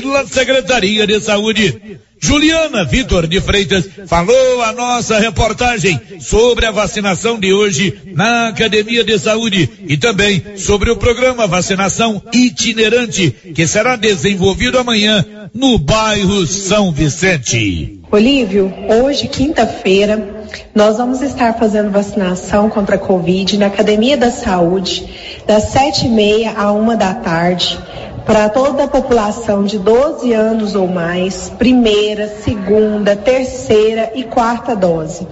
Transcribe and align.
pela 0.00 0.26
Secretaria 0.26 1.06
de 1.06 1.20
Saúde. 1.20 2.00
Juliana 2.20 2.84
Vitor 2.84 3.26
de 3.26 3.40
Freitas 3.40 3.86
falou 4.06 4.62
a 4.62 4.72
nossa 4.72 5.18
reportagem 5.18 6.00
sobre 6.20 6.64
a 6.64 6.70
vacinação 6.70 7.38
de 7.38 7.52
hoje 7.52 7.94
na 8.14 8.48
Academia 8.48 9.04
de 9.04 9.18
Saúde 9.18 9.68
e 9.86 9.96
também 9.96 10.42
sobre 10.56 10.90
o 10.90 10.96
programa 10.96 11.46
vacinação 11.46 12.22
itinerante 12.32 13.30
que 13.54 13.66
será 13.66 13.94
desenvolvido 13.94 14.78
amanhã 14.78 15.50
no 15.52 15.78
bairro 15.78 16.46
São 16.46 16.90
Vicente. 16.90 18.00
Olívio, 18.10 18.72
hoje, 18.88 19.28
quinta-feira, 19.28 20.46
nós 20.74 20.96
vamos 20.96 21.20
estar 21.20 21.58
fazendo 21.58 21.90
vacinação 21.90 22.70
contra 22.70 22.96
a 22.96 22.98
Covid 22.98 23.58
na 23.58 23.66
Academia 23.66 24.16
da 24.16 24.30
Saúde, 24.30 25.04
das 25.46 25.64
sete 25.64 26.06
e 26.06 26.08
meia 26.08 26.54
a 26.56 26.72
uma 26.72 26.96
da 26.96 27.12
tarde 27.12 27.78
para 28.24 28.48
toda 28.48 28.84
a 28.84 28.88
população 28.88 29.64
de 29.64 29.78
12 29.78 30.32
anos 30.32 30.74
ou 30.74 30.86
mais, 30.86 31.50
primeira, 31.50 32.28
segunda, 32.28 33.14
terceira 33.14 34.12
e 34.14 34.24
quarta 34.24 34.74
dose. 34.74 35.26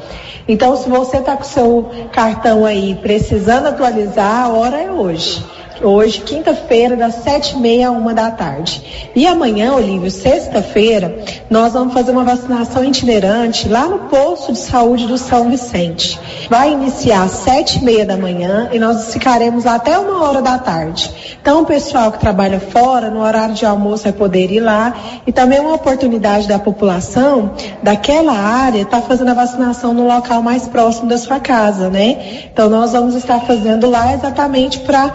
Então, 0.46 0.76
se 0.76 0.88
você 0.88 1.18
está 1.18 1.36
com 1.36 1.44
seu 1.44 1.90
cartão 2.12 2.64
aí 2.64 2.94
precisando 2.96 3.66
atualizar, 3.66 4.44
a 4.44 4.48
hora 4.48 4.80
é 4.80 4.90
hoje 4.90 5.42
hoje, 5.82 6.20
quinta-feira, 6.20 6.96
das 6.96 7.16
sete 7.16 7.56
e 7.56 7.58
meia 7.58 7.88
a 7.88 7.90
uma 7.90 8.14
da 8.14 8.30
tarde. 8.30 9.10
E 9.14 9.26
amanhã, 9.26 9.74
Olívio, 9.74 10.10
sexta-feira, 10.10 11.18
nós 11.50 11.72
vamos 11.72 11.92
fazer 11.92 12.12
uma 12.12 12.24
vacinação 12.24 12.84
itinerante 12.84 13.68
lá 13.68 13.86
no 13.86 13.98
posto 14.00 14.52
de 14.52 14.58
saúde 14.58 15.06
do 15.06 15.18
São 15.18 15.50
Vicente. 15.50 16.18
Vai 16.48 16.72
iniciar 16.72 17.24
às 17.24 17.32
sete 17.32 17.78
e 17.78 17.84
meia 17.84 18.06
da 18.06 18.16
manhã 18.16 18.68
e 18.72 18.78
nós 18.78 19.12
ficaremos 19.12 19.66
até 19.66 19.98
uma 19.98 20.22
hora 20.22 20.40
da 20.40 20.58
tarde. 20.58 21.10
Então, 21.40 21.62
o 21.62 21.66
pessoal 21.66 22.12
que 22.12 22.18
trabalha 22.18 22.60
fora, 22.60 23.10
no 23.10 23.20
horário 23.20 23.54
de 23.54 23.66
almoço, 23.66 24.04
vai 24.04 24.12
poder 24.12 24.50
ir 24.50 24.60
lá 24.60 24.94
e 25.26 25.32
também 25.32 25.60
uma 25.60 25.74
oportunidade 25.74 26.46
da 26.46 26.58
população 26.58 27.52
daquela 27.82 28.32
área 28.32 28.82
estar 28.82 29.00
tá 29.00 29.06
fazendo 29.06 29.30
a 29.30 29.34
vacinação 29.34 29.92
no 29.92 30.06
local 30.06 30.42
mais 30.42 30.68
próximo 30.68 31.08
da 31.08 31.18
sua 31.18 31.40
casa, 31.40 31.90
né? 31.90 32.44
Então, 32.52 32.68
nós 32.68 32.92
vamos 32.92 33.14
estar 33.14 33.40
fazendo 33.40 33.90
lá 33.90 34.14
exatamente 34.14 34.80
para 34.80 35.12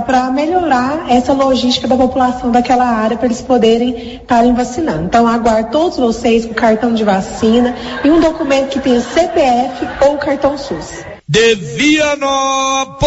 para 0.00 0.30
melhorar 0.30 1.06
essa 1.08 1.32
logística 1.32 1.88
da 1.88 1.96
população 1.96 2.50
daquela 2.50 2.86
área 2.86 3.16
para 3.16 3.26
eles 3.26 3.40
poderem 3.40 4.16
estarem 4.16 4.54
vacinando. 4.54 5.04
Então, 5.04 5.26
aguardo 5.26 5.70
todos 5.70 5.98
vocês 5.98 6.44
com 6.44 6.54
cartão 6.54 6.92
de 6.94 7.04
vacina 7.04 7.74
e 8.04 8.10
um 8.10 8.20
documento 8.20 8.70
que 8.70 8.80
tenha 8.80 9.00
CPF 9.00 9.86
ou 10.06 10.18
cartão 10.18 10.58
SUS. 10.58 11.04
De 11.28 11.54
Vianópolis, 11.54 13.00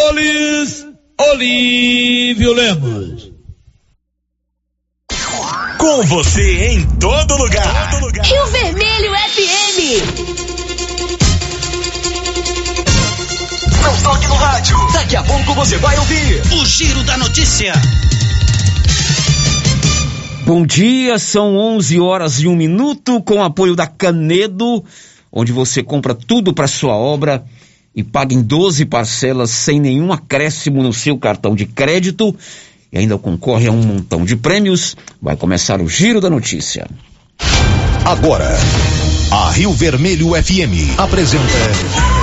Olívio 1.19 2.53
Lemos. 2.53 3.31
Com 5.77 6.02
você 6.03 6.67
em 6.67 6.88
todo 6.97 7.36
lugar. 7.36 7.91
Todo 7.91 8.05
lugar. 8.05 8.25
Rio 8.25 8.45
Vermelho 8.47 9.11
FM. 9.11 10.62
Não 13.84 14.02
toque 14.02 14.28
no 14.28 14.36
rádio. 14.36 14.78
Daqui 14.94 15.16
a 15.16 15.23
pouco 15.23 15.53
você 15.53 15.78
vai 15.78 15.98
ouvir 16.00 16.42
o 16.53 16.66
Giro 16.66 17.03
da 17.03 17.17
Notícia. 17.17 17.73
Bom 20.45 20.66
dia, 20.66 21.20
são 21.20 21.58
11 21.58 22.00
horas 22.00 22.39
e 22.39 22.48
um 22.48 22.56
minuto 22.56 23.22
com 23.22 23.44
apoio 23.44 23.76
da 23.76 23.86
Canedo, 23.86 24.84
onde 25.30 25.52
você 25.52 25.84
compra 25.84 26.16
tudo 26.16 26.54
para 26.54 26.66
sua 26.66 26.95
obra 26.95 27.44
e 27.94 28.02
paga 28.04 28.34
em 28.34 28.42
12 28.42 28.86
parcelas 28.86 29.50
sem 29.50 29.81
nenhum 29.81 30.14
acréscimo 30.14 30.81
no 30.81 30.94
seu 30.94 31.17
cartão 31.17 31.54
de 31.54 31.66
crédito 31.66 32.34
e 32.92 32.98
ainda 32.98 33.17
concorre 33.17 33.67
a 33.67 33.72
um 33.72 33.81
montão 33.81 34.23
de 34.23 34.38
prêmios. 34.38 34.95
Vai 35.22 35.36
começar 35.36 35.81
o 35.81 35.89
Giro 35.89 36.22
da 36.22 36.30
Notícia. 36.30 36.88
Agora, 38.06 38.58
a 39.31 39.52
Rio 39.52 39.73
Vermelho 39.73 40.31
FM 40.42 40.98
apresenta 40.98 42.23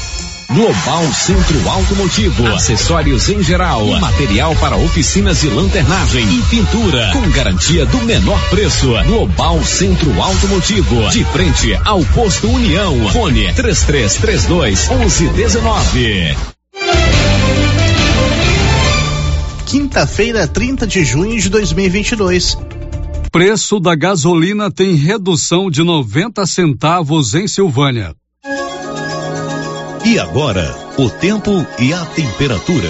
Global 0.53 1.13
Centro 1.13 1.69
Automotivo, 1.69 2.45
acessórios 2.47 3.29
em 3.29 3.41
geral, 3.41 3.85
material 4.01 4.53
para 4.57 4.75
oficinas 4.75 5.39
de 5.39 5.47
lanternagem 5.47 6.27
e 6.29 6.41
pintura, 6.43 7.09
com 7.13 7.21
garantia 7.29 7.85
do 7.85 7.97
menor 7.99 8.37
preço. 8.49 8.91
Global 9.05 9.63
Centro 9.63 10.21
Automotivo, 10.21 11.09
de 11.09 11.23
frente 11.23 11.73
ao 11.85 12.03
posto 12.07 12.49
União. 12.49 13.09
Fone 13.13 13.53
3332 13.53 14.89
1119. 14.89 16.35
Quinta-feira, 19.65 20.45
30 20.47 20.85
de 20.85 21.05
junho 21.05 21.39
de 21.39 21.47
2022. 21.47 22.57
Preço 23.31 23.79
da 23.79 23.95
gasolina 23.95 24.69
tem 24.69 24.95
redução 24.95 25.71
de 25.71 25.81
90 25.81 26.45
centavos 26.45 27.35
em 27.35 27.47
Silvânia. 27.47 28.13
E 30.03 30.17
agora, 30.17 30.75
o 30.97 31.11
tempo 31.11 31.51
e 31.79 31.93
a 31.93 32.03
temperatura. 32.05 32.89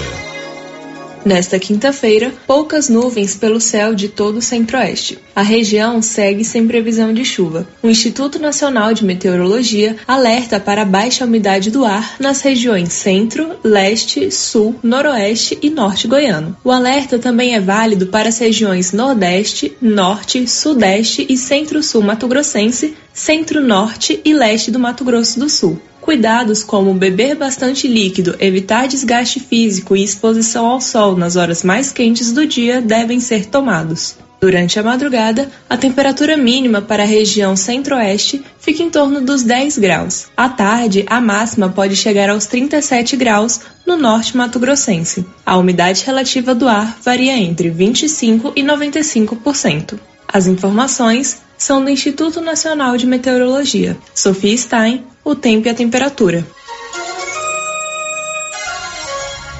Nesta 1.26 1.58
quinta-feira, 1.58 2.32
poucas 2.46 2.88
nuvens 2.88 3.36
pelo 3.36 3.60
céu 3.60 3.94
de 3.94 4.08
todo 4.08 4.38
o 4.38 4.42
centro-oeste. 4.42 5.18
A 5.36 5.42
região 5.42 6.00
segue 6.00 6.42
sem 6.42 6.66
previsão 6.66 7.12
de 7.12 7.22
chuva. 7.22 7.68
O 7.82 7.90
Instituto 7.90 8.38
Nacional 8.38 8.94
de 8.94 9.04
Meteorologia 9.04 9.94
alerta 10.08 10.58
para 10.58 10.82
a 10.82 10.86
baixa 10.86 11.26
umidade 11.26 11.70
do 11.70 11.84
ar 11.84 12.16
nas 12.18 12.40
regiões 12.40 12.94
centro, 12.94 13.56
leste, 13.62 14.30
sul, 14.30 14.74
noroeste 14.82 15.58
e 15.60 15.68
norte 15.68 16.08
goiano. 16.08 16.56
O 16.64 16.72
alerta 16.72 17.18
também 17.18 17.54
é 17.54 17.60
válido 17.60 18.06
para 18.06 18.30
as 18.30 18.38
regiões 18.38 18.90
nordeste, 18.90 19.76
norte, 19.82 20.48
sudeste 20.48 21.26
e 21.28 21.36
centro-sul 21.36 22.00
mato-grossense, 22.00 22.94
centro-norte 23.12 24.18
e 24.24 24.32
leste 24.32 24.70
do 24.70 24.80
Mato 24.80 25.04
Grosso 25.04 25.38
do 25.38 25.50
Sul. 25.50 25.78
Cuidados 26.02 26.64
como 26.64 26.92
beber 26.92 27.36
bastante 27.36 27.86
líquido, 27.86 28.34
evitar 28.40 28.88
desgaste 28.88 29.38
físico 29.38 29.96
e 29.96 30.02
exposição 30.02 30.66
ao 30.66 30.80
sol 30.80 31.16
nas 31.16 31.36
horas 31.36 31.62
mais 31.62 31.92
quentes 31.92 32.32
do 32.32 32.44
dia 32.44 32.82
devem 32.82 33.20
ser 33.20 33.46
tomados. 33.46 34.16
Durante 34.40 34.80
a 34.80 34.82
madrugada, 34.82 35.48
a 35.70 35.76
temperatura 35.76 36.36
mínima 36.36 36.82
para 36.82 37.04
a 37.04 37.06
região 37.06 37.54
centro-oeste 37.54 38.42
fica 38.58 38.82
em 38.82 38.90
torno 38.90 39.20
dos 39.20 39.44
10 39.44 39.78
graus. 39.78 40.26
À 40.36 40.48
tarde, 40.48 41.04
a 41.06 41.20
máxima 41.20 41.68
pode 41.68 41.94
chegar 41.94 42.28
aos 42.28 42.46
37 42.46 43.16
graus 43.16 43.60
no 43.86 43.96
norte 43.96 44.36
mato-grossense. 44.36 45.24
A 45.46 45.56
umidade 45.56 46.02
relativa 46.04 46.52
do 46.52 46.66
ar 46.66 46.98
varia 47.00 47.38
entre 47.38 47.70
25 47.70 48.54
e 48.56 48.62
95%. 48.64 50.00
As 50.26 50.48
informações 50.48 51.40
são 51.62 51.84
do 51.84 51.88
Instituto 51.88 52.40
Nacional 52.40 52.96
de 52.96 53.06
Meteorologia. 53.06 53.96
Sofia 54.12 54.56
Stein, 54.56 55.04
o 55.24 55.36
tempo 55.36 55.68
e 55.68 55.70
a 55.70 55.74
temperatura. 55.74 56.44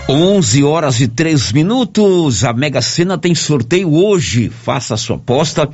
11 0.09 0.65
horas 0.65 1.01
e 1.01 1.07
3 1.07 1.53
minutos. 1.53 2.45
A 2.45 2.53
Mega 2.53 2.83
Sena 2.83 3.17
tem 3.17 3.37
sorteio 3.37 3.95
hoje. 3.95 4.51
Faça 4.51 4.95
a 4.95 4.97
sua 4.97 5.15
aposta 5.15 5.71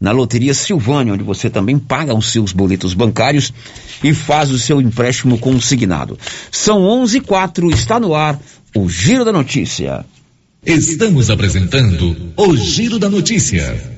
na 0.00 0.10
Loteria 0.10 0.52
Silvânia, 0.52 1.12
onde 1.12 1.22
você 1.22 1.48
também 1.48 1.78
paga 1.78 2.12
os 2.12 2.32
seus 2.32 2.52
boletos 2.52 2.92
bancários 2.92 3.52
e 4.02 4.12
faz 4.12 4.50
o 4.50 4.58
seu 4.58 4.80
empréstimo 4.80 5.38
consignado. 5.38 6.18
São 6.50 6.82
11 6.82 7.18
e 7.18 7.20
4, 7.20 7.70
está 7.70 8.00
no 8.00 8.16
ar 8.16 8.38
o 8.74 8.88
Giro 8.88 9.24
da 9.24 9.32
Notícia. 9.32 10.04
Estamos 10.66 11.30
apresentando 11.30 12.16
o 12.36 12.56
Giro 12.56 12.98
da 12.98 13.08
Notícia. 13.08 13.97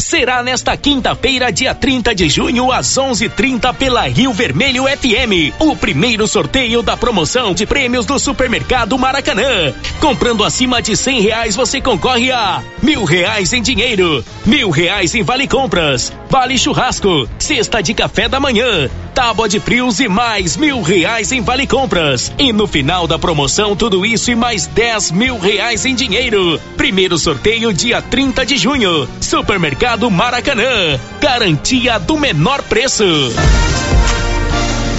será 0.00 0.42
nesta 0.42 0.76
quinta-feira, 0.76 1.52
dia 1.52 1.74
30 1.74 2.14
de 2.14 2.28
junho, 2.28 2.72
às 2.72 2.96
11:30 2.96 3.72
pela 3.74 4.02
Rio 4.08 4.32
Vermelho 4.32 4.84
FM, 4.84 5.54
o 5.58 5.76
primeiro 5.76 6.26
sorteio 6.26 6.82
da 6.82 6.96
promoção 6.96 7.54
de 7.54 7.66
prêmios 7.66 8.06
do 8.06 8.18
Supermercado 8.18 8.98
Maracanã. 8.98 9.72
Comprando 10.00 10.44
acima 10.44 10.82
de 10.82 10.96
cem 10.96 11.20
reais, 11.20 11.56
você 11.56 11.80
concorre 11.80 12.30
a 12.30 12.62
mil 12.82 13.04
reais 13.04 13.52
em 13.52 13.62
dinheiro, 13.62 14.24
mil 14.44 14.70
reais 14.70 15.14
em 15.14 15.22
vale 15.22 15.46
compras, 15.46 16.12
vale 16.34 16.58
churrasco, 16.58 17.28
cesta 17.38 17.80
de 17.80 17.94
café 17.94 18.28
da 18.28 18.40
manhã, 18.40 18.90
tábua 19.14 19.48
de 19.48 19.60
frios 19.60 20.00
e 20.00 20.08
mais 20.08 20.56
mil 20.56 20.82
reais 20.82 21.30
em 21.30 21.40
vale 21.40 21.64
compras. 21.64 22.32
E 22.36 22.52
no 22.52 22.66
final 22.66 23.06
da 23.06 23.16
promoção, 23.16 23.76
tudo 23.76 24.04
isso 24.04 24.32
e 24.32 24.34
mais 24.34 24.66
dez 24.66 25.12
mil 25.12 25.38
reais 25.38 25.86
em 25.86 25.94
dinheiro. 25.94 26.60
Primeiro 26.76 27.16
sorteio 27.18 27.72
dia 27.72 28.02
30 28.02 28.44
de 28.46 28.56
junho. 28.56 29.08
Supermercado 29.20 30.10
Maracanã. 30.10 30.98
Garantia 31.20 32.00
do 32.00 32.18
menor 32.18 32.64
preço. 32.64 33.04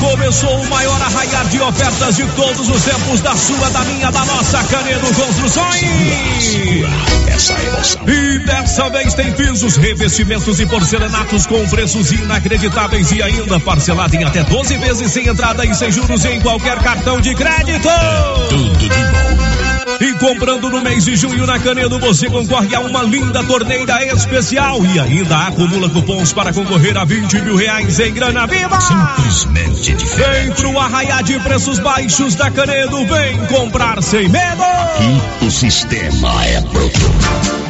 Começou 0.00 0.62
o 0.62 0.70
maior 0.70 1.00
arraiar 1.02 1.46
de 1.48 1.60
ofertas 1.60 2.16
de 2.16 2.26
todos 2.28 2.68
os 2.68 2.82
tempos 2.82 3.20
da 3.20 3.36
sua, 3.36 3.68
da 3.70 3.80
minha, 3.84 4.10
da 4.10 4.24
nossa 4.24 4.64
Canedo 4.64 5.06
Construções. 5.14 5.82
Essa 7.28 7.52
emoção. 7.62 8.02
E 8.08 8.38
dessa 8.40 8.88
vez 8.88 9.12
tem 9.12 9.30
pisos, 9.32 9.76
revestimentos 9.76 10.58
e 10.58 10.66
porcelanatos 10.66 11.46
com 11.46 11.68
preços 11.68 12.12
inacreditáveis 12.12 13.12
e 13.12 13.22
ainda 13.22 13.60
parcelado 13.60 14.16
em 14.16 14.24
até 14.24 14.42
12 14.42 14.76
vezes 14.78 15.12
sem 15.12 15.28
entrada 15.28 15.66
e 15.66 15.74
sem 15.74 15.92
juros 15.92 16.24
em 16.24 16.40
qualquer 16.40 16.78
cartão 16.78 17.20
de 17.20 17.34
crédito. 17.34 17.88
Tudo 18.48 18.78
de 18.78 18.88
bom. 18.88 19.70
E 20.00 20.14
comprando 20.14 20.70
no 20.70 20.80
mês 20.80 21.04
de 21.04 21.14
junho 21.14 21.46
na 21.46 21.58
Canedo, 21.58 21.98
você 21.98 22.30
concorre 22.30 22.74
a 22.74 22.80
uma 22.80 23.02
linda 23.02 23.44
torneira 23.44 24.02
especial 24.06 24.82
e 24.82 24.98
ainda 24.98 25.46
acumula 25.46 25.90
cupons 25.90 26.32
para 26.32 26.54
concorrer 26.54 26.96
a 26.96 27.04
20 27.04 27.42
mil 27.42 27.54
reais 27.54 28.00
em 28.00 28.10
grana 28.14 28.46
viva. 28.46 28.80
Simplesmente 28.80 29.89
diferente. 29.94 30.40
Vem 30.40 30.52
pro 30.52 30.78
arraiar 30.78 31.22
de 31.22 31.38
preços 31.40 31.78
baixos 31.78 32.34
da 32.34 32.50
Canedo, 32.50 33.04
vem 33.06 33.38
comprar 33.46 34.02
sem 34.02 34.28
medo. 34.28 34.62
Aqui 34.62 35.46
o 35.46 35.50
sistema 35.50 36.44
é 36.46 36.60
bruto. 36.60 37.69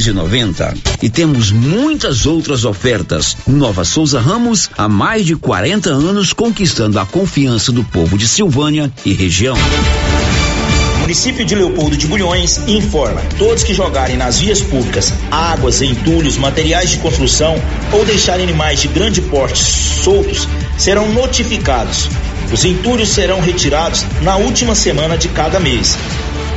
dois 0.00 0.06
e 0.06 0.12
noventa. 0.12 0.74
E 1.02 1.10
temos 1.10 1.52
muitas 1.52 2.24
outras 2.24 2.64
ofertas. 2.64 3.36
Nova 3.46 3.84
Souza 3.84 4.18
Ramos, 4.18 4.70
há 4.76 4.88
mais 4.88 5.26
de 5.26 5.36
40 5.36 5.90
anos 5.90 6.32
conquistando 6.32 6.98
a 6.98 7.04
confiança 7.04 7.70
do 7.70 7.84
povo 7.84 8.16
de 8.16 8.26
Silvânia 8.26 8.90
e 9.04 9.12
região. 9.12 9.56
O 10.96 10.98
município 11.00 11.44
de 11.44 11.54
Leopoldo 11.54 11.96
de 11.96 12.06
Bulhões 12.06 12.60
informa: 12.66 13.20
todos 13.38 13.62
que 13.62 13.74
jogarem 13.74 14.16
nas 14.16 14.38
vias 14.38 14.62
públicas 14.62 15.12
águas, 15.30 15.82
entulhos, 15.82 16.38
materiais 16.38 16.90
de 16.90 16.98
construção 16.98 17.56
ou 17.92 18.04
deixarem 18.04 18.44
animais 18.44 18.80
de 18.80 18.88
grande 18.88 19.20
porte 19.20 19.58
soltos 19.58 20.48
serão 20.78 21.12
notificados. 21.12 22.08
Os 22.52 22.64
entulhos 22.64 23.10
serão 23.10 23.40
retirados 23.40 24.04
na 24.22 24.36
última 24.36 24.74
semana 24.74 25.16
de 25.16 25.28
cada 25.28 25.60
mês 25.60 25.96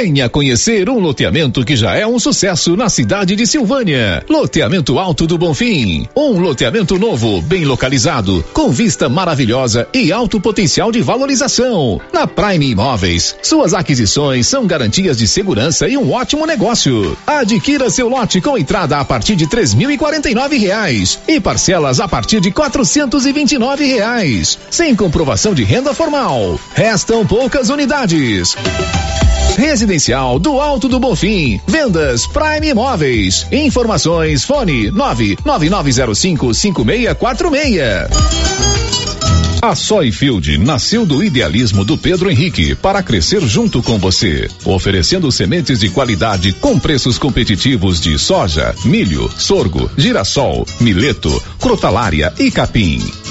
Venha 0.00 0.30
conhecer 0.30 0.88
um 0.88 0.98
loteamento 0.98 1.62
que 1.62 1.76
já 1.76 1.94
é 1.94 2.06
um 2.06 2.18
sucesso 2.18 2.74
na 2.74 2.88
cidade 2.88 3.36
de 3.36 3.46
Silvânia. 3.46 4.24
Loteamento 4.30 4.98
Alto 4.98 5.26
do 5.26 5.36
Bonfim. 5.36 6.08
Um 6.16 6.40
loteamento 6.40 6.98
novo, 6.98 7.42
bem 7.42 7.66
localizado, 7.66 8.42
com 8.54 8.70
vista 8.70 9.10
maravilhosa 9.10 9.86
e 9.92 10.10
alto 10.10 10.40
potencial 10.40 10.90
de 10.90 11.02
valorização. 11.02 12.00
Na 12.14 12.26
Prime 12.26 12.70
Imóveis, 12.70 13.36
suas 13.42 13.74
aquisições 13.74 14.46
são 14.46 14.66
garantias 14.66 15.18
de 15.18 15.28
segurança 15.28 15.86
e 15.86 15.98
um 15.98 16.10
ótimo 16.10 16.46
negócio. 16.46 17.14
Adquira 17.26 17.90
seu 17.90 18.08
lote 18.08 18.40
com 18.40 18.56
entrada 18.56 18.96
a 18.96 19.04
partir 19.04 19.36
de 19.36 19.46
três 19.46 19.74
mil 19.74 19.90
e 19.90 19.98
quarenta 19.98 20.30
e 20.30 20.34
nove 20.34 20.56
reais 20.56 21.18
e 21.28 21.38
parcelas 21.38 22.00
a 22.00 22.08
partir 22.08 22.40
de 22.40 22.50
quatrocentos 22.50 23.26
e 23.26 23.32
vinte 23.34 23.52
e 23.52 23.58
nove 23.58 23.84
reais, 23.84 24.58
sem 24.70 24.96
comprovação 24.96 25.52
de 25.52 25.62
renda 25.62 25.92
formal. 25.92 26.58
Restam 26.72 27.26
poucas 27.26 27.68
unidades. 27.68 28.56
Residencial 29.60 30.38
do 30.38 30.58
Alto 30.58 30.88
do 30.88 30.98
Bonfim. 30.98 31.60
Vendas 31.66 32.26
Prime 32.26 32.70
Imóveis. 32.70 33.46
Informações 33.52 34.42
fone 34.42 34.90
99905 34.90 36.54
5646. 36.54 38.50
A 39.60 39.74
Soyfield 39.74 40.56
nasceu 40.56 41.04
do 41.04 41.22
idealismo 41.22 41.84
do 41.84 41.98
Pedro 41.98 42.30
Henrique 42.30 42.74
para 42.74 43.02
crescer 43.02 43.42
junto 43.42 43.82
com 43.82 43.98
você, 43.98 44.48
oferecendo 44.64 45.30
sementes 45.30 45.80
de 45.80 45.90
qualidade 45.90 46.54
com 46.54 46.78
preços 46.78 47.18
competitivos 47.18 48.00
de 48.00 48.18
soja, 48.18 48.74
milho, 48.86 49.30
sorgo, 49.36 49.90
girassol, 49.98 50.66
mileto, 50.80 51.30
crotalária 51.58 52.32
e 52.38 52.50
capim. 52.50 53.02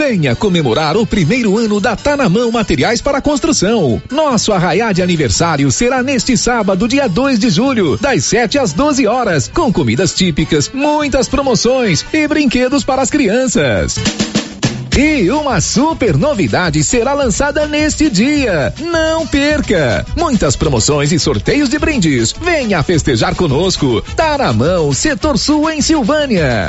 Venha 0.00 0.34
comemorar 0.34 0.96
o 0.96 1.06
primeiro 1.06 1.58
ano 1.58 1.78
da 1.78 1.94
Tá 1.94 2.16
na 2.16 2.26
Mão 2.26 2.50
Materiais 2.50 3.02
para 3.02 3.20
Construção. 3.20 4.02
Nosso 4.10 4.50
arraiá 4.50 4.92
de 4.92 5.02
aniversário 5.02 5.70
será 5.70 6.02
neste 6.02 6.38
sábado, 6.38 6.88
dia 6.88 7.06
2 7.06 7.38
de 7.38 7.50
julho, 7.50 7.98
das 7.98 8.24
7 8.24 8.58
às 8.58 8.72
12 8.72 9.06
horas, 9.06 9.50
com 9.52 9.70
comidas 9.70 10.14
típicas, 10.14 10.70
muitas 10.72 11.28
promoções 11.28 12.02
e 12.14 12.26
brinquedos 12.26 12.82
para 12.82 13.02
as 13.02 13.10
crianças. 13.10 13.96
E 14.96 15.30
uma 15.30 15.60
super 15.60 16.16
novidade 16.16 16.82
será 16.82 17.12
lançada 17.12 17.66
neste 17.66 18.08
dia. 18.08 18.72
Não 18.80 19.26
perca! 19.26 20.06
Muitas 20.16 20.56
promoções 20.56 21.12
e 21.12 21.18
sorteios 21.18 21.68
de 21.68 21.78
brindes. 21.78 22.34
Venha 22.40 22.82
festejar 22.82 23.34
conosco. 23.34 24.02
Tá 24.16 24.38
na 24.38 24.50
mão, 24.50 24.94
Setor 24.94 25.36
Sul 25.36 25.68
em 25.68 25.82
Silvânia. 25.82 26.68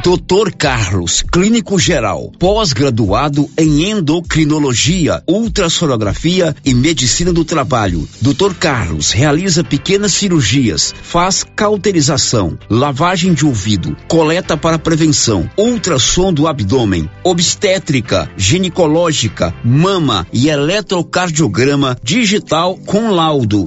Doutor 0.02 0.52
Carlos, 0.52 1.23
clínico 1.23 1.78
geral, 1.78 2.33
pós-graduado 2.38 3.49
em 3.59 3.90
endocrinologia, 3.90 5.23
ultrassonografia 5.26 6.54
e 6.64 6.73
medicina 6.73 7.33
do 7.33 7.45
trabalho. 7.45 8.09
Doutor 8.21 8.54
Carlos 8.54 9.11
realiza 9.11 9.64
pequenas 9.64 10.12
cirurgias, 10.12 10.95
faz 11.02 11.45
cauterização, 11.57 12.57
lavagem 12.71 13.35
de 13.35 13.45
ouvido, 13.45 13.97
coleta 14.07 14.57
para 14.57 14.78
prevenção, 14.78 15.50
ultrassom 15.59 16.33
do 16.33 16.47
abdômen, 16.47 17.09
obstétrica, 17.25 18.30
ginecológica, 18.37 19.52
mama 19.64 20.26
e 20.33 20.49
eletrocardiograma 20.49 21.99
digital 22.02 22.76
com 22.87 23.11
laudo. 23.11 23.66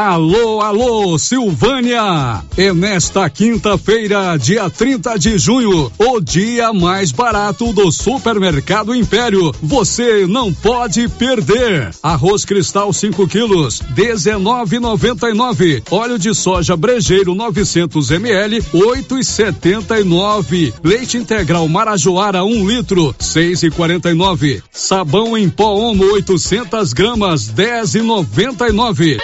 Alô, 0.00 0.60
alô, 0.60 1.18
Silvânia! 1.18 2.44
É 2.56 2.72
nesta 2.72 3.28
quinta-feira, 3.28 4.36
dia 4.36 4.70
30 4.70 5.18
de 5.18 5.36
junho, 5.36 5.90
o 5.98 6.20
dia 6.20 6.72
mais 6.72 7.10
barato 7.10 7.72
do 7.72 7.90
Supermercado 7.90 8.94
Império. 8.94 9.52
Você 9.60 10.24
não 10.24 10.54
pode 10.54 11.08
perder. 11.08 11.90
Arroz 12.00 12.44
cristal 12.44 12.92
5 12.92 13.26
quilos, 13.26 13.82
19,99. 13.92 15.82
Óleo 15.90 16.16
de 16.16 16.32
soja 16.32 16.76
brejeiro 16.76 17.34
900 17.34 18.12
ml, 18.12 18.62
8,79. 18.72 20.74
Leite 20.84 21.16
integral 21.16 21.66
Marajoara 21.66 22.44
1 22.44 22.46
um 22.46 22.68
litro, 22.68 23.12
6,49. 23.18 24.62
Sabão 24.70 25.36
em 25.36 25.48
pó 25.48 25.74
Omo 25.74 26.04
800 26.04 26.92
gramas, 26.92 27.52
10,99. 27.52 29.18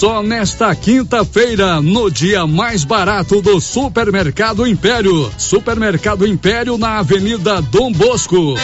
Só 0.00 0.22
nesta 0.22 0.74
quinta-feira, 0.74 1.82
no 1.82 2.10
dia 2.10 2.46
mais 2.46 2.84
barato 2.84 3.42
do 3.42 3.60
Supermercado 3.60 4.66
Império. 4.66 5.30
Supermercado 5.36 6.26
Império 6.26 6.78
na 6.78 7.00
Avenida 7.00 7.60
Dom 7.60 7.92
Bosco. 7.92 8.54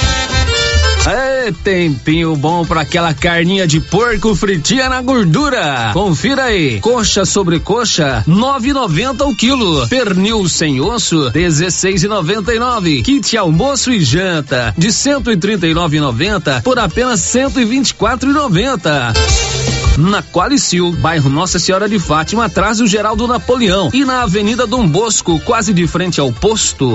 É 1.06 1.52
tempinho 1.62 2.34
bom 2.36 2.64
para 2.64 2.80
aquela 2.80 3.12
carninha 3.12 3.66
de 3.66 3.80
porco 3.80 4.34
fritinha 4.34 4.88
na 4.88 5.02
gordura. 5.02 5.90
Confira 5.92 6.44
aí. 6.44 6.80
Coxa 6.80 7.26
sobre 7.26 7.60
coxa, 7.60 8.24
9,90 8.26 9.30
o 9.30 9.36
quilo. 9.36 9.86
Pernil 9.88 10.48
sem 10.48 10.80
osso, 10.80 11.30
16,99. 11.32 13.04
Kit 13.04 13.36
almoço 13.36 13.92
e 13.92 14.02
janta, 14.02 14.74
de 14.78 14.88
139,90 14.88 16.62
por 16.62 16.78
apenas 16.78 17.20
124,90 17.20 19.85
na 19.96 20.22
Qualicil, 20.22 20.92
bairro 20.92 21.30
Nossa 21.30 21.58
Senhora 21.58 21.88
de 21.88 21.98
Fátima, 21.98 22.46
atrás 22.46 22.78
do 22.78 22.86
Geraldo 22.86 23.26
Napoleão 23.26 23.90
e 23.92 24.04
na 24.04 24.22
Avenida 24.22 24.66
Dom 24.66 24.86
Bosco, 24.86 25.40
quase 25.40 25.72
de 25.72 25.86
frente 25.86 26.20
ao 26.20 26.32
posto. 26.32 26.94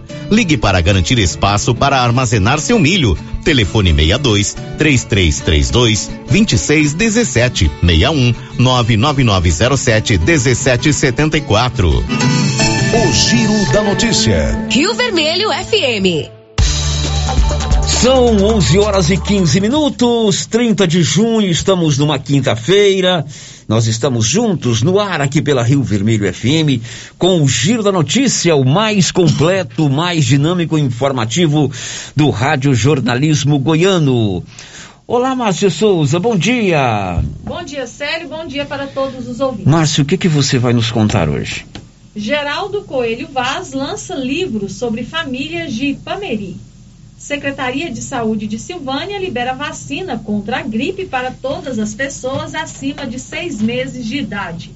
Ligue 0.29 0.57
para 0.57 0.81
garantir 0.81 1.19
espaço 1.19 1.75
para 1.75 2.01
armazenar 2.01 2.59
seu 2.59 2.79
milho. 2.79 3.17
Telefone 3.43 3.89
62 3.93 4.55
3332 4.77 6.09
2617 6.29 7.71
61 7.81 8.33
99907 8.57 10.17
1774. 10.19 11.89
O 12.93 13.13
Giro 13.13 13.71
da 13.73 13.83
Notícia. 13.83 14.67
Rio 14.69 14.93
Vermelho 14.93 15.49
FM. 15.49 16.29
São 18.01 18.35
11 18.35 18.79
horas 18.79 19.09
e 19.11 19.17
15 19.17 19.61
minutos, 19.61 20.47
30 20.47 20.87
de 20.87 21.03
junho, 21.03 21.49
estamos 21.49 21.99
numa 21.99 22.17
quinta-feira. 22.17 23.23
Nós 23.71 23.87
estamos 23.87 24.27
juntos 24.27 24.81
no 24.81 24.99
ar 24.99 25.21
aqui 25.21 25.41
pela 25.41 25.63
Rio 25.63 25.81
Vermelho 25.81 26.31
FM 26.33 26.83
com 27.17 27.41
o 27.41 27.47
Giro 27.47 27.81
da 27.81 27.89
Notícia, 27.89 28.53
o 28.53 28.65
mais 28.65 29.11
completo, 29.11 29.89
mais 29.89 30.25
dinâmico 30.25 30.77
e 30.77 30.81
informativo 30.81 31.71
do 32.13 32.29
Rádio 32.29 32.75
Jornalismo 32.75 33.57
Goiano. 33.57 34.43
Olá, 35.07 35.33
Márcio 35.33 35.71
Souza, 35.71 36.19
bom 36.19 36.35
dia. 36.35 37.23
Bom 37.45 37.63
dia, 37.63 37.87
Célio, 37.87 38.27
bom 38.27 38.45
dia 38.45 38.65
para 38.65 38.87
todos 38.87 39.25
os 39.25 39.39
ouvintes. 39.39 39.71
Márcio, 39.71 40.03
o 40.03 40.05
que, 40.05 40.17
que 40.17 40.27
você 40.27 40.59
vai 40.59 40.73
nos 40.73 40.91
contar 40.91 41.29
hoje? 41.29 41.65
Geraldo 42.13 42.81
Coelho 42.81 43.29
Vaz 43.31 43.71
lança 43.71 44.13
livro 44.15 44.67
sobre 44.67 45.05
famílias 45.05 45.73
de 45.73 45.91
Ipameri. 45.91 46.57
Secretaria 47.31 47.89
de 47.89 48.01
Saúde 48.01 48.45
de 48.45 48.59
Silvânia 48.59 49.17
libera 49.17 49.53
vacina 49.53 50.17
contra 50.17 50.59
a 50.59 50.63
gripe 50.63 51.05
para 51.05 51.31
todas 51.31 51.79
as 51.79 51.95
pessoas 51.95 52.53
acima 52.53 53.07
de 53.07 53.17
seis 53.17 53.61
meses 53.61 54.05
de 54.05 54.17
idade. 54.17 54.71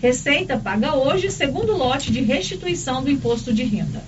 Receita 0.00 0.56
paga 0.56 0.94
hoje 0.94 1.28
segundo 1.28 1.76
lote 1.76 2.12
de 2.12 2.20
restituição 2.20 3.02
do 3.02 3.10
imposto 3.10 3.52
de 3.52 3.64
renda. 3.64 4.00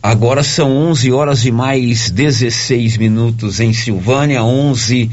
Agora 0.00 0.44
são 0.44 0.70
11 0.70 1.10
horas 1.10 1.44
e 1.44 1.50
mais 1.50 2.12
16 2.12 2.96
minutos 2.96 3.58
em 3.58 3.72
Silvânia, 3.72 4.44
11 4.44 5.10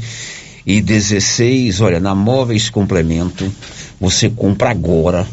e 0.64 0.80
16. 0.80 1.80
Olha, 1.80 1.98
na 1.98 2.14
Móveis 2.14 2.70
Complemento, 2.70 3.52
você 3.98 4.30
compra 4.30 4.70
agora, 4.70 5.26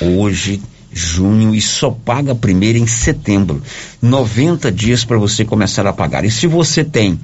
hoje, 0.00 0.58
junho 0.98 1.54
e 1.54 1.60
só 1.60 1.90
paga 1.90 2.34
primeiro 2.34 2.78
em 2.78 2.86
setembro. 2.86 3.62
90 4.02 4.72
dias 4.72 5.04
para 5.04 5.16
você 5.16 5.44
começar 5.44 5.86
a 5.86 5.92
pagar. 5.92 6.24
E 6.24 6.30
se 6.30 6.46
você 6.46 6.84
tem 6.84 7.18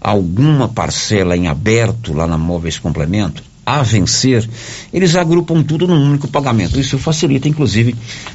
alguma 0.00 0.68
parcela 0.68 1.36
em 1.36 1.48
aberto 1.48 2.12
lá 2.12 2.26
na 2.26 2.36
Móveis 2.36 2.78
Complemento, 2.78 3.42
a 3.64 3.82
vencer, 3.82 4.46
eles 4.92 5.16
agrupam 5.16 5.62
tudo 5.62 5.86
num 5.86 6.02
único 6.02 6.28
pagamento. 6.28 6.80
Isso 6.80 6.98
facilita, 6.98 7.48
inclusive, 7.48 7.94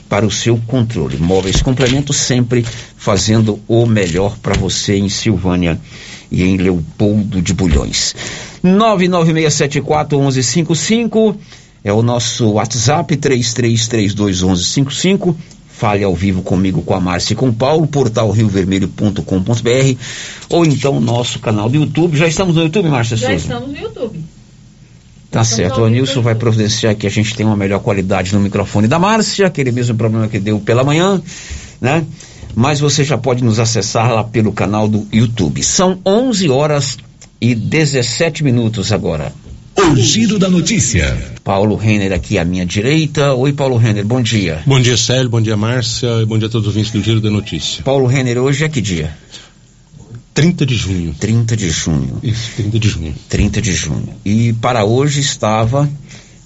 para 0.10 0.26
o 0.26 0.32
seu 0.32 0.58
controle. 0.68 1.18
Móveis 1.18 1.62
Complemento 1.62 2.14
sempre 2.14 2.66
fazendo 2.98 3.60
o 3.68 3.86
melhor 3.86 4.38
para 4.38 4.56
você 4.56 4.96
em 4.96 5.10
Silvânia 5.10 5.80
e 6.32 6.44
em 6.44 6.58
Leopoldo 6.58 7.42
de 7.42 7.54
Bulhões. 7.54 8.16
996741155 8.64 11.36
é 11.84 11.92
o 11.92 12.02
nosso 12.02 12.52
WhatsApp 12.52 13.18
33321155. 13.18 15.36
Fale 15.68 16.02
ao 16.04 16.16
vivo 16.16 16.42
comigo, 16.44 16.82
com 16.84 16.94
a 16.94 17.02
Márcia 17.02 17.34
e 17.34 17.36
com 17.36 17.50
o 17.50 17.54
Paulo, 17.54 17.88
portal 17.88 18.30
riovermelho.com.br 18.32 19.98
ou 20.50 20.66
então 20.66 21.02
nosso 21.02 21.40
canal 21.40 21.68
do 21.68 21.78
YouTube. 21.78 22.16
Já 22.16 22.28
estamos 22.28 22.56
no 22.56 22.62
YouTube, 22.62 22.88
Márcia 22.90 23.18
Já 23.18 23.28
Souza? 23.28 23.44
estamos 23.44 23.70
no 23.70 23.78
YouTube. 23.78 24.20
Tá 25.32 25.42
Estamos 25.42 25.72
certo. 25.72 25.82
O 25.82 25.90
Nilson 25.90 26.22
vai 26.22 26.36
providenciar 26.36 26.96
que 26.96 27.08
a 27.08 27.10
gente 27.10 27.36
tenha 27.36 27.50
uma 27.50 27.58
melhor 27.58 27.80
qualidade 27.80 28.36
no 28.36 28.40
microfone 28.40 28.88
da 28.88 29.00
Márcia, 29.00 29.48
aquele 29.48 29.72
mesmo 29.72 29.96
problema 29.96 30.28
que 30.28 30.38
deu 30.40 30.60
pela 30.60 30.84
manhã, 30.84 31.20
né? 31.82 32.06
Mas 32.54 32.80
você 32.80 33.04
já 33.04 33.18
pode 33.18 33.44
nos 33.44 33.60
acessar 33.60 34.14
lá 34.14 34.24
pelo 34.24 34.54
canal 34.54 34.88
do 34.88 35.08
YouTube. 35.12 35.64
São 35.64 36.00
11 36.06 36.50
horas 36.50 37.00
e 37.42 37.56
17 37.56 38.44
minutos 38.44 38.92
agora. 38.92 39.34
O 39.76 39.96
Giro 39.96 40.38
da 40.38 40.50
Notícia. 40.50 41.18
Paulo 41.44 41.76
Renner 41.76 42.14
aqui 42.14 42.38
à 42.38 42.46
minha 42.46 42.66
direita. 42.66 43.34
Oi, 43.34 43.54
Paulo 43.54 43.76
Renner, 43.76 44.06
bom 44.06 44.22
dia. 44.22 44.62
Bom 44.66 44.80
dia, 44.80 44.96
Célio, 44.96 45.30
bom 45.30 45.42
dia, 45.42 45.58
Márcia, 45.58 46.22
e 46.22 46.26
bom 46.26 46.38
dia 46.38 46.48
a 46.48 46.50
todos 46.52 46.68
os 46.68 46.74
ouvintes 46.74 46.92
do 46.92 47.02
Giro 47.02 47.20
da 47.20 47.30
Notícia. 47.30 47.84
Paulo 47.84 48.06
Renner, 48.06 48.38
hoje 48.38 48.64
é 48.64 48.70
que 48.70 48.80
dia? 48.80 49.12
30 50.34 50.66
de 50.66 50.76
junho. 50.76 51.16
30 51.20 51.58
de 51.58 51.70
junho. 51.70 52.20
Isso, 52.22 52.52
30 52.56 52.80
de 52.80 52.88
junho. 52.88 53.16
30 53.30 53.62
de 53.62 53.74
junho. 53.74 54.10
E 54.24 54.54
para 54.54 54.86
hoje 54.86 55.20
estava, 55.20 55.90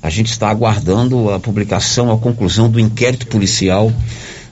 a 0.01 0.09
gente 0.09 0.31
está 0.31 0.49
aguardando 0.49 1.29
a 1.29 1.39
publicação, 1.39 2.11
a 2.11 2.17
conclusão 2.17 2.69
do 2.69 2.79
inquérito 2.79 3.27
policial 3.27 3.91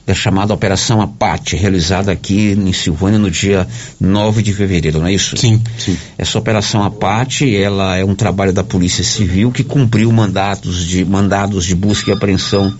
da 0.05 0.13
chamada 0.13 0.53
Operação 0.53 1.01
Apate, 1.01 1.55
realizada 1.55 2.11
aqui 2.11 2.51
em 2.51 2.71
Silvânia 2.71 3.17
no 3.17 3.31
dia 3.31 3.67
9 3.99 4.43
de 4.43 4.53
fevereiro, 4.53 4.99
não 4.99 5.07
é 5.07 5.13
isso? 5.13 5.35
Sim, 5.35 5.61
sim. 5.77 5.97
Essa 6.17 6.37
Operação 6.37 6.83
Apate, 6.83 7.55
ela 7.55 7.97
é 7.97 8.05
um 8.05 8.13
trabalho 8.13 8.53
da 8.53 8.63
Polícia 8.63 9.03
Civil 9.03 9.51
que 9.51 9.63
cumpriu 9.63 10.11
mandatos 10.11 10.85
de, 10.85 11.03
mandados 11.03 11.65
de 11.65 11.73
busca 11.73 12.11
e 12.11 12.13
apreensão 12.13 12.73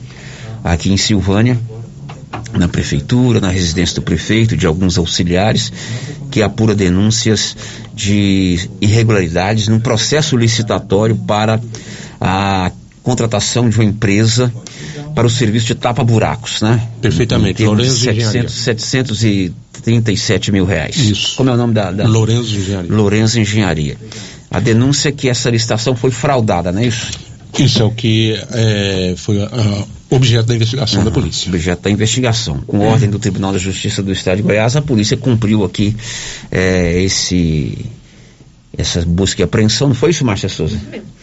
aqui 0.64 0.92
em 0.92 0.98
Silvânia, 0.98 1.60
na 2.54 2.68
prefeitura, 2.68 3.40
na 3.40 3.50
residência 3.50 3.96
do 3.96 4.02
prefeito, 4.02 4.56
de 4.56 4.68
alguns 4.68 4.98
auxiliares, 4.98 5.72
que 6.30 6.44
apura 6.44 6.76
denúncias 6.76 7.56
de 7.94 8.70
irregularidades 8.80 9.68
num 9.68 9.80
processo 9.80 10.38
licitatório 10.38 11.16
para 11.16 11.60
a 12.20 12.72
contratação 13.06 13.70
de 13.70 13.78
uma 13.78 13.86
empresa 13.86 14.52
para 15.14 15.28
o 15.28 15.30
serviço 15.30 15.68
de 15.68 15.76
tapa-buracos, 15.76 16.62
né? 16.62 16.82
Perfeitamente. 17.00 17.58
De 17.58 17.66
Lourenço 17.66 18.10
Engenharia. 18.10 18.50
700, 18.50 19.20
737 19.20 20.52
mil 20.52 20.66
reais. 20.66 20.98
Isso. 20.98 21.38
Como 21.38 21.52
é 21.52 21.54
o 21.54 21.58
nome 21.58 21.74
da... 21.74 21.92
da... 21.92 22.08
Lourenço 22.08 22.56
Engenharia. 22.56 22.92
Lourenço 22.92 23.40
Engenharia. 23.40 23.98
A 24.50 24.60
denúncia 24.60 25.10
é 25.10 25.12
que 25.12 25.30
essa 25.30 25.50
licitação 25.52 25.96
foi 25.96 26.10
fraudada, 26.10 26.72
não 26.72 26.82
é 26.82 26.88
isso? 26.88 27.12
Isso 27.60 27.82
é 27.82 27.86
o 27.86 27.92
que 27.92 28.38
é, 28.52 29.14
foi 29.16 29.42
ah, 29.42 29.86
objeto 30.10 30.48
da 30.48 30.56
investigação 30.56 31.04
da 31.04 31.12
polícia. 31.12 31.48
Objeto 31.48 31.84
da 31.84 31.92
investigação. 31.92 32.58
Com 32.66 32.80
ordem 32.80 33.10
do 33.10 33.20
Tribunal 33.20 33.54
da 33.54 33.60
Justiça 33.60 34.02
do 34.02 34.12
Estado 34.12 34.38
de 34.38 34.44
Goiás, 34.44 34.76
a 34.76 34.82
polícia 34.82 35.16
cumpriu 35.16 35.64
aqui 35.64 35.96
é, 36.52 37.02
esse 37.02 37.86
essa 38.78 39.02
busca 39.02 39.42
e 39.42 39.44
apreensão. 39.44 39.88
Não 39.88 39.96
foi 39.96 40.10
isso, 40.10 40.26
Márcia 40.26 40.50
Souza? 40.50 40.76
Isso 40.76 40.86
mesmo. 40.90 41.15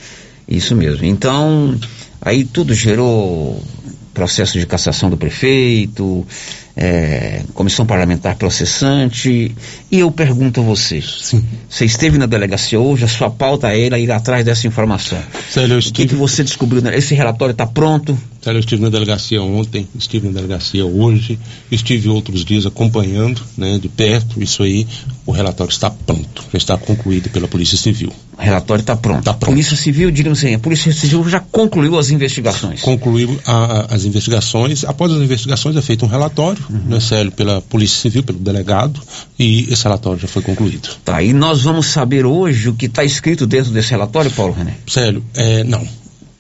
Então, 1.06 1.78
aí 2.20 2.44
tudo 2.44 2.74
gerou 2.74 3.62
processo 4.12 4.58
de 4.58 4.66
cassação 4.66 5.08
do 5.08 5.16
prefeito, 5.16 6.26
é, 6.76 7.42
comissão 7.54 7.84
parlamentar 7.86 8.36
processante. 8.36 9.54
E 9.90 9.98
eu 9.98 10.10
pergunto 10.10 10.60
a 10.60 10.64
você: 10.64 11.02
você 11.68 11.84
esteve 11.84 12.18
na 12.18 12.26
delegacia 12.26 12.78
hoje, 12.78 13.04
a 13.04 13.08
sua 13.08 13.30
pauta 13.30 13.68
era 13.68 13.98
ir 13.98 14.10
atrás 14.10 14.44
dessa 14.44 14.66
informação. 14.66 15.18
Sério, 15.50 15.78
O 15.78 15.92
que, 15.92 16.06
que 16.06 16.14
você 16.14 16.44
descobriu? 16.44 16.82
Esse 16.92 17.14
relatório 17.14 17.52
está 17.52 17.66
pronto? 17.66 18.16
Sério, 18.42 18.56
eu 18.58 18.60
estive 18.60 18.82
na 18.82 18.88
delegacia 18.88 19.40
ontem, 19.40 19.86
estive 19.96 20.26
na 20.26 20.32
delegacia 20.34 20.84
hoje, 20.84 21.38
estive 21.70 22.08
outros 22.08 22.44
dias 22.44 22.66
acompanhando, 22.66 23.40
né, 23.56 23.78
de 23.78 23.88
perto, 23.88 24.42
isso 24.42 24.64
aí. 24.64 24.84
O 25.24 25.30
relatório 25.30 25.70
está 25.70 25.88
pronto, 25.88 26.42
já 26.52 26.58
está 26.58 26.76
concluído 26.76 27.30
pela 27.30 27.46
Polícia 27.46 27.78
Civil. 27.78 28.12
O 28.36 28.42
relatório 28.42 28.80
está 28.80 28.96
pronto. 28.96 29.20
Está 29.20 29.32
pronto. 29.32 29.52
Polícia 29.52 29.76
Civil, 29.76 30.10
diríamos 30.10 30.40
assim, 30.40 30.54
a 30.54 30.58
Polícia 30.58 30.92
Civil 30.92 31.28
já 31.28 31.38
concluiu 31.38 31.96
as 31.96 32.10
investigações. 32.10 32.80
Concluiu 32.80 33.38
a- 33.46 33.52
a- 33.52 33.94
as 33.94 34.04
investigações. 34.04 34.84
Após 34.84 35.12
as 35.12 35.22
investigações 35.22 35.76
é 35.76 35.82
feito 35.82 36.04
um 36.04 36.08
relatório, 36.08 36.64
Uhum. 36.68 36.78
né, 36.88 36.98
Célio, 36.98 37.30
pela 37.30 37.62
Polícia 37.62 37.96
Civil, 38.00 38.24
pelo 38.24 38.40
delegado, 38.40 39.00
e 39.38 39.68
esse 39.72 39.84
relatório 39.84 40.18
já 40.18 40.26
foi 40.26 40.42
concluído. 40.42 40.88
Tá, 41.04 41.22
e 41.22 41.32
nós 41.32 41.62
vamos 41.62 41.86
saber 41.86 42.26
hoje 42.26 42.70
o 42.70 42.74
que 42.74 42.86
está 42.86 43.04
escrito 43.04 43.46
dentro 43.46 43.70
desse 43.70 43.90
relatório, 43.92 44.32
Paulo 44.32 44.52
René? 44.52 44.74
Célio, 44.88 45.22
é, 45.34 45.62
não. 45.62 45.86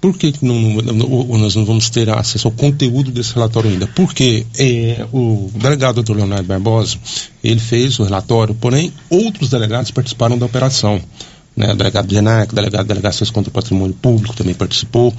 Por 0.02 0.18
que 0.18 0.34
não- 0.42 0.82
não- 0.82 1.38
nós 1.38 1.54
não 1.54 1.64
vamos 1.64 1.88
ter 1.88 2.10
acesso 2.10 2.48
ao 2.48 2.52
conteúdo 2.52 3.12
desse 3.12 3.32
relatório 3.34 3.70
ainda? 3.70 3.86
Porque 3.86 4.44
é, 4.58 5.06
o 5.12 5.48
delegado 5.54 6.02
Dr. 6.02 6.16
Leonardo 6.16 6.44
Barbosa, 6.44 6.96
ele 7.42 7.60
fez 7.60 8.00
o 8.00 8.02
relatório, 8.02 8.52
porém 8.52 8.92
outros 9.08 9.48
delegados 9.48 9.92
participaram 9.92 10.36
da 10.36 10.44
operação. 10.44 11.00
Né, 11.54 11.70
o 11.70 11.76
delegado 11.76 12.10
Genac, 12.10 12.50
o 12.50 12.56
delegado 12.56 12.82
de 12.82 12.88
Delegacias 12.88 13.30
contra 13.30 13.50
o 13.50 13.52
Patrimônio 13.52 13.94
Público 13.94 14.34
também 14.34 14.54
participou. 14.54 15.12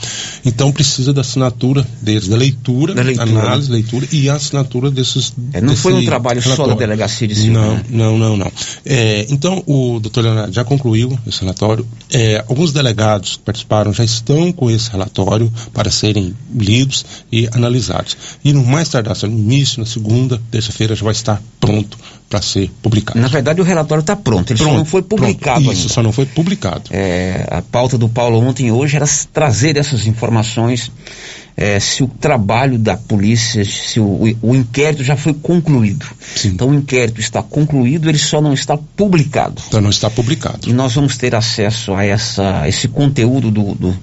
Então 0.44 0.72
precisa 0.72 1.14
da 1.14 1.22
assinatura 1.22 1.86
deles, 2.02 2.28
da 2.28 2.36
leitura, 2.36 2.96
Da 2.96 3.04
leitura, 3.04 3.30
análise, 3.30 3.72
leitura 3.72 4.08
e 4.12 4.30
a 4.30 4.34
assinatura 4.36 4.90
desses. 4.90 5.32
É, 5.54 5.62
não 5.62 5.76
foi 5.76 5.94
um 5.94 6.04
trabalho 6.06 6.42
só 6.42 6.50
da 6.50 6.56
relatório. 6.56 6.80
delegacia 6.80 7.28
de 7.28 7.36
Silvânia. 7.36 7.86
Não, 7.90 8.18
não, 8.18 8.18
não, 8.18 8.38
não. 8.38 8.52
É, 8.84 9.28
então, 9.30 9.64
o 9.68 10.00
doutor 10.00 10.24
Leonardo 10.24 10.54
já 10.54 10.64
concluiu 10.64 11.18
esse 11.28 11.42
relatório. 11.42 11.88
É, 12.12 12.44
alguns 12.48 12.72
delegados 12.74 13.38
que 13.38 13.44
participaram 13.44 13.94
já 13.94 14.04
estão 14.04 14.52
com 14.52 14.72
esse 14.72 14.90
relatório 14.90 15.54
para 15.72 15.92
serem 15.92 16.34
lidos 16.56 17.06
e 17.32 17.48
analisados. 17.54 18.18
E 18.44 18.52
no 18.54 18.64
mais 18.66 18.90
tardar, 18.90 19.16
no 19.24 19.38
início, 19.38 19.80
na 19.80 19.86
segunda, 19.86 20.42
terça-feira, 20.50 20.96
já 20.96 21.04
vai 21.04 21.12
estar 21.14 21.42
pronto 21.60 21.98
para 22.30 22.42
ser 22.42 22.72
publicado. 22.82 23.20
Na 23.20 23.28
verdade, 23.28 23.62
o 23.62 23.64
relatório 23.64 24.02
está 24.02 24.16
pronto, 24.16 24.52
ele 24.52 24.58
só 24.58 24.64
Pronto, 24.66 24.78
não 24.78 24.86
foi 24.86 25.02
publicado 25.04 25.62
pronto. 25.62 25.74
Isso, 25.74 25.82
ainda. 25.84 25.94
só 25.94 26.02
não 26.02 26.12
foi 26.12 26.23
publicado. 26.26 26.84
É, 26.92 27.46
a 27.50 27.62
pauta 27.62 27.98
do 27.98 28.10
Paulo 28.10 28.40
ontem 28.40 28.68
e 28.68 28.72
hoje 28.72 28.96
era 28.96 29.06
trazer 29.32 29.78
essas 29.78 30.06
informações, 30.08 30.92
é, 31.56 31.80
se 31.80 32.04
o 32.04 32.08
trabalho 32.08 32.80
da 32.80 32.98
polícia, 32.98 33.64
se 33.64 34.00
o, 34.00 34.36
o- 34.42 34.56
inquérito 34.56 35.04
já 35.04 35.16
foi 35.16 35.34
concluído. 35.34 36.06
Então 36.46 36.70
o 36.70 36.74
inquérito 36.74 37.20
está 37.22 37.44
concluído, 37.44 38.10
ele 38.10 38.18
só 38.18 38.42
não 38.42 38.54
está 38.54 38.76
publicado. 38.78 39.62
Então 39.68 39.80
não 39.82 39.92
está 39.92 40.10
publicado. 40.10 40.68
E 40.68 40.74
nós 40.74 40.94
vamos 40.96 41.16
ter 41.18 41.36
acesso 41.36 41.94
a 41.94 42.04
essa, 42.04 42.68
esse 42.68 42.88
conteúdo 42.88 43.52
do, 43.52 43.76
do, 43.76 43.96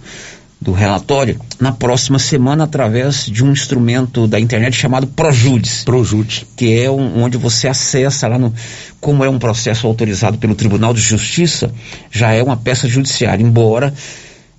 do 0.61 0.73
relatório 0.73 1.41
na 1.59 1.73
próxima 1.73 2.19
semana 2.19 2.65
através 2.65 3.25
de 3.25 3.43
um 3.43 3.51
instrumento 3.51 4.27
da 4.27 4.39
internet 4.39 4.77
chamado 4.77 5.07
Projudice. 5.07 5.85
Projudice. 5.85 6.45
Que 6.55 6.79
é 6.81 6.91
um- 6.91 7.23
onde 7.23 7.39
você 7.39 7.67
acessa 7.67 8.29
lá 8.29 8.39
no. 8.39 8.53
Como 9.01 9.25
é 9.25 9.31
um 9.31 9.39
processo 9.39 9.87
autorizado 9.87 10.37
pelo 10.37 10.55
Tribunal 10.55 10.93
de 10.93 11.01
Justiça, 11.01 11.73
já 12.11 12.33
é 12.33 12.43
uma 12.43 12.57
peça 12.59 12.87
judiciária, 12.87 13.43
embora 13.43 13.95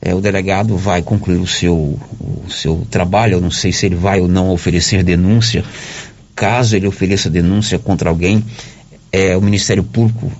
eh, 0.02 0.16
o 0.16 0.20
delegado 0.22 0.76
vai 0.76 1.04
concluir 1.04 1.38
o 1.38 1.46
seu, 1.46 1.76
o 2.20 2.50
seu 2.50 2.88
trabalho, 2.90 3.34
eu 3.34 3.42
não 3.42 3.52
sei 3.52 3.72
se 3.72 3.86
ele 3.86 3.94
vai 3.96 4.20
ou 4.20 4.28
não 4.28 4.50
oferecer 4.50 5.04
denúncia. 5.04 5.64
Caso 6.36 6.76
ele 6.76 6.88
ofereça 6.88 7.30
denúncia 7.30 7.78
contra 7.78 8.10
alguém, 8.10 8.44
eh, 9.12 9.38
o 9.38 9.42
Ministério 9.42 9.84
Público 9.84 10.32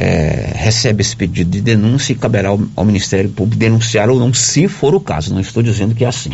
eh, 0.00 0.52
recebe 0.54 1.02
esse 1.02 1.16
pedido 1.16 1.50
de 1.50 1.60
denúncia 1.60 2.12
e 2.12 2.14
caberá 2.14 2.50
ao, 2.50 2.60
ao 2.76 2.84
Ministério 2.84 3.28
Público 3.30 3.58
denunciar 3.58 4.08
ou 4.08 4.20
não, 4.20 4.32
se 4.32 4.68
for 4.68 4.94
o 4.94 5.00
caso. 5.00 5.34
Não 5.34 5.40
estou 5.40 5.60
dizendo 5.60 5.92
que 5.92 6.04
é 6.04 6.08
assim. 6.08 6.30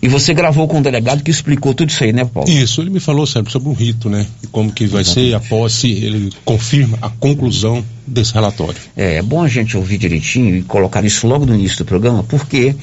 E 0.00 0.08
você 0.08 0.32
gravou 0.32 0.68
com 0.68 0.78
o 0.78 0.82
delegado 0.82 1.22
que 1.22 1.30
explicou 1.30 1.74
tudo 1.74 1.90
isso 1.90 2.02
aí, 2.02 2.12
né, 2.12 2.24
Paulo? 2.24 2.48
Isso, 2.48 2.80
ele 2.80 2.90
me 2.90 3.00
falou 3.00 3.26
sempre 3.26 3.52
sobre 3.52 3.68
o 3.68 3.72
rito, 3.72 4.08
né? 4.08 4.26
E 4.42 4.46
como 4.46 4.70
que 4.72 4.86
vai 4.86 5.04
ser 5.04 5.34
a 5.34 5.40
posse, 5.40 5.90
ele 5.90 6.32
confirma 6.44 6.98
a 7.02 7.08
conclusão 7.08 7.84
desse 8.06 8.32
relatório. 8.32 8.76
É, 8.96 9.16
é 9.16 9.22
bom 9.22 9.42
a 9.42 9.48
gente 9.48 9.76
ouvir 9.76 9.98
direitinho 9.98 10.56
e 10.56 10.62
colocar 10.62 11.04
isso 11.04 11.26
logo 11.26 11.44
no 11.44 11.54
início 11.54 11.78
do 11.78 11.84
programa, 11.84 12.22
porque 12.24 12.74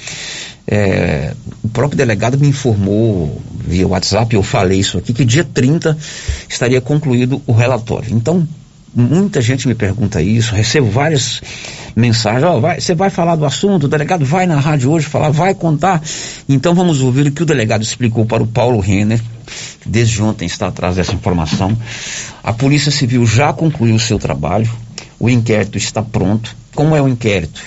é, 0.67 1.33
o 1.63 1.69
próprio 1.69 1.97
delegado 1.97 2.37
me 2.37 2.47
informou 2.47 3.41
via 3.65 3.87
WhatsApp, 3.87 4.33
eu 4.33 4.43
falei 4.43 4.79
isso 4.79 4.97
aqui, 4.97 5.13
que 5.13 5.23
dia 5.23 5.43
30 5.43 5.97
estaria 6.47 6.81
concluído 6.81 7.41
o 7.45 7.51
relatório. 7.53 8.13
Então, 8.13 8.47
muita 8.93 9.41
gente 9.41 9.67
me 9.67 9.75
pergunta 9.75 10.21
isso, 10.21 10.53
recebo 10.53 10.89
várias 10.89 11.41
mensagens, 11.95 12.43
ó, 12.43 12.59
vai, 12.59 12.79
você 12.79 12.95
vai 12.95 13.09
falar 13.09 13.35
do 13.35 13.45
assunto, 13.45 13.85
o 13.85 13.87
delegado 13.87 14.25
vai 14.25 14.45
na 14.45 14.59
rádio 14.59 14.91
hoje 14.91 15.05
falar, 15.05 15.29
vai 15.29 15.53
contar. 15.53 16.01
Então 16.47 16.73
vamos 16.73 17.01
ouvir 17.01 17.27
o 17.27 17.31
que 17.31 17.43
o 17.43 17.45
delegado 17.45 17.83
explicou 17.83 18.25
para 18.25 18.43
o 18.43 18.47
Paulo 18.47 18.79
Renner, 18.79 19.21
que 19.81 19.89
desde 19.89 20.21
ontem 20.21 20.45
está 20.45 20.67
atrás 20.67 20.95
dessa 20.95 21.13
informação. 21.13 21.77
A 22.43 22.53
Polícia 22.53 22.91
Civil 22.91 23.25
já 23.25 23.53
concluiu 23.53 23.95
o 23.95 23.99
seu 23.99 24.17
trabalho, 24.17 24.69
o 25.19 25.29
inquérito 25.29 25.77
está 25.77 26.01
pronto. 26.01 26.55
Como 26.73 26.95
é 26.95 27.01
o 27.01 27.07
inquérito? 27.07 27.61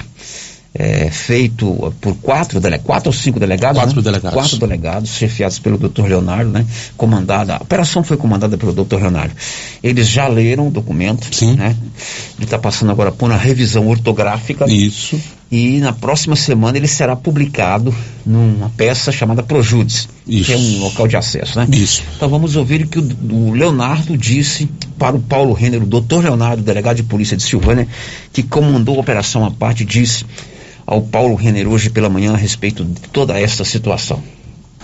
É, 0.75 1.11
feito 1.11 1.93
por 2.01 2.17
quatro, 2.17 2.59
quatro 2.83 3.11
ou 3.11 3.13
cinco 3.13 3.39
delegados? 3.39 3.79
Quatro 3.79 3.97
né? 3.97 4.03
delegados. 4.03 4.35
Quatro 4.35 4.59
delegados, 4.59 5.11
chefiados 5.11 5.59
pelo 5.59 5.77
Dr. 5.77 6.07
Leonardo, 6.07 6.51
né? 6.51 6.65
Comandada, 6.97 7.57
a 7.57 7.63
operação 7.63 8.03
foi 8.03 8.17
comandada 8.17 8.57
pelo 8.57 8.73
Dr. 8.73 8.97
Leonardo. 8.97 9.35
Eles 9.83 10.09
já 10.09 10.27
leram 10.29 10.69
o 10.69 10.71
documento, 10.71 11.29
né? 11.57 11.77
Ele 12.37 12.45
está 12.45 12.59
passando 12.59 12.91
agora 12.91 13.13
por 13.13 13.31
uma 13.31 13.37
revisão 13.37 13.87
ortográfica. 13.87 14.65
Isso. 14.67 15.21
E 15.53 15.81
na 15.81 15.93
próxima 15.93 16.35
semana 16.35 16.79
ele 16.79 16.89
será 16.89 17.15
publicado 17.15 17.95
numa 18.25 18.71
peça 18.71 19.13
chamada 19.13 19.43
Projudice, 19.43 20.09
Isso. 20.27 20.47
que 20.47 20.53
é 20.55 20.57
um 20.57 20.79
local 20.79 21.07
de 21.07 21.15
acesso, 21.15 21.59
né? 21.59 21.69
Isso. 21.71 22.03
Então 22.17 22.27
vamos 22.27 22.57
ouvir 22.57 22.85
o 22.85 22.89
que 22.89 22.99
o, 22.99 23.17
o 23.31 23.53
Leonardo 23.53 24.17
disse 24.17 24.67
para 24.99 25.15
o 25.15 25.21
Paulo 25.21 25.53
Renner, 25.53 25.83
o 25.83 25.87
doutor 25.87 26.25
Leonardo, 26.25 26.63
delegado 26.63 26.97
de 26.97 27.03
polícia 27.03 27.37
de 27.37 27.43
Silvânia, 27.43 27.87
que 28.33 28.43
comandou 28.43 28.97
a 28.97 29.01
operação 29.01 29.45
à 29.45 29.51
parte, 29.51 29.85
disse 29.85 30.25
ao 30.87 31.03
Paulo 31.03 31.35
Renner 31.35 31.68
hoje 31.68 31.90
pela 31.90 32.09
manhã 32.09 32.33
a 32.33 32.37
respeito 32.37 32.85
de 32.85 33.01
toda 33.09 33.38
esta 33.38 33.64
situação. 33.64 34.23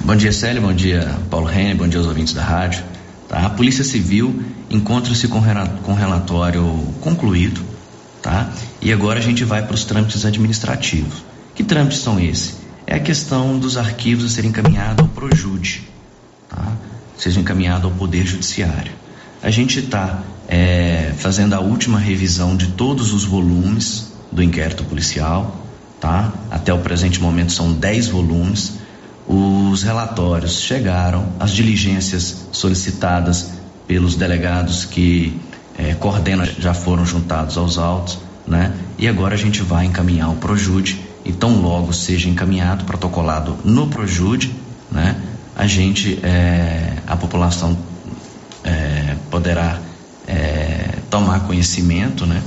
Bom 0.01 0.15
dia, 0.15 0.33
Célio. 0.33 0.63
Bom 0.63 0.73
dia, 0.73 1.19
Paulo 1.31 1.47
Renner. 1.47 1.77
Bom 1.77 1.89
dia 1.89 1.99
aos 1.99 2.07
ouvintes 2.07 2.33
da 2.33 2.43
rádio. 2.43 2.85
Tá? 3.29 3.47
A 3.47 3.51
Polícia 3.51 3.85
Civil 3.85 4.43
encontra-se 4.71 5.29
com, 5.29 5.43
com 5.83 5.95
relatório 5.95 6.65
concluído, 7.01 7.61
tá? 8.23 8.51
E 8.81 8.93
agora 8.93 9.19
a 9.19 9.23
gente 9.23 9.45
vai 9.45 9.63
para 9.63 9.75
os 9.75 9.85
trâmites 9.85 10.25
administrativos. 10.25 11.25
Que 11.55 11.65
trâmites 11.65 11.99
são 11.99 12.21
esses? 12.21 12.57
É 12.87 12.95
a 12.95 13.01
questão 13.01 13.59
dos 13.59 13.77
arquivos 13.77 14.25
a 14.25 14.29
serem 14.29 14.51
encaminhados 14.51 15.03
ao 15.03 15.09
Projude, 15.09 15.83
tá? 16.49 16.73
Sejam 17.19 17.43
encaminhados 17.43 17.85
ao 17.85 17.91
Poder 17.91 18.25
Judiciário. 18.25 18.93
A 19.43 19.51
gente 19.51 19.81
está 19.81 20.23
fazendo 21.19 21.55
a 21.55 21.61
última 21.61 21.99
revisão 21.99 22.57
de 22.57 22.69
todos 22.69 23.13
os 23.13 23.25
volumes 23.25 24.13
do 24.33 24.43
inquérito 24.43 24.85
policial, 24.85 25.67
tá? 26.01 26.33
Até 26.51 26.73
o 26.73 26.79
presente 26.79 27.21
momento 27.21 27.53
são 27.53 27.73
10 27.73 28.09
volumes. 28.09 28.75
Os 29.27 29.83
relatórios 29.83 30.61
chegaram, 30.61 31.27
as 31.39 31.51
diligências 31.51 32.47
solicitadas 32.53 33.51
pelos 33.87 34.15
delegados 34.15 34.85
que 34.85 35.39
eh, 35.77 35.95
coordenam 35.95 36.47
já 36.59 36.73
foram 36.73 37.05
juntados 37.05 37.57
aos 37.57 37.79
autos, 37.79 38.19
né? 38.47 38.75
E 38.99 39.07
agora 39.07 39.35
a 39.35 39.39
gente 39.39 39.63
vai 39.63 39.85
encaminhar 39.85 40.31
o 40.31 40.37
Projude 40.37 40.99
e 41.25 41.33
tão 41.33 41.61
logo 41.61 41.93
seja 41.93 42.29
encaminhado, 42.29 42.85
protocolado 42.85 43.57
no 43.65 43.89
Projude, 43.89 44.55
né? 44.91 45.17
A 45.55 45.67
gente, 45.67 46.19
eh, 46.23 46.95
a 47.07 47.17
população 47.17 47.77
eh, 48.65 49.17
poderá 49.31 49.79
eh, 50.27 50.99
tomar 51.11 51.41
conhecimento, 51.41 52.25
né? 52.27 52.43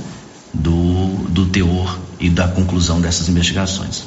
Do, 0.52 1.28
do 1.28 1.46
teor 1.46 1.98
e 2.22 2.30
da 2.30 2.46
conclusão 2.46 3.00
dessas 3.00 3.28
investigações. 3.28 4.04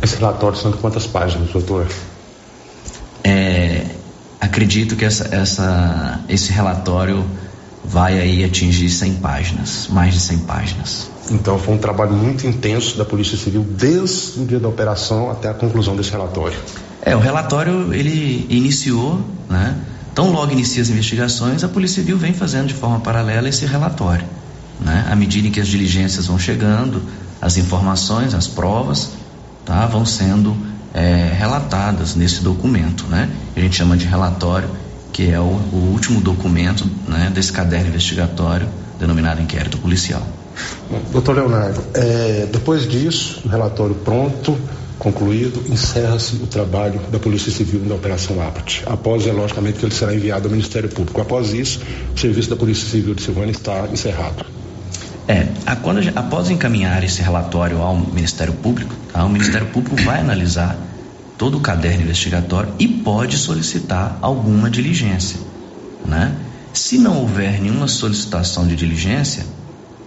Esse 0.00 0.16
relatório 0.16 0.56
são 0.56 0.70
de 0.70 0.76
quantas 0.78 1.06
páginas, 1.06 1.50
doutor? 1.50 1.88
É, 3.24 3.84
acredito 4.40 4.94
que 4.94 5.04
essa, 5.04 5.28
essa, 5.34 6.20
esse 6.28 6.52
relatório 6.52 7.24
vai 7.84 8.18
aí 8.18 8.44
atingir 8.44 8.88
100 8.88 9.14
páginas, 9.14 9.88
mais 9.90 10.14
de 10.14 10.20
100 10.20 10.38
páginas. 10.38 11.10
Então 11.30 11.58
foi 11.58 11.74
um 11.74 11.78
trabalho 11.78 12.12
muito 12.12 12.46
intenso 12.46 12.96
da 12.96 13.04
Polícia 13.04 13.36
Civil 13.36 13.66
desde 13.68 14.40
o 14.40 14.46
dia 14.46 14.60
da 14.60 14.68
operação 14.68 15.30
até 15.30 15.48
a 15.48 15.54
conclusão 15.54 15.96
desse 15.96 16.12
relatório. 16.12 16.56
É, 17.02 17.16
o 17.16 17.18
relatório 17.18 17.92
ele 17.92 18.46
iniciou, 18.48 19.20
né? 19.48 19.76
Tão 20.14 20.30
logo 20.30 20.52
inicia 20.52 20.82
as 20.82 20.90
investigações, 20.90 21.62
a 21.64 21.68
Polícia 21.68 22.02
Civil 22.02 22.18
vem 22.18 22.32
fazendo 22.32 22.68
de 22.68 22.74
forma 22.74 23.00
paralela 23.00 23.48
esse 23.48 23.66
relatório, 23.66 24.24
né? 24.80 25.06
À 25.10 25.16
medida 25.16 25.48
em 25.48 25.50
que 25.50 25.60
as 25.60 25.68
diligências 25.68 26.26
vão 26.26 26.38
chegando, 26.38 27.02
as 27.40 27.56
informações, 27.56 28.34
as 28.34 28.46
provas, 28.46 29.10
tá? 29.64 29.86
Vão 29.86 30.04
sendo 30.04 30.56
é, 30.94 31.32
relatadas 31.38 32.14
nesse 32.14 32.42
documento, 32.42 33.06
né? 33.06 33.30
A 33.56 33.60
gente 33.60 33.76
chama 33.76 33.96
de 33.96 34.06
relatório, 34.06 34.68
que 35.12 35.30
é 35.30 35.38
o, 35.38 35.44
o 35.72 35.90
último 35.92 36.20
documento, 36.20 36.86
né? 37.06 37.30
Desse 37.34 37.52
caderno 37.52 37.88
investigatório 37.88 38.68
denominado 38.98 39.40
inquérito 39.40 39.78
policial. 39.78 40.22
Doutor 41.12 41.36
Leonardo, 41.36 41.80
é, 41.94 42.48
depois 42.50 42.88
disso, 42.88 43.42
o 43.44 43.48
relatório 43.48 43.94
pronto, 43.94 44.58
concluído, 44.98 45.62
encerra-se 45.72 46.34
o 46.36 46.46
trabalho 46.46 47.00
da 47.12 47.18
Polícia 47.18 47.52
Civil 47.52 47.82
na 47.84 47.94
Operação 47.94 48.42
APT. 48.42 48.82
Após, 48.86 49.26
é 49.26 49.32
logicamente, 49.32 49.78
que 49.78 49.84
ele 49.84 49.94
será 49.94 50.12
enviado 50.12 50.46
ao 50.46 50.50
Ministério 50.50 50.88
Público. 50.88 51.20
Após 51.20 51.52
isso, 51.52 51.80
o 52.14 52.18
serviço 52.18 52.50
da 52.50 52.56
Polícia 52.56 52.88
Civil 52.88 53.14
de 53.14 53.22
Silvânia 53.22 53.52
está 53.52 53.86
encerrado. 53.92 54.44
É, 55.28 55.46
a, 55.66 55.76
quando, 55.76 56.00
após 56.16 56.48
encaminhar 56.48 57.04
esse 57.04 57.20
relatório 57.20 57.82
ao 57.82 57.94
Ministério 57.94 58.54
Público, 58.54 58.94
tá, 59.12 59.22
o 59.26 59.28
Ministério 59.28 59.66
Público 59.66 59.94
vai 60.02 60.20
analisar 60.20 60.74
todo 61.36 61.58
o 61.58 61.60
caderno 61.60 62.02
investigatório 62.02 62.72
e 62.78 62.88
pode 62.88 63.36
solicitar 63.36 64.18
alguma 64.22 64.70
diligência, 64.70 65.38
né? 66.06 66.34
Se 66.72 66.96
não 66.96 67.18
houver 67.18 67.60
nenhuma 67.60 67.88
solicitação 67.88 68.66
de 68.66 68.74
diligência, 68.74 69.44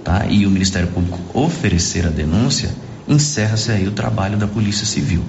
tá, 0.04 0.26
e 0.28 0.48
o 0.48 0.50
Ministério 0.50 0.88
Público 0.88 1.20
oferecer 1.34 2.08
a 2.08 2.10
denúncia, 2.10 2.72
encerra-se 3.08 3.72
aí 3.72 3.88
o 3.88 3.92
trabalho 3.92 4.38
da 4.38 4.48
Polícia 4.48 4.86
Civil. 4.88 5.24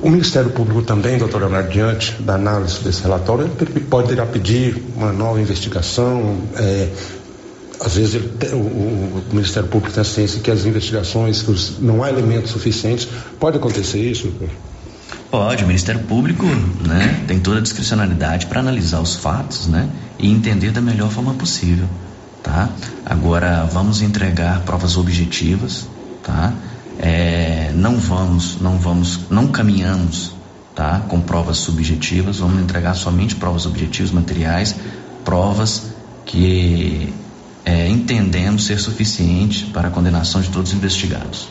O 0.00 0.08
Ministério 0.08 0.50
Público 0.50 0.82
também, 0.82 1.18
doutor 1.18 1.40
Leonardo, 1.40 1.70
diante 1.70 2.12
da 2.22 2.36
análise 2.36 2.80
desse 2.82 3.02
relatório, 3.02 3.50
ele 3.60 3.80
poderá 3.80 4.24
pedir 4.24 4.80
uma 4.96 5.12
nova 5.12 5.40
investigação, 5.40 6.38
é, 6.56 6.88
às 7.80 7.94
vezes 7.94 8.14
ele, 8.14 8.30
o, 8.52 8.56
o, 8.56 9.24
Ministério 9.30 9.68
Público 9.68 9.94
tem 9.94 10.00
a 10.00 10.04
ciência 10.04 10.40
que 10.40 10.50
as 10.50 10.64
investigações, 10.64 11.42
que 11.42 11.50
os, 11.50 11.78
não 11.78 12.02
há 12.02 12.08
elementos 12.08 12.50
suficientes. 12.50 13.08
Pode 13.38 13.56
acontecer 13.56 13.98
isso? 13.98 14.32
Pode, 15.30 15.62
o 15.62 15.66
Ministério 15.66 16.02
Público 16.02 16.44
né, 16.46 17.24
tem 17.26 17.38
toda 17.38 17.58
a 17.58 17.62
discricionalidade 17.62 18.46
para 18.46 18.60
analisar 18.60 19.00
os 19.00 19.14
fatos 19.14 19.66
né, 19.66 19.88
e 20.18 20.30
entender 20.30 20.70
da 20.70 20.80
melhor 20.80 21.10
forma 21.10 21.34
possível. 21.34 21.86
Tá? 22.42 22.68
Agora 23.04 23.64
vamos 23.64 24.00
entregar 24.00 24.62
provas 24.62 24.96
objetivas, 24.96 25.86
tá? 26.22 26.52
É, 26.98 27.72
não 27.74 27.96
vamos, 27.98 28.60
não 28.60 28.78
vamos, 28.78 29.20
não 29.28 29.48
caminhamos, 29.48 30.32
tá? 30.74 31.00
Com 31.08 31.20
provas 31.20 31.58
subjetivas, 31.58 32.38
vamos 32.38 32.62
entregar 32.62 32.94
somente 32.94 33.34
provas 33.36 33.66
objetivas, 33.66 34.12
materiais, 34.12 34.74
provas 35.24 35.88
que 36.24 37.12
é, 37.68 37.86
entendemos 37.86 38.64
ser 38.64 38.78
suficiente 38.78 39.66
para 39.66 39.88
a 39.88 39.90
condenação 39.90 40.40
de 40.40 40.48
todos 40.48 40.70
os 40.70 40.76
investigados. 40.76 41.48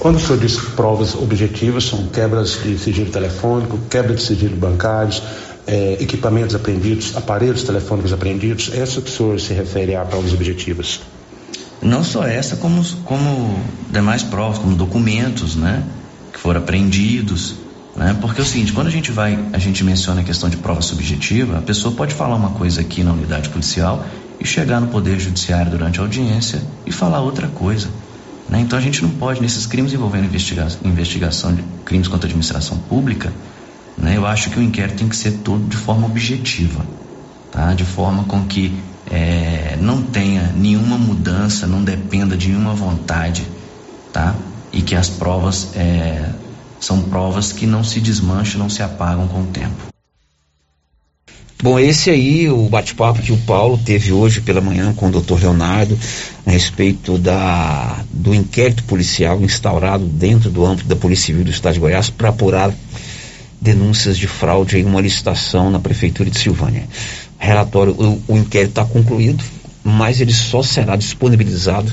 Quando 0.00 0.16
o 0.16 0.18
senhor 0.18 0.40
diz 0.40 0.56
provas 0.56 1.14
objetivas, 1.14 1.84
são 1.84 2.08
quebras 2.08 2.58
de 2.60 2.76
sigilo 2.76 3.08
telefônico, 3.12 3.78
quebra 3.88 4.12
de 4.12 4.20
sigilo 4.20 4.56
bancários, 4.56 5.22
é, 5.68 5.96
equipamentos 6.00 6.56
apreendidos, 6.56 7.16
aparelhos 7.16 7.62
telefônicos 7.62 8.12
apreendidos, 8.12 8.72
essa 8.74 9.00
que 9.00 9.08
o 9.08 9.12
senhor 9.12 9.40
se 9.40 9.54
refere 9.54 9.94
a 9.94 10.04
provas 10.04 10.32
objetivas? 10.32 11.02
Não 11.80 12.02
só 12.02 12.24
essa, 12.24 12.56
como, 12.56 12.84
como 13.04 13.56
demais 13.92 14.24
provas, 14.24 14.58
como 14.58 14.74
documentos, 14.74 15.54
né, 15.54 15.84
que 16.32 16.40
foram 16.40 16.60
apreendidos, 16.60 17.54
né, 17.94 18.16
porque 18.20 18.40
é 18.40 18.42
o 18.42 18.46
seguinte, 18.46 18.72
quando 18.72 18.88
a 18.88 18.90
gente 18.90 19.12
vai, 19.12 19.38
a 19.52 19.58
gente 19.58 19.84
menciona 19.84 20.22
a 20.22 20.24
questão 20.24 20.48
de 20.48 20.56
prova 20.56 20.82
subjetiva, 20.82 21.58
a 21.58 21.62
pessoa 21.62 21.94
pode 21.94 22.12
falar 22.12 22.34
uma 22.34 22.50
coisa 22.50 22.80
aqui 22.80 23.04
na 23.04 23.12
unidade 23.12 23.48
policial 23.50 24.04
e 24.40 24.46
chegar 24.46 24.80
no 24.80 24.88
Poder 24.88 25.20
Judiciário 25.20 25.70
durante 25.70 26.00
a 26.00 26.02
audiência 26.02 26.62
e 26.86 26.90
falar 26.90 27.20
outra 27.20 27.46
coisa. 27.46 27.88
Né? 28.48 28.60
Então 28.60 28.78
a 28.78 28.82
gente 28.82 29.02
não 29.02 29.10
pode, 29.10 29.40
nesses 29.40 29.66
crimes 29.66 29.92
envolvendo 29.92 30.24
investiga 30.24 30.66
investigação 30.82 31.54
de 31.54 31.62
crimes 31.84 32.08
contra 32.08 32.26
a 32.26 32.28
administração 32.28 32.78
pública, 32.78 33.32
né, 33.96 34.16
eu 34.16 34.26
acho 34.26 34.48
que 34.50 34.58
o 34.58 34.62
inquérito 34.62 34.96
tem 34.96 35.08
que 35.08 35.16
ser 35.16 35.32
todo 35.44 35.68
de 35.68 35.76
forma 35.76 36.06
objetiva, 36.06 36.84
tá? 37.52 37.74
de 37.74 37.84
forma 37.84 38.24
com 38.24 38.44
que 38.46 38.74
é, 39.10 39.76
não 39.80 40.02
tenha 40.02 40.52
nenhuma 40.56 40.96
mudança, 40.96 41.66
não 41.66 41.84
dependa 41.84 42.36
de 42.36 42.48
nenhuma 42.48 42.74
vontade, 42.74 43.46
tá? 44.12 44.34
e 44.72 44.80
que 44.80 44.94
as 44.94 45.10
provas 45.10 45.76
é, 45.76 46.30
são 46.80 47.02
provas 47.02 47.52
que 47.52 47.66
não 47.66 47.84
se 47.84 48.00
desmancham, 48.00 48.58
não 48.58 48.70
se 48.70 48.82
apagam 48.82 49.28
com 49.28 49.42
o 49.42 49.46
tempo. 49.46 49.90
Bom, 51.62 51.78
esse 51.78 52.08
aí, 52.08 52.48
o 52.48 52.68
bate-papo 52.70 53.20
que 53.20 53.32
o 53.32 53.36
Paulo 53.36 53.78
teve 53.78 54.12
hoje 54.12 54.40
pela 54.40 54.62
manhã 54.62 54.94
com 54.94 55.08
o 55.08 55.10
doutor 55.10 55.40
Leonardo 55.40 55.98
a 56.46 56.50
respeito 56.50 57.18
da, 57.18 58.02
do 58.10 58.34
inquérito 58.34 58.82
policial 58.84 59.42
instaurado 59.42 60.06
dentro 60.06 60.50
do 60.50 60.64
âmbito 60.64 60.88
da 60.88 60.96
Polícia 60.96 61.26
Civil 61.26 61.44
do 61.44 61.50
Estado 61.50 61.74
de 61.74 61.80
Goiás 61.80 62.08
para 62.08 62.30
apurar 62.30 62.72
denúncias 63.60 64.16
de 64.16 64.26
fraude 64.26 64.78
em 64.78 64.84
uma 64.86 65.02
licitação 65.02 65.70
na 65.70 65.78
Prefeitura 65.78 66.30
de 66.30 66.38
Silvânia. 66.38 66.84
Relatório, 67.38 67.92
o, 67.92 68.22
o 68.26 68.38
inquérito 68.38 68.70
está 68.70 68.84
concluído, 68.86 69.44
mas 69.84 70.18
ele 70.20 70.32
só 70.32 70.62
será 70.62 70.96
disponibilizado 70.96 71.92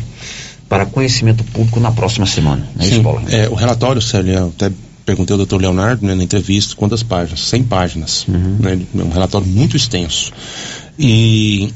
para 0.69 0.86
conhecimento 0.86 1.43
público 1.43 1.80
na 1.80 1.91
próxima 1.91 2.25
semana. 2.25 2.67
Né, 2.73 2.86
Sim, 2.86 3.03
é, 3.30 3.49
o 3.49 3.53
relatório, 3.53 4.01
Célio, 4.01 4.47
até 4.47 4.71
perguntei 5.08 5.34
ao 5.34 5.38
doutor 5.38 5.62
Leonardo 5.62 6.06
né, 6.06 6.13
na 6.13 6.22
entrevista 6.22 6.76
quantas 6.76 7.02
páginas, 7.02 7.39
100 7.39 7.63
páginas, 7.63 8.28
uhum. 8.28 8.58
né, 8.60 8.78
é 8.98 9.04
um 9.04 9.10
relatório 9.10 9.48
muito 9.48 9.78
extenso. 9.78 10.34
E 11.00 11.74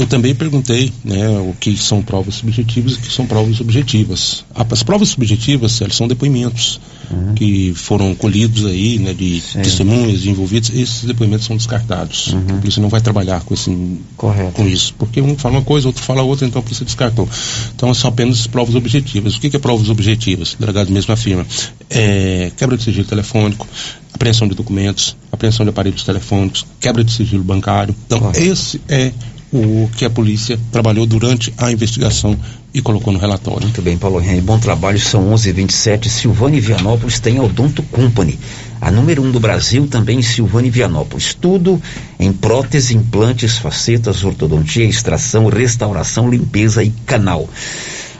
eu 0.00 0.06
também 0.06 0.34
perguntei 0.34 0.92
né, 1.04 1.28
o 1.28 1.54
que 1.58 1.76
são 1.76 2.02
provas 2.02 2.36
subjetivas 2.36 2.92
e 2.92 2.96
o 2.96 2.98
que 3.00 3.12
são 3.12 3.26
provas 3.26 3.60
objetivas. 3.60 4.44
As 4.54 4.82
provas 4.82 5.10
subjetivas 5.10 5.80
elas 5.80 5.94
são 5.94 6.08
depoimentos 6.08 6.80
uhum. 7.10 7.34
que 7.34 7.72
foram 7.74 8.14
colhidos 8.14 8.64
aí, 8.66 8.98
né, 8.98 9.12
de 9.12 9.40
Sim. 9.40 9.62
testemunhas, 9.62 10.20
de 10.20 10.30
envolvidos. 10.30 10.70
Esses 10.70 11.04
depoimentos 11.04 11.46
são 11.46 11.56
descartados. 11.56 12.28
Uhum. 12.28 12.44
A 12.48 12.58
polícia 12.58 12.80
não 12.80 12.88
vai 12.88 13.00
trabalhar 13.00 13.42
com, 13.42 13.54
esse, 13.54 13.70
com 14.16 14.66
isso, 14.66 14.94
porque 14.98 15.20
um 15.20 15.36
fala 15.36 15.58
uma 15.58 15.64
coisa, 15.64 15.86
outro 15.86 16.02
fala 16.02 16.22
outra, 16.22 16.46
então 16.46 16.60
a 16.60 16.62
polícia 16.62 16.84
descartou. 16.84 17.28
Então 17.74 17.92
são 17.94 18.08
apenas 18.08 18.46
provas 18.46 18.74
objetivas. 18.74 19.36
O 19.36 19.40
que, 19.40 19.50
que 19.50 19.56
é 19.56 19.58
provas 19.58 19.88
objetivas? 19.88 20.54
O 20.54 20.58
delegado 20.58 20.90
mesmo 20.90 21.12
afirma. 21.12 21.46
É, 21.88 22.52
quebra 22.56 22.76
de 22.76 22.84
sigilo 22.84 23.06
telefônico, 23.06 23.66
apreensão 24.12 24.48
de 24.48 24.54
documentos, 24.54 25.16
apreensão 25.32 25.64
de 25.64 25.70
aparelhos 25.70 26.04
telefônicos, 26.04 26.66
quebra 26.78 27.02
de 27.02 27.12
sigilo 27.12 27.42
bancário. 27.42 27.94
Então, 28.06 28.32
esse 28.34 28.80
é 28.88 29.12
o 29.52 29.90
que 29.96 30.04
a 30.04 30.10
polícia 30.10 30.58
trabalhou 30.70 31.06
durante 31.06 31.52
a 31.58 31.72
investigação 31.72 32.38
e 32.72 32.80
colocou 32.80 33.12
no 33.12 33.18
relatório. 33.18 33.62
Muito 33.62 33.82
bem, 33.82 33.98
Paulo 33.98 34.20
Henrique, 34.20 34.42
bom 34.42 34.58
trabalho. 34.58 34.98
São 34.98 35.32
11:27. 35.32 36.08
Silvânia 36.08 36.58
e 36.58 36.60
Vianópolis 36.60 37.18
tem 37.18 37.38
a 37.38 37.42
Odonto 37.42 37.82
Company, 37.82 38.38
a 38.80 38.90
número 38.90 39.22
um 39.22 39.30
do 39.30 39.40
Brasil, 39.40 39.86
também 39.88 40.20
em 40.20 40.22
Silvânia 40.22 40.68
e 40.68 40.70
Vianópolis. 40.70 41.34
Tudo 41.34 41.82
em 42.18 42.32
prótese, 42.32 42.96
implantes, 42.96 43.58
facetas, 43.58 44.22
ortodontia, 44.22 44.84
extração, 44.84 45.48
restauração, 45.48 46.30
limpeza 46.30 46.84
e 46.84 46.90
canal. 47.04 47.48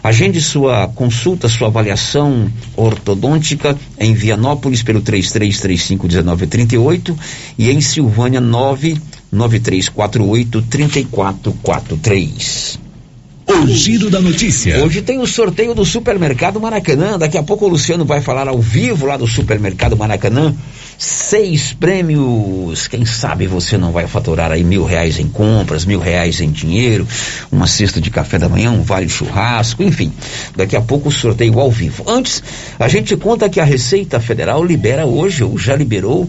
Agende 0.03 0.41
sua 0.41 0.89
consulta, 0.89 1.47
sua 1.47 1.69
avaliação 1.69 2.51
ortodôntica 2.75 3.77
em 3.99 4.15
Vianópolis 4.15 4.83
pelo 4.83 5.03
33351938 5.03 7.15
e 7.59 7.71
em 7.71 7.83
Silvânia 7.83 8.41
9 8.41 8.99
9348 9.33 10.63
3443. 10.63 12.91
O 13.53 13.67
giro 13.67 14.09
da 14.09 14.21
notícia. 14.21 14.83
Hoje 14.83 15.03
tem 15.03 15.19
o 15.19 15.27
sorteio 15.27 15.75
do 15.75 15.85
Supermercado 15.85 16.61
Maracanã. 16.61 17.19
Daqui 17.19 17.37
a 17.37 17.43
pouco 17.43 17.67
o 17.67 17.69
Luciano 17.69 18.05
vai 18.05 18.21
falar 18.21 18.47
ao 18.47 18.61
vivo 18.61 19.07
lá 19.07 19.17
do 19.17 19.27
Supermercado 19.27 19.97
Maracanã. 19.97 20.55
Seis 20.97 21.73
prêmios. 21.73 22.87
Quem 22.87 23.05
sabe 23.05 23.49
você 23.49 23.77
não 23.77 23.91
vai 23.91 24.07
faturar 24.07 24.53
aí 24.53 24.63
mil 24.63 24.85
reais 24.85 25.19
em 25.19 25.29
compras, 25.29 25.85
mil 25.85 25.99
reais 25.99 26.41
em 26.41 26.51
dinheiro, 26.51 27.07
uma 27.51 27.67
cesta 27.67 28.01
de 28.01 28.09
café 28.09 28.39
da 28.39 28.49
manhã, 28.49 28.71
um 28.71 28.83
vale 28.83 29.09
churrasco, 29.09 29.83
enfim. 29.83 30.13
Daqui 30.55 30.77
a 30.77 30.81
pouco 30.81 31.09
o 31.09 31.13
sorteio 31.13 31.59
ao 31.59 31.73
vivo. 31.73 32.05
Antes, 32.07 32.43
a 32.79 32.87
gente 32.87 33.17
conta 33.17 33.49
que 33.49 33.59
a 33.59 33.65
Receita 33.65 34.21
Federal 34.21 34.65
libera 34.65 35.07
hoje, 35.07 35.43
ou 35.43 35.59
já 35.59 35.75
liberou, 35.75 36.29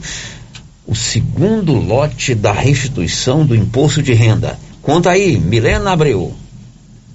o 0.91 0.95
segundo 0.95 1.71
lote 1.71 2.36
da 2.36 2.51
restituição 2.51 3.45
do 3.45 3.56
imposto 3.56 4.04
de 4.04 4.12
renda. 4.12 4.60
Conta 4.82 5.12
aí, 5.12 5.39
Milena 5.39 5.93
Abreu. 5.93 6.36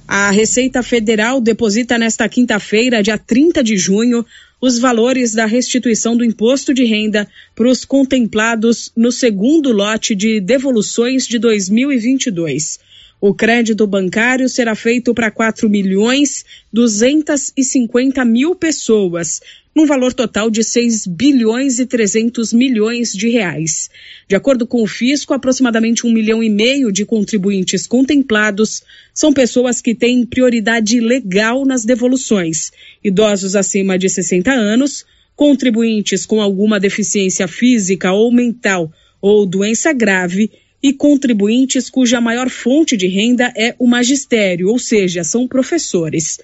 A 0.08 0.30
Receita 0.30 0.82
Federal 0.82 1.42
deposita 1.42 1.98
nesta 1.98 2.26
quinta-feira, 2.26 3.02
dia 3.02 3.18
30 3.18 3.62
de 3.62 3.76
junho, 3.76 4.24
os 4.62 4.78
valores 4.78 5.34
da 5.34 5.44
restituição 5.44 6.16
do 6.16 6.24
imposto 6.24 6.72
de 6.72 6.84
renda 6.84 7.28
para 7.54 7.68
os 7.68 7.84
contemplados 7.84 8.90
no 8.96 9.12
segundo 9.12 9.70
lote 9.72 10.14
de 10.14 10.40
devoluções 10.40 11.26
de 11.26 11.38
2022. 11.38 12.80
O 13.20 13.32
crédito 13.32 13.86
bancário 13.86 14.46
será 14.48 14.74
feito 14.74 15.14
para 15.14 15.30
4 15.30 15.70
milhões 15.70 16.44
250 16.70 18.22
mil 18.26 18.54
pessoas, 18.54 19.40
num 19.74 19.86
valor 19.86 20.12
total 20.12 20.50
de 20.50 20.62
6 20.62 21.06
bilhões 21.06 21.78
e 21.78 21.86
300 21.86 22.52
milhões 22.52 23.12
de 23.12 23.30
reais. 23.30 23.88
De 24.28 24.36
acordo 24.36 24.66
com 24.66 24.82
o 24.82 24.86
fisco, 24.86 25.32
aproximadamente 25.32 26.06
um 26.06 26.12
milhão 26.12 26.42
e 26.42 26.50
meio 26.50 26.92
de 26.92 27.06
contribuintes 27.06 27.86
contemplados 27.86 28.82
são 29.14 29.32
pessoas 29.32 29.80
que 29.80 29.94
têm 29.94 30.26
prioridade 30.26 31.00
legal 31.00 31.64
nas 31.64 31.86
devoluções, 31.86 32.70
idosos 33.02 33.56
acima 33.56 33.98
de 33.98 34.10
60 34.10 34.52
anos, 34.52 35.06
contribuintes 35.34 36.26
com 36.26 36.40
alguma 36.40 36.78
deficiência 36.78 37.48
física 37.48 38.12
ou 38.12 38.30
mental 38.30 38.92
ou 39.22 39.46
doença 39.46 39.92
grave 39.92 40.50
e 40.86 40.92
contribuintes 40.92 41.90
cuja 41.90 42.20
maior 42.20 42.48
fonte 42.48 42.96
de 42.96 43.08
renda 43.08 43.52
é 43.56 43.74
o 43.76 43.88
magistério, 43.88 44.68
ou 44.68 44.78
seja, 44.78 45.24
são 45.24 45.48
professores. 45.48 46.38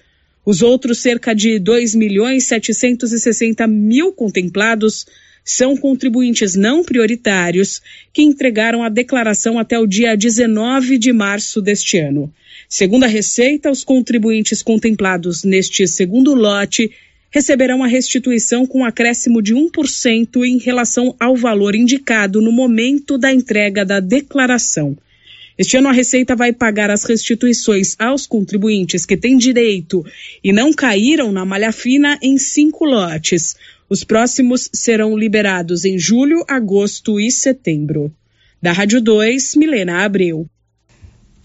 Os 0.45 0.63
outros 0.63 0.99
cerca 0.99 1.33
de 1.33 1.61
2 1.61 1.95
milhões 1.95 2.47
760 2.47 3.65
mil 3.69 4.13
contemplados 4.13 5.07
são 5.45 5.77
contribuintes 5.77 6.57
não 6.57 6.83
prioritários 6.83 7.81
que 8.13 8.23
entregaram 8.23 8.83
a 8.83 8.89
declaração 8.89 9.61
até 9.61 9.79
o 9.79 9.87
dia 9.87 10.17
19 10.17 10.99
de 10.99 11.13
março 11.13 11.63
deste 11.63 11.99
ano. 11.99 12.29
Segundo 12.69 13.05
a 13.05 13.09
Receita, 13.09 13.71
os 13.71 13.85
contribuintes 13.85 14.61
contemplados 14.61 15.45
neste 15.45 15.87
segundo 15.87 16.35
lote 16.35 16.91
receberão 17.33 17.83
a 17.83 17.87
restituição 17.87 18.67
com 18.67 18.85
acréscimo 18.85 19.41
de 19.41 19.55
1% 19.55 20.45
em 20.45 20.59
relação 20.59 21.17
ao 21.19 21.35
valor 21.35 21.75
indicado 21.75 22.43
no 22.43 22.53
momento 22.53 23.17
da 23.17 23.33
entrega 23.33 23.85
da 23.85 23.99
declaração. 23.99 24.97
Este 25.57 25.77
ano 25.77 25.89
a 25.89 25.93
Receita 25.93 26.37
vai 26.37 26.53
pagar 26.53 26.91
as 26.91 27.05
restituições 27.05 27.95
aos 27.99 28.27
contribuintes 28.27 29.07
que 29.07 29.17
têm 29.17 29.37
direito 29.37 30.05
e 30.45 30.53
não 30.53 30.73
caíram 30.73 31.33
na 31.33 31.45
malha 31.45 31.73
fina 31.73 32.19
em 32.23 32.37
cinco 32.37 32.85
lotes. 32.85 33.57
Os 33.89 34.05
próximos 34.05 34.71
serão 34.73 35.17
liberados 35.17 35.85
em 35.85 35.99
julho, 35.99 36.45
agosto 36.49 37.19
e 37.19 37.31
setembro. 37.31 38.13
Da 38.61 38.73
Rádio 38.73 39.01
2, 39.01 39.57
Milena 39.57 40.05
Abreu. 40.05 40.47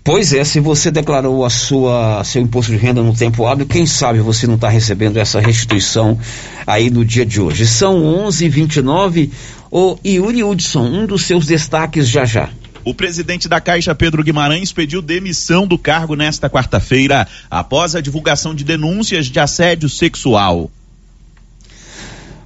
Pois 0.08 0.32
é, 0.32 0.42
se 0.46 0.62
você 0.62 0.90
declarou 0.90 1.44
a 1.44 1.50
sua 1.50 2.24
seu 2.24 2.42
imposto 2.42 2.72
de 2.72 2.78
renda 2.78 3.04
no 3.04 3.14
tempo 3.14 3.46
hábil, 3.46 3.66
quem 3.66 3.86
sabe 3.86 4.20
você 4.20 4.48
não 4.48 4.56
está 4.56 4.70
recebendo 4.70 5.18
essa 5.18 5.42
restituição 5.42 6.18
aí 6.66 6.90
no 6.90 7.04
dia 7.04 7.26
de 7.26 7.42
hoje. 7.42 7.68
São 7.68 8.02
11:29. 8.26 9.30
O 9.70 9.98
Yuri 10.06 10.46
Hudson, 10.46 10.86
um 10.86 11.06
dos 11.06 11.24
seus 11.24 11.46
destaques 11.46 12.08
já 12.08 12.24
já. 12.24 12.50
O 12.86 12.94
presidente 12.94 13.50
da 13.50 13.60
Caixa, 13.60 13.94
Pedro 13.94 14.24
Guimarães, 14.24 14.72
pediu 14.72 15.02
demissão 15.02 15.68
do 15.68 15.78
cargo 15.78 16.16
nesta 16.16 16.50
quarta-feira, 16.50 17.28
após 17.52 17.94
a 17.94 18.00
divulgação 18.00 18.56
de 18.56 18.64
denúncias 18.64 19.26
de 19.26 19.42
assédio 19.42 19.90
sexual. 19.90 20.72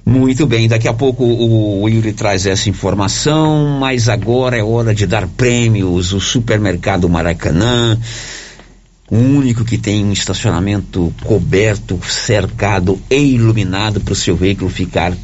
Muito 0.04 0.46
bem, 0.46 0.66
daqui 0.66 0.88
a 0.88 0.92
pouco 0.92 1.24
o 1.24 1.88
Yuri 1.88 2.12
traz 2.12 2.44
essa 2.44 2.68
informação, 2.68 3.78
mas 3.78 4.08
agora 4.08 4.56
é 4.56 4.62
hora 4.62 4.92
de 4.92 5.06
dar 5.06 5.28
prêmios. 5.28 6.12
O 6.12 6.20
supermercado 6.20 7.08
Maracanã, 7.08 7.96
o 9.08 9.16
único 9.16 9.64
que 9.64 9.78
tem 9.78 10.04
um 10.04 10.12
estacionamento 10.12 11.14
coberto, 11.24 12.00
cercado 12.02 13.00
e 13.08 13.34
iluminado 13.34 14.00
para 14.00 14.12
o 14.12 14.16
seu 14.16 14.34
veículo 14.34 14.68
ficar 14.68 15.16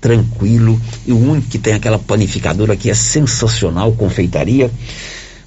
tranquilo 0.00 0.80
e 1.06 1.12
o 1.12 1.18
único 1.18 1.48
que 1.48 1.58
tem 1.58 1.74
aquela 1.74 1.98
panificadora 1.98 2.76
que 2.76 2.88
é 2.88 2.94
sensacional, 2.94 3.92
confeitaria. 3.92 4.70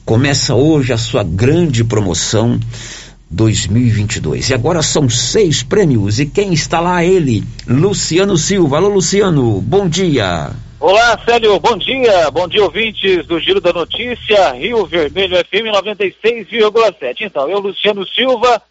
Começa 0.06 0.54
hoje 0.54 0.93
a 0.93 0.97
sua 0.97 1.24
grande 1.24 1.84
promoção 1.84 2.60
2022. 3.32 4.50
E 4.50 4.54
agora 4.54 4.82
são 4.82 5.10
seis 5.10 5.63
prêmios 5.63 6.20
e 6.20 6.26
quem 6.26 6.54
está 6.54 6.80
lá 6.82 7.04
ele, 7.04 7.44
Luciano 7.65 8.38
Silva. 8.38 8.78
Alô 8.78 8.89
Luciano, 8.89 9.62
bom 9.62 9.88
dia. 9.88 10.52
Olá, 10.80 11.17
Célio, 11.24 11.60
bom 11.60 11.78
dia. 11.78 12.30
Bom 12.32 12.48
dia, 12.48 12.63
ouvintes 12.63 13.26
do 13.28 13.39
Giro 13.39 13.62
da 13.62 13.72
Notícia, 13.72 14.52
Rio 14.54 14.86
Vermelho 14.86 15.38
FM 15.38 15.72
96,7. 15.72 17.22
Então, 17.22 17.48
eu, 17.50 17.60
Luciano 17.60 18.06
Silva, 18.08 18.62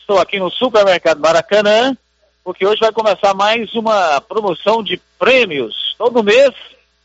estou 0.00 0.18
aqui 0.18 0.40
no 0.40 0.50
Supermercado 0.50 1.20
Maracanã, 1.20 1.96
porque 2.42 2.66
hoje 2.66 2.80
vai 2.80 2.90
começar 2.90 3.34
mais 3.34 3.72
uma 3.74 4.20
promoção 4.22 4.82
de 4.82 5.00
prêmios. 5.18 5.94
Todo 5.96 6.24
mês, 6.24 6.52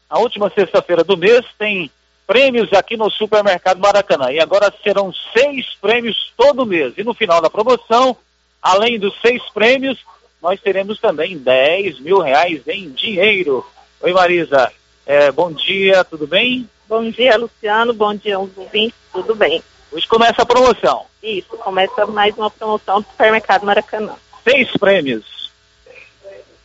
a 0.10 0.18
última 0.18 0.50
sexta-feira 0.50 1.04
do 1.04 1.18
mês, 1.18 1.46
tem 1.60 1.92
prêmios 2.26 2.72
aqui 2.74 2.98
no 2.98 3.10
Supermercado 3.10 3.80
Maracanã. 3.80 4.32
E 4.32 4.40
agora 4.40 4.74
serão 4.84 5.14
seis 5.34 5.66
prêmios 5.82 6.34
todo 6.38 6.66
mês. 6.66 6.94
E 6.98 7.04
no 7.04 7.14
final 7.14 7.42
da 7.42 7.50
promoção, 7.50 8.16
além 8.62 9.00
dos 9.00 9.20
seis 9.22 9.42
prêmios, 9.54 10.00
nós 10.42 10.60
teremos 10.60 11.00
também 11.00 11.38
10 11.38 12.00
mil 12.00 12.20
reais 12.20 12.62
em 12.68 12.90
dinheiro. 12.92 13.66
Oi, 14.02 14.12
Marisa. 14.12 14.72
É, 15.06 15.32
bom 15.32 15.52
dia, 15.52 16.04
tudo 16.04 16.28
bem? 16.28 16.70
Bom 16.88 17.10
dia, 17.10 17.38
Luciano. 17.38 17.94
Bom 17.94 18.14
dia 18.16 18.36
aos 18.36 18.50
ouvintes, 18.58 18.98
tudo 19.12 19.36
bem? 19.36 19.64
Hoje 19.92 20.08
começa 20.08 20.42
a 20.42 20.46
promoção. 20.46 21.06
Isso, 21.22 21.56
começa 21.58 22.06
mais 22.06 22.36
uma 22.38 22.50
promoção 22.50 23.02
do 23.02 23.08
Supermercado 23.08 23.66
Maracanã. 23.66 24.16
Seis 24.44 24.72
prêmios. 24.72 25.52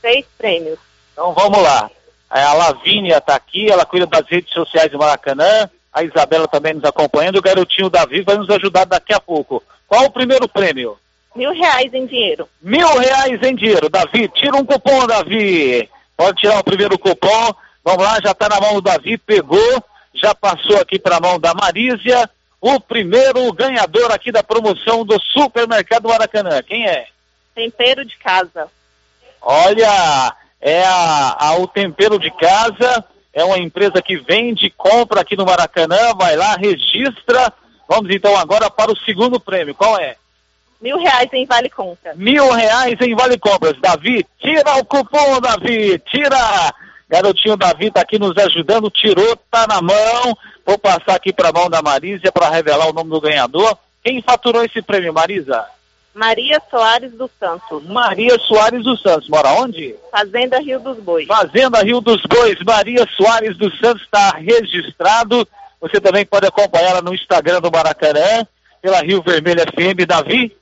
Seis 0.00 0.24
prêmios. 0.36 0.78
Então 1.12 1.32
vamos 1.34 1.62
lá. 1.62 1.90
A 2.30 2.52
Lavínia 2.52 3.18
está 3.18 3.34
aqui, 3.34 3.70
ela 3.70 3.86
cuida 3.86 4.06
das 4.06 4.26
redes 4.28 4.52
sociais 4.52 4.90
do 4.90 4.98
Maracanã. 4.98 5.68
A 5.92 6.02
Isabela 6.02 6.46
também 6.46 6.74
nos 6.74 6.84
acompanhando. 6.84 7.36
O 7.36 7.42
garotinho 7.42 7.88
Davi 7.88 8.22
vai 8.22 8.36
nos 8.36 8.50
ajudar 8.50 8.84
daqui 8.84 9.14
a 9.14 9.20
pouco. 9.20 9.62
Qual 9.86 10.04
o 10.04 10.10
primeiro 10.10 10.46
prêmio? 10.46 10.98
Mil 11.34 11.52
reais 11.52 11.92
em 11.94 12.06
dinheiro. 12.06 12.48
Mil 12.60 12.98
reais 12.98 13.42
em 13.42 13.54
dinheiro. 13.54 13.88
Davi, 13.88 14.28
tira 14.28 14.56
um 14.56 14.64
cupom, 14.64 15.06
Davi. 15.06 15.88
Pode 16.16 16.40
tirar 16.40 16.58
o 16.58 16.64
primeiro 16.64 16.98
cupom. 16.98 17.54
Vamos 17.82 18.04
lá, 18.04 18.18
já 18.22 18.32
está 18.32 18.48
na 18.48 18.60
mão 18.60 18.74
do 18.74 18.82
Davi, 18.82 19.16
pegou. 19.16 19.84
Já 20.14 20.34
passou 20.34 20.78
aqui 20.78 20.98
para 20.98 21.16
a 21.16 21.20
mão 21.20 21.38
da 21.38 21.54
Marísia. 21.54 22.28
O 22.60 22.80
primeiro 22.80 23.50
ganhador 23.52 24.12
aqui 24.12 24.32
da 24.32 24.42
promoção 24.42 25.04
do 25.04 25.18
Supermercado 25.20 26.08
Maracanã. 26.08 26.62
Quem 26.62 26.86
é? 26.86 27.06
Tempero 27.54 28.04
de 28.04 28.16
casa. 28.16 28.68
Olha, 29.40 30.34
é 30.60 30.82
a, 30.84 31.36
a, 31.38 31.58
o 31.58 31.66
Tempero 31.66 32.18
de 32.18 32.30
Casa, 32.30 33.04
é 33.32 33.44
uma 33.44 33.58
empresa 33.58 34.02
que 34.02 34.16
vende, 34.16 34.70
compra 34.70 35.20
aqui 35.20 35.36
no 35.36 35.44
Maracanã, 35.44 36.14
vai 36.16 36.36
lá, 36.36 36.56
registra. 36.56 37.52
Vamos 37.88 38.14
então 38.14 38.36
agora 38.36 38.70
para 38.70 38.92
o 38.92 38.98
segundo 38.98 39.38
prêmio. 39.38 39.74
Qual 39.74 39.98
é? 39.98 40.16
Mil 40.80 40.98
reais 40.98 41.28
em 41.32 41.46
Vale 41.46 41.70
Compras. 41.70 42.16
Mil 42.16 42.50
reais 42.52 42.96
em 43.00 43.14
Vale 43.14 43.38
Compras. 43.38 43.74
Davi, 43.80 44.26
tira 44.38 44.76
o 44.76 44.84
cupom, 44.84 45.40
Davi, 45.40 45.98
tira! 46.10 46.72
Garotinho 47.08 47.56
Davi 47.56 47.90
tá 47.90 48.02
aqui 48.02 48.18
nos 48.18 48.36
ajudando, 48.36 48.90
tirou, 48.90 49.34
tá 49.50 49.66
na 49.66 49.80
mão. 49.80 50.36
Vou 50.66 50.78
passar 50.78 51.14
aqui 51.14 51.32
para 51.32 51.48
a 51.48 51.52
mão 51.52 51.70
da 51.70 51.80
Marisa 51.80 52.30
para 52.30 52.50
revelar 52.50 52.88
o 52.88 52.92
nome 52.92 53.10
do 53.10 53.20
ganhador. 53.20 53.78
Quem 54.04 54.20
faturou 54.20 54.62
esse 54.64 54.82
prêmio, 54.82 55.12
Marisa? 55.12 55.64
Maria 56.18 56.60
Soares 56.68 57.12
dos 57.12 57.30
Santos. 57.38 57.84
Maria 57.84 58.36
Soares 58.40 58.82
dos 58.82 59.00
Santos. 59.00 59.28
Mora 59.28 59.52
onde? 59.52 59.94
Fazenda 60.10 60.58
Rio 60.58 60.80
dos 60.80 60.98
Bois. 60.98 61.28
Fazenda 61.28 61.80
Rio 61.80 62.00
dos 62.00 62.20
Bois. 62.22 62.58
Maria 62.66 63.06
Soares 63.16 63.56
dos 63.56 63.78
Santos 63.78 64.02
está 64.02 64.30
registrado. 64.30 65.46
Você 65.80 66.00
também 66.00 66.26
pode 66.26 66.44
acompanhá-la 66.44 67.00
no 67.02 67.14
Instagram 67.14 67.60
do 67.60 67.70
Maracanã, 67.70 68.44
pela 68.82 69.00
Rio 69.00 69.22
Vermelho 69.22 69.60
FM. 69.60 70.04
Davi? 70.08 70.56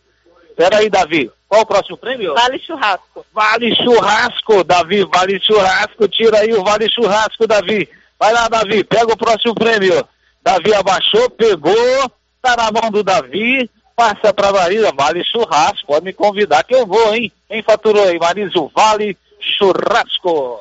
Espera 0.50 0.76
aí, 0.76 0.90
Davi. 0.90 1.30
Qual 1.48 1.62
o 1.62 1.66
próximo 1.66 1.96
prêmio? 1.96 2.34
Vale 2.34 2.58
Churrasco. 2.58 3.24
Vale 3.32 3.74
Churrasco, 3.76 4.62
Davi. 4.62 5.08
Vale 5.10 5.40
Churrasco. 5.40 6.06
Tira 6.08 6.40
aí 6.40 6.52
o 6.52 6.62
Vale 6.62 6.90
Churrasco, 6.90 7.46
Davi. 7.46 7.88
Vai 8.20 8.30
lá, 8.34 8.46
Davi. 8.48 8.84
Pega 8.84 9.10
o 9.10 9.16
próximo 9.16 9.54
prêmio. 9.54 10.06
Davi 10.42 10.74
abaixou, 10.74 11.30
pegou. 11.30 12.12
Tá 12.42 12.54
na 12.56 12.70
mão 12.70 12.90
do 12.90 13.02
Davi 13.02 13.70
passa 13.96 14.32
para 14.32 14.52
Marisa, 14.52 14.92
Vale 14.94 15.24
Churrasco, 15.24 15.86
pode 15.86 16.04
me 16.04 16.12
convidar 16.12 16.62
que 16.62 16.74
eu 16.74 16.86
vou, 16.86 17.14
hein? 17.14 17.32
Quem 17.48 17.62
faturou 17.62 18.06
aí, 18.06 18.18
Marisa, 18.18 18.52
Vale 18.74 19.16
Churrasco. 19.40 20.60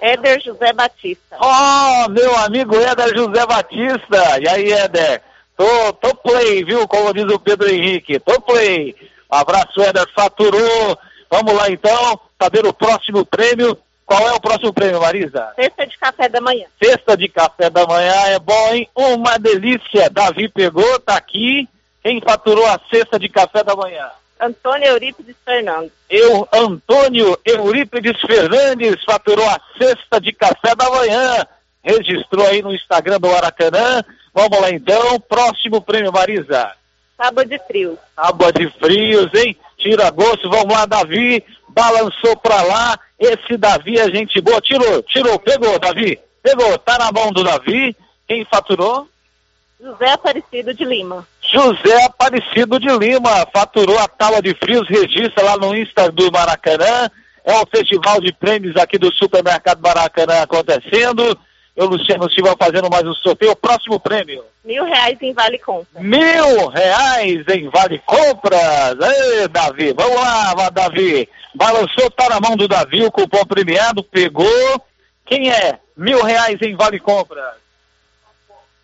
Éder 0.00 0.40
José 0.40 0.72
Batista. 0.72 1.36
Oh, 1.38 2.08
meu 2.08 2.34
amigo 2.38 2.74
Éder 2.74 3.14
José 3.14 3.46
Batista. 3.46 4.40
E 4.40 4.48
aí, 4.48 4.72
Éder? 4.72 5.22
Tô, 5.56 5.92
tô 5.94 6.14
play, 6.16 6.64
viu? 6.64 6.88
Como 6.88 7.12
diz 7.12 7.24
o 7.24 7.38
Pedro 7.38 7.68
Henrique. 7.68 8.18
Tô 8.18 8.40
play. 8.40 8.96
Abraço, 9.28 9.80
Éder. 9.82 10.06
Faturou. 10.14 10.98
Vamos 11.30 11.54
lá, 11.54 11.70
então. 11.70 12.18
Saber 12.40 12.66
o 12.66 12.72
próximo 12.72 13.24
prêmio. 13.26 13.76
Qual 14.06 14.26
é 14.26 14.32
o 14.32 14.40
próximo 14.40 14.72
prêmio, 14.72 15.00
Marisa? 15.00 15.52
Cesta 15.54 15.86
de 15.86 15.98
café 15.98 16.28
da 16.28 16.40
manhã. 16.40 16.66
Cesta 16.82 17.16
de 17.16 17.28
café 17.28 17.70
da 17.70 17.86
manhã 17.86 18.14
é 18.26 18.38
bom, 18.38 18.74
hein? 18.74 18.88
Uma 18.94 19.38
delícia. 19.38 20.10
Davi 20.10 20.48
pegou, 20.48 20.98
tá 21.00 21.16
aqui. 21.16 21.68
Quem 22.02 22.20
faturou 22.20 22.66
a 22.66 22.80
cesta 22.90 23.18
de 23.18 23.28
café 23.28 23.62
da 23.62 23.76
manhã? 23.76 24.08
Antônio 24.40 24.88
Eurípides 24.88 25.36
Fernandes. 25.44 25.92
Eu, 26.08 26.48
Antônio 26.50 27.38
Eurípides 27.44 28.18
Fernandes, 28.22 29.04
faturou 29.04 29.46
a 29.46 29.60
cesta 29.76 30.18
de 30.20 30.32
café 30.32 30.74
da 30.74 30.88
manhã. 30.88 31.46
Registrou 31.82 32.46
aí 32.46 32.62
no 32.62 32.74
Instagram 32.74 33.20
do 33.20 33.30
Aracanã. 33.30 34.02
Vamos 34.32 34.60
lá 34.60 34.70
então. 34.70 35.20
Próximo 35.20 35.82
prêmio, 35.82 36.12
Marisa. 36.12 36.72
Tábua 37.18 37.44
de 37.44 37.58
frios. 37.66 37.98
Tábua 38.16 38.50
de 38.50 38.70
frios, 38.70 39.28
hein? 39.34 39.56
Tira 39.76 40.10
gosto. 40.10 40.48
Vamos 40.48 40.72
lá, 40.72 40.86
Davi. 40.86 41.44
Balançou 41.68 42.36
pra 42.36 42.62
lá. 42.62 42.98
Esse 43.18 43.58
Davi 43.58 43.98
é 43.98 44.10
gente 44.10 44.40
boa. 44.40 44.60
Tirou, 44.60 45.02
tirou, 45.02 45.38
pegou, 45.38 45.78
Davi. 45.78 46.18
Pegou. 46.42 46.78
Tá 46.78 46.98
na 46.98 47.12
mão 47.12 47.30
do 47.30 47.44
Davi. 47.44 47.94
Quem 48.26 48.44
faturou? 48.46 49.06
José 49.80 50.10
Aparecido 50.10 50.74
de 50.74 50.84
Lima. 50.84 51.26
José 51.52 52.04
Aparecido 52.04 52.78
de 52.78 52.88
Lima 52.96 53.46
faturou 53.52 53.98
a 53.98 54.06
tábua 54.06 54.40
de 54.40 54.54
frios, 54.54 54.88
registra 54.88 55.44
lá 55.44 55.56
no 55.56 55.74
Insta 55.74 56.10
do 56.10 56.30
Maracanã. 56.30 57.10
É 57.44 57.54
o 57.54 57.66
festival 57.66 58.20
de 58.20 58.32
prêmios 58.32 58.76
aqui 58.76 58.98
do 58.98 59.12
Supermercado 59.12 59.80
Maracanã 59.80 60.42
acontecendo. 60.42 61.36
Eu, 61.74 61.86
Luciano 61.86 62.30
Silva, 62.30 62.54
fazendo 62.58 62.90
mais 62.90 63.04
um 63.04 63.14
sorteio. 63.14 63.52
O 63.52 63.56
próximo 63.56 63.98
prêmio. 63.98 64.44
Mil 64.64 64.84
reais 64.84 65.16
em 65.20 65.32
Vale 65.32 65.58
Compra. 65.58 66.00
Mil 66.00 66.68
reais 66.68 67.44
em 67.48 67.68
Vale 67.70 67.98
Compras. 68.04 68.96
Ei, 69.00 69.48
Davi, 69.48 69.92
vamos 69.92 70.20
lá, 70.20 70.70
Davi. 70.70 71.28
Balançou, 71.54 72.10
tá 72.10 72.28
na 72.28 72.40
mão 72.40 72.56
do 72.56 72.68
Davi, 72.68 73.02
o 73.02 73.10
cupom 73.10 73.44
premiado, 73.44 74.04
pegou. 74.04 74.84
Quem 75.24 75.50
é? 75.50 75.78
Mil 75.96 76.22
reais 76.22 76.58
em 76.60 76.76
Vale 76.76 77.00
Compras. 77.00 77.54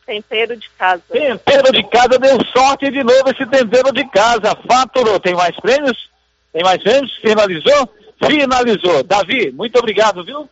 Tempero 0.06 0.56
de 0.56 0.70
casa. 0.70 1.02
Tempero 1.10 1.72
de 1.72 1.82
casa, 1.88 2.18
deu 2.18 2.38
sorte 2.56 2.90
de 2.92 3.02
novo 3.02 3.28
esse 3.28 3.44
tempero 3.44 3.92
de 3.92 4.08
casa. 4.08 4.56
Faturou. 4.66 5.18
Tem 5.18 5.34
mais 5.34 5.58
prêmios? 5.58 6.08
Tem 6.52 6.62
mais 6.62 6.80
prêmios? 6.80 7.12
Finalizou? 7.16 7.88
Finalizou. 8.24 9.02
Davi, 9.02 9.50
muito 9.50 9.76
obrigado, 9.76 10.24
viu? 10.24 10.48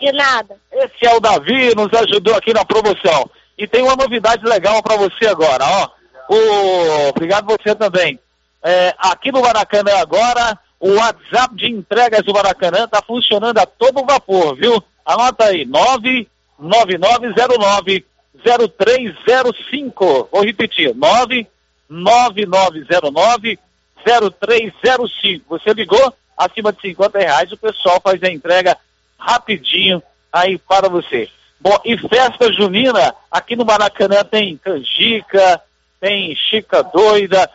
De 0.00 0.10
nada. 0.12 0.56
Esse 0.72 1.06
é 1.06 1.14
o 1.14 1.20
Davi, 1.20 1.74
nos 1.74 1.92
ajudou 1.92 2.34
aqui 2.34 2.54
na 2.54 2.64
promoção. 2.64 3.28
E 3.58 3.66
tem 3.66 3.82
uma 3.82 3.94
novidade 3.94 4.42
legal 4.44 4.82
para 4.82 4.96
você 4.96 5.26
agora, 5.26 5.64
ó. 5.64 5.90
O... 6.28 7.08
Obrigado 7.10 7.46
você 7.46 7.74
também. 7.74 8.18
É, 8.62 8.94
aqui 8.98 9.30
no 9.30 9.42
Maracanã 9.42 9.98
agora, 9.98 10.58
o 10.80 10.94
WhatsApp 10.94 11.54
de 11.54 11.66
entregas 11.66 12.22
do 12.22 12.32
Maracanã 12.32 12.84
está 12.84 13.02
funcionando 13.02 13.58
a 13.58 13.66
todo 13.66 14.02
vapor, 14.04 14.56
viu? 14.56 14.82
Anota 15.04 15.44
aí, 15.44 15.66
99909 15.66 18.06
0305. 18.44 20.28
Vou 20.30 20.44
repetir, 20.44 20.94
99909 20.94 23.58
0305. 24.04 25.44
Você 25.48 25.72
ligou 25.72 26.12
acima 26.36 26.72
de 26.72 26.80
50 26.80 27.18
reais, 27.18 27.52
o 27.52 27.56
pessoal 27.56 28.00
faz 28.02 28.22
a 28.22 28.30
entrega 28.30 28.76
rapidinho 29.18 30.02
aí 30.32 30.58
para 30.58 30.88
você. 30.88 31.28
Bom, 31.58 31.78
e 31.84 31.96
festa 31.96 32.52
junina, 32.52 33.14
aqui 33.30 33.56
no 33.56 33.64
Maracanã 33.64 34.22
tem 34.22 34.58
canjica, 34.58 35.60
tem 35.98 36.36
chica 36.36 36.82
doida, 36.82 37.50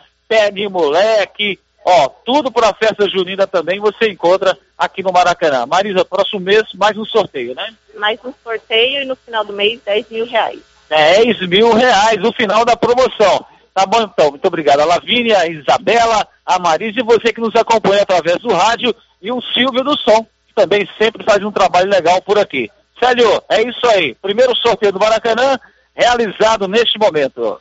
de 0.52 0.66
moleque, 0.66 1.58
ó, 1.84 2.08
tudo 2.08 2.50
para 2.50 2.72
festa 2.72 3.06
junina 3.08 3.46
também 3.46 3.78
você 3.78 4.08
encontra 4.08 4.58
aqui 4.78 5.02
no 5.02 5.12
Maracanã. 5.12 5.66
Marisa, 5.66 6.06
próximo 6.06 6.40
mês 6.40 6.64
mais 6.74 6.96
um 6.96 7.04
sorteio, 7.04 7.54
né? 7.54 7.74
Mais 7.96 8.18
um 8.24 8.32
sorteio 8.42 9.02
e 9.02 9.04
no 9.04 9.14
final 9.14 9.44
do 9.44 9.52
mês 9.52 9.78
10 9.84 10.08
mil 10.08 10.26
reais. 10.26 10.71
10 10.92 11.48
mil 11.48 11.72
reais, 11.72 12.22
o 12.22 12.32
final 12.32 12.66
da 12.66 12.76
promoção. 12.76 13.46
Tá 13.74 13.86
bom 13.86 14.02
então, 14.02 14.30
muito 14.30 14.46
obrigado. 14.46 14.80
A 14.80 14.84
Lavínia, 14.84 15.38
a 15.38 15.46
Isabela, 15.46 16.28
a 16.44 16.58
Marisa 16.58 17.00
e 17.00 17.02
você 17.02 17.32
que 17.32 17.40
nos 17.40 17.56
acompanha 17.56 18.02
através 18.02 18.36
do 18.38 18.52
rádio 18.52 18.94
e 19.22 19.32
o 19.32 19.40
Silvio 19.40 19.82
do 19.82 19.98
Som 19.98 20.26
também 20.54 20.86
sempre 21.00 21.24
faz 21.24 21.42
um 21.42 21.50
trabalho 21.50 21.90
legal 21.90 22.20
por 22.20 22.38
aqui. 22.38 22.70
Célio, 23.02 23.42
é 23.48 23.62
isso 23.62 23.86
aí. 23.86 24.14
Primeiro 24.20 24.54
sorteio 24.54 24.92
do 24.92 25.00
Maracanã 25.00 25.58
realizado 25.94 26.68
neste 26.68 26.98
momento. 26.98 27.58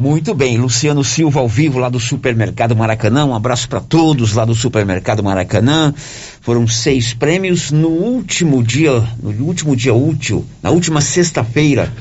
Muito 0.00 0.34
bem, 0.34 0.56
Luciano 0.56 1.04
Silva 1.04 1.40
ao 1.40 1.46
vivo 1.46 1.78
lá 1.78 1.90
do 1.90 2.00
Supermercado 2.00 2.74
Maracanã. 2.74 3.26
Um 3.26 3.34
abraço 3.34 3.68
para 3.68 3.82
todos 3.82 4.32
lá 4.32 4.46
do 4.46 4.54
Supermercado 4.54 5.22
Maracanã. 5.22 5.92
Foram 6.40 6.66
seis 6.66 7.12
prêmios 7.12 7.70
no 7.70 7.88
último 7.88 8.62
dia, 8.62 8.92
no 9.22 9.44
último 9.44 9.76
dia 9.76 9.92
útil, 9.92 10.42
na 10.62 10.70
última 10.70 11.02
sexta-feira, 11.02 11.92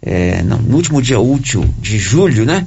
é, 0.00 0.42
no 0.42 0.74
último 0.74 1.02
dia 1.02 1.20
útil 1.20 1.62
de 1.78 1.98
julho, 1.98 2.46
né? 2.46 2.66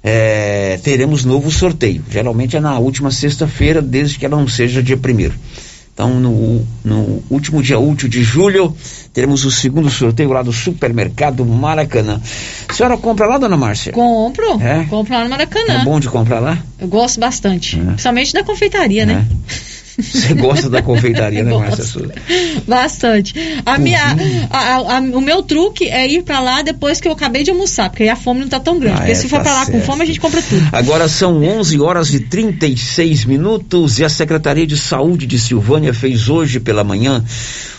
É, 0.00 0.78
teremos 0.80 1.24
novo 1.24 1.50
sorteio. 1.50 2.04
Geralmente 2.08 2.56
é 2.56 2.60
na 2.60 2.78
última 2.78 3.10
sexta-feira, 3.10 3.82
desde 3.82 4.16
que 4.16 4.24
ela 4.24 4.36
não 4.36 4.46
seja 4.46 4.80
dia 4.80 4.96
primeiro. 4.96 5.34
Então, 5.98 6.10
no, 6.20 6.64
no, 6.84 7.24
último 7.28 7.60
dia 7.60 7.76
útil 7.76 8.08
de 8.08 8.22
julho, 8.22 8.72
teremos 9.12 9.44
o 9.44 9.50
segundo 9.50 9.90
sorteio 9.90 10.30
lá 10.30 10.42
do 10.42 10.52
supermercado 10.52 11.44
Maracanã. 11.44 12.20
A 12.68 12.72
senhora 12.72 12.96
compra 12.96 13.26
lá, 13.26 13.36
dona 13.36 13.56
Márcia? 13.56 13.92
Compro. 13.92 14.62
É? 14.62 14.84
Compro 14.84 15.12
lá 15.12 15.24
no 15.24 15.30
Maracanã. 15.30 15.80
É 15.80 15.84
bom 15.84 15.98
de 15.98 16.08
comprar 16.08 16.38
lá? 16.38 16.56
Eu 16.78 16.86
gosto 16.86 17.18
bastante. 17.18 17.80
É. 17.80 17.82
Principalmente 17.82 18.32
da 18.32 18.44
confeitaria, 18.44 19.04
né? 19.04 19.26
Você 19.98 20.32
gosta 20.34 20.70
da 20.70 20.80
confeitaria, 20.80 21.42
né, 21.42 21.52
Márcia 21.52 21.84
Souza? 21.84 22.14
Bastante. 22.66 23.34
A 23.66 23.78
minha, 23.78 24.16
a, 24.48 24.96
a, 24.96 25.00
o 25.00 25.20
meu 25.20 25.42
truque 25.42 25.88
é 25.88 26.06
ir 26.06 26.22
para 26.22 26.38
lá 26.38 26.62
depois 26.62 27.00
que 27.00 27.08
eu 27.08 27.12
acabei 27.12 27.42
de 27.42 27.50
almoçar, 27.50 27.90
porque 27.90 28.04
aí 28.04 28.08
a 28.08 28.14
fome 28.14 28.40
não 28.40 28.48
tá 28.48 28.60
tão 28.60 28.78
grande. 28.78 28.94
Ah, 28.94 28.98
porque 28.98 29.12
é, 29.12 29.14
se 29.16 29.28
for 29.28 29.38
tá 29.38 29.44
para 29.44 29.52
lá 29.54 29.64
certo. 29.64 29.78
com 29.78 29.84
fome, 29.84 30.02
a 30.02 30.06
gente 30.06 30.20
compra 30.20 30.40
tudo. 30.40 30.68
Agora 30.72 31.08
são 31.08 31.42
11 31.42 31.80
horas 31.80 32.14
e 32.14 32.20
36 32.20 33.24
minutos 33.24 33.98
e 33.98 34.04
a 34.04 34.08
Secretaria 34.08 34.66
de 34.66 34.76
Saúde 34.76 35.26
de 35.26 35.38
Silvânia 35.38 35.92
fez 35.92 36.28
hoje 36.28 36.60
pela 36.60 36.84
manhã 36.84 37.24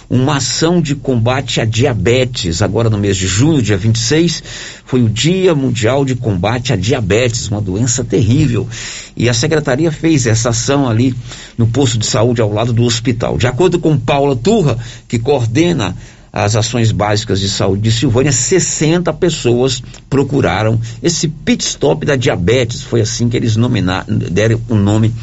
uma 0.09 0.37
ação 0.37 0.81
de 0.81 0.95
combate 0.95 1.61
à 1.61 1.65
diabetes. 1.65 2.61
Agora, 2.61 2.89
no 2.89 2.97
mês 2.97 3.15
de 3.15 3.27
junho, 3.27 3.61
dia 3.61 3.77
26, 3.77 4.41
foi 4.83 5.03
o 5.03 5.09
Dia 5.09 5.53
Mundial 5.53 6.03
de 6.03 6.15
Combate 6.15 6.73
à 6.73 6.75
Diabetes, 6.75 7.47
uma 7.49 7.61
doença 7.61 8.03
terrível. 8.03 8.67
E 9.15 9.29
a 9.29 9.33
secretaria 9.33 9.91
fez 9.91 10.25
essa 10.25 10.49
ação 10.49 10.89
ali 10.89 11.13
no 11.57 11.67
posto 11.67 11.97
de 11.99 12.07
saúde 12.07 12.41
ao 12.41 12.51
lado 12.51 12.73
do 12.73 12.83
hospital. 12.83 13.37
De 13.37 13.45
acordo 13.45 13.77
com 13.77 13.97
Paula 13.97 14.35
Turra, 14.35 14.79
que 15.07 15.19
coordena 15.19 15.95
as 16.31 16.55
ações 16.55 16.91
básicas 16.91 17.39
de 17.39 17.49
saúde 17.49 17.83
de 17.83 17.91
Silvânia, 17.91 18.31
60 18.31 19.11
pessoas 19.13 19.81
procuraram 20.09 20.79
esse 21.01 21.27
pit 21.27 21.63
stop 21.63 22.05
da 22.05 22.15
diabetes. 22.15 22.81
Foi 22.81 23.01
assim 23.01 23.29
que 23.29 23.37
eles 23.37 23.55
nominaram, 23.55 24.05
deram 24.07 24.59
o 24.69 24.75
nome 24.75 25.13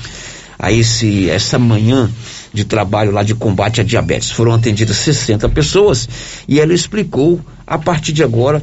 a 0.59 0.73
esse 0.73 1.29
essa 1.29 1.59
manhã 1.59 2.11
de 2.53 2.65
trabalho 2.65 3.13
lá 3.13 3.23
de 3.23 3.35
combate 3.35 3.81
à 3.81 3.85
diabetes. 3.85 4.31
Foram 4.31 4.53
atendidas 4.53 4.97
60 4.97 5.49
pessoas 5.51 6.09
e 6.49 6.61
ela 6.61 6.73
explicou 6.73 7.41
a 7.67 7.79
partir 7.79 8.13
de 8.13 8.23
agora 8.23 8.63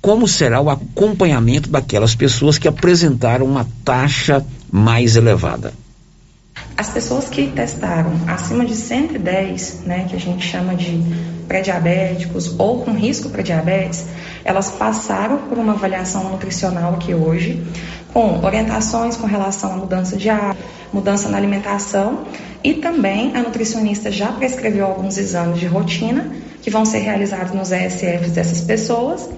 como 0.00 0.28
será 0.28 0.60
o 0.60 0.68
acompanhamento 0.68 1.70
daquelas 1.70 2.14
pessoas 2.14 2.58
que 2.58 2.68
apresentaram 2.68 3.46
uma 3.46 3.66
taxa 3.84 4.44
mais 4.70 5.16
elevada. 5.16 5.72
As 6.76 6.88
pessoas 6.90 7.28
que 7.28 7.46
testaram 7.46 8.12
acima 8.26 8.66
de 8.66 8.74
110, 8.74 9.82
né, 9.86 10.06
que 10.08 10.14
a 10.14 10.20
gente 10.20 10.46
chama 10.46 10.74
de 10.74 11.00
pré-diabéticos 11.48 12.54
ou 12.58 12.80
com 12.84 12.92
risco 12.92 13.30
para 13.30 13.42
diabetes, 13.42 14.06
elas 14.44 14.70
passaram 14.72 15.38
por 15.48 15.56
uma 15.56 15.72
avaliação 15.72 16.30
nutricional 16.30 16.94
aqui 16.94 17.14
hoje, 17.14 17.62
com 18.14 18.38
orientações 18.44 19.16
com 19.16 19.26
relação 19.26 19.72
à 19.72 19.76
mudança 19.76 20.16
de 20.16 20.30
hábito, 20.30 20.62
mudança 20.92 21.28
na 21.28 21.36
alimentação 21.36 22.20
e 22.62 22.74
também 22.74 23.36
a 23.36 23.42
nutricionista 23.42 24.10
já 24.10 24.28
prescreveu 24.28 24.86
alguns 24.86 25.18
exames 25.18 25.58
de 25.58 25.66
rotina 25.66 26.30
que 26.62 26.70
vão 26.70 26.84
ser 26.84 27.00
realizados 27.00 27.52
nos 27.52 27.72
ESFs 27.72 28.30
dessas 28.30 28.60
pessoas. 28.60 29.28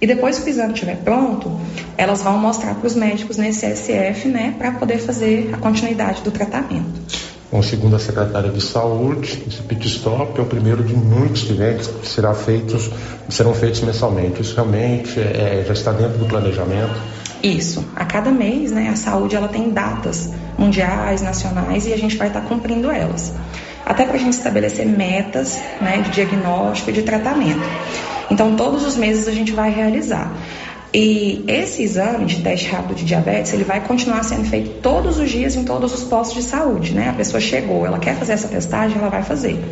E 0.00 0.06
depois 0.06 0.38
que 0.40 0.46
o 0.46 0.48
exame 0.50 0.74
estiver 0.74 0.96
pronto, 0.96 1.58
elas 1.96 2.22
vão 2.22 2.36
mostrar 2.36 2.74
para 2.74 2.86
os 2.86 2.96
médicos 2.96 3.36
nesse 3.36 3.64
ESF, 3.64 4.28
né, 4.28 4.52
para 4.58 4.72
poder 4.72 4.98
fazer 4.98 5.50
a 5.54 5.56
continuidade 5.56 6.20
do 6.22 6.32
tratamento. 6.32 7.00
Bom, 7.52 7.62
segundo 7.62 7.94
a 7.94 8.00
secretária 8.00 8.50
de 8.50 8.60
Saúde, 8.60 9.44
esse 9.46 9.62
pit 9.62 9.86
stop 9.86 10.38
é 10.38 10.42
o 10.42 10.46
primeiro 10.46 10.82
de 10.82 10.92
muitos 10.92 11.44
que 11.44 11.54
que 11.54 12.08
será 12.08 12.34
feitos, 12.34 12.90
serão 13.30 13.54
feitos 13.54 13.80
mensalmente. 13.82 14.42
Isso 14.42 14.56
realmente 14.56 15.20
é, 15.20 15.64
já 15.64 15.72
está 15.72 15.92
dentro 15.92 16.18
do 16.18 16.26
planejamento 16.26 17.23
isso. 17.44 17.84
A 17.94 18.04
cada 18.04 18.30
mês, 18.30 18.72
né, 18.72 18.88
a 18.90 18.96
saúde 18.96 19.36
ela 19.36 19.48
tem 19.48 19.70
datas 19.70 20.30
mundiais, 20.58 21.20
nacionais 21.20 21.86
e 21.86 21.92
a 21.92 21.98
gente 21.98 22.16
vai 22.16 22.28
estar 22.28 22.40
cumprindo 22.42 22.90
elas. 22.90 23.32
Até 23.84 24.06
para 24.06 24.14
a 24.14 24.18
gente 24.18 24.32
estabelecer 24.32 24.86
metas 24.86 25.58
né, 25.80 25.98
de 25.98 26.10
diagnóstico 26.10 26.90
e 26.90 26.92
de 26.94 27.02
tratamento. 27.02 27.62
Então, 28.30 28.56
todos 28.56 28.84
os 28.86 28.96
meses 28.96 29.28
a 29.28 29.32
gente 29.32 29.52
vai 29.52 29.70
realizar. 29.70 30.32
E 30.92 31.44
esse 31.48 31.82
exame 31.82 32.24
de 32.24 32.40
teste 32.40 32.68
rápido 32.70 32.94
de 32.94 33.04
diabetes, 33.04 33.52
ele 33.52 33.64
vai 33.64 33.80
continuar 33.80 34.22
sendo 34.22 34.44
feito 34.44 34.80
todos 34.80 35.18
os 35.18 35.28
dias 35.28 35.56
em 35.56 35.64
todos 35.64 35.92
os 35.92 36.04
postos 36.04 36.42
de 36.42 36.48
saúde, 36.48 36.94
né? 36.94 37.10
A 37.10 37.12
pessoa 37.12 37.40
chegou, 37.40 37.84
ela 37.84 37.98
quer 37.98 38.14
fazer 38.14 38.32
essa 38.32 38.48
testagem, 38.48 38.96
ela 38.98 39.10
vai 39.10 39.22
fazer. 39.22 39.62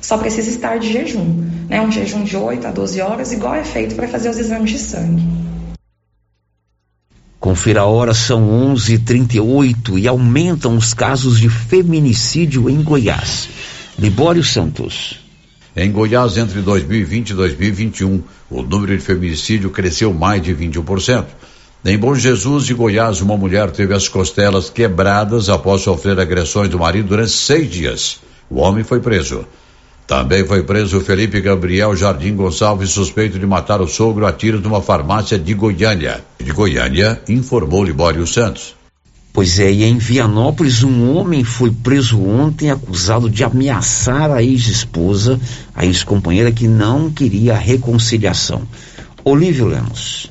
Só 0.00 0.18
precisa 0.18 0.50
estar 0.50 0.78
de 0.78 0.92
jejum, 0.92 1.44
né? 1.68 1.80
Um 1.80 1.90
jejum 1.90 2.22
de 2.22 2.36
8 2.36 2.68
a 2.68 2.70
12 2.70 3.00
horas, 3.00 3.32
igual 3.32 3.54
é 3.54 3.64
feito 3.64 3.94
para 3.94 4.06
fazer 4.06 4.28
os 4.28 4.38
exames 4.38 4.70
de 4.70 4.78
sangue. 4.78 5.45
Confira 7.38 7.82
a 7.82 7.84
hora, 7.84 8.14
são 8.14 8.74
11:38 8.74 9.98
e 9.98 10.08
aumentam 10.08 10.76
os 10.76 10.94
casos 10.94 11.38
de 11.38 11.48
feminicídio 11.48 12.68
em 12.68 12.82
Goiás. 12.82 13.48
Libório 13.98 14.42
Santos. 14.42 15.20
Em 15.76 15.92
Goiás, 15.92 16.38
entre 16.38 16.62
2020 16.62 17.30
e 17.30 17.34
2021, 17.34 18.22
o 18.50 18.62
número 18.62 18.96
de 18.96 19.02
feminicídio 19.02 19.70
cresceu 19.70 20.12
mais 20.12 20.42
de 20.42 20.54
21%. 20.54 21.26
Em 21.84 21.98
Bom 21.98 22.14
Jesus 22.14 22.64
de 22.64 22.74
Goiás, 22.74 23.20
uma 23.20 23.36
mulher 23.36 23.70
teve 23.70 23.94
as 23.94 24.08
costelas 24.08 24.70
quebradas 24.70 25.48
após 25.48 25.82
sofrer 25.82 26.18
agressões 26.18 26.68
do 26.68 26.78
marido 26.78 27.08
durante 27.08 27.32
seis 27.32 27.70
dias. 27.70 28.18
O 28.50 28.56
homem 28.56 28.82
foi 28.82 29.00
preso. 29.00 29.46
Também 30.06 30.46
foi 30.46 30.62
preso 30.62 31.00
Felipe 31.00 31.40
Gabriel 31.40 31.96
Jardim 31.96 32.36
Gonçalves, 32.36 32.90
suspeito 32.90 33.40
de 33.40 33.46
matar 33.46 33.80
o 33.80 33.88
sogro 33.88 34.24
a 34.24 34.32
tiros 34.32 34.62
numa 34.62 34.80
farmácia 34.80 35.36
de 35.36 35.52
Goiânia. 35.52 36.24
De 36.38 36.52
Goiânia, 36.52 37.20
informou 37.28 37.82
Libório 37.82 38.24
Santos. 38.24 38.76
Pois 39.32 39.58
é, 39.58 39.70
e 39.70 39.82
em 39.84 39.98
Vianópolis, 39.98 40.82
um 40.82 41.14
homem 41.14 41.42
foi 41.42 41.70
preso 41.70 42.22
ontem 42.22 42.70
acusado 42.70 43.28
de 43.28 43.42
ameaçar 43.42 44.30
a 44.30 44.42
ex-esposa, 44.42 45.40
a 45.74 45.84
ex-companheira 45.84 46.52
que 46.52 46.68
não 46.68 47.10
queria 47.10 47.54
a 47.54 47.58
reconciliação. 47.58 48.62
Olívio 49.24 49.66
Lemos. 49.66 50.30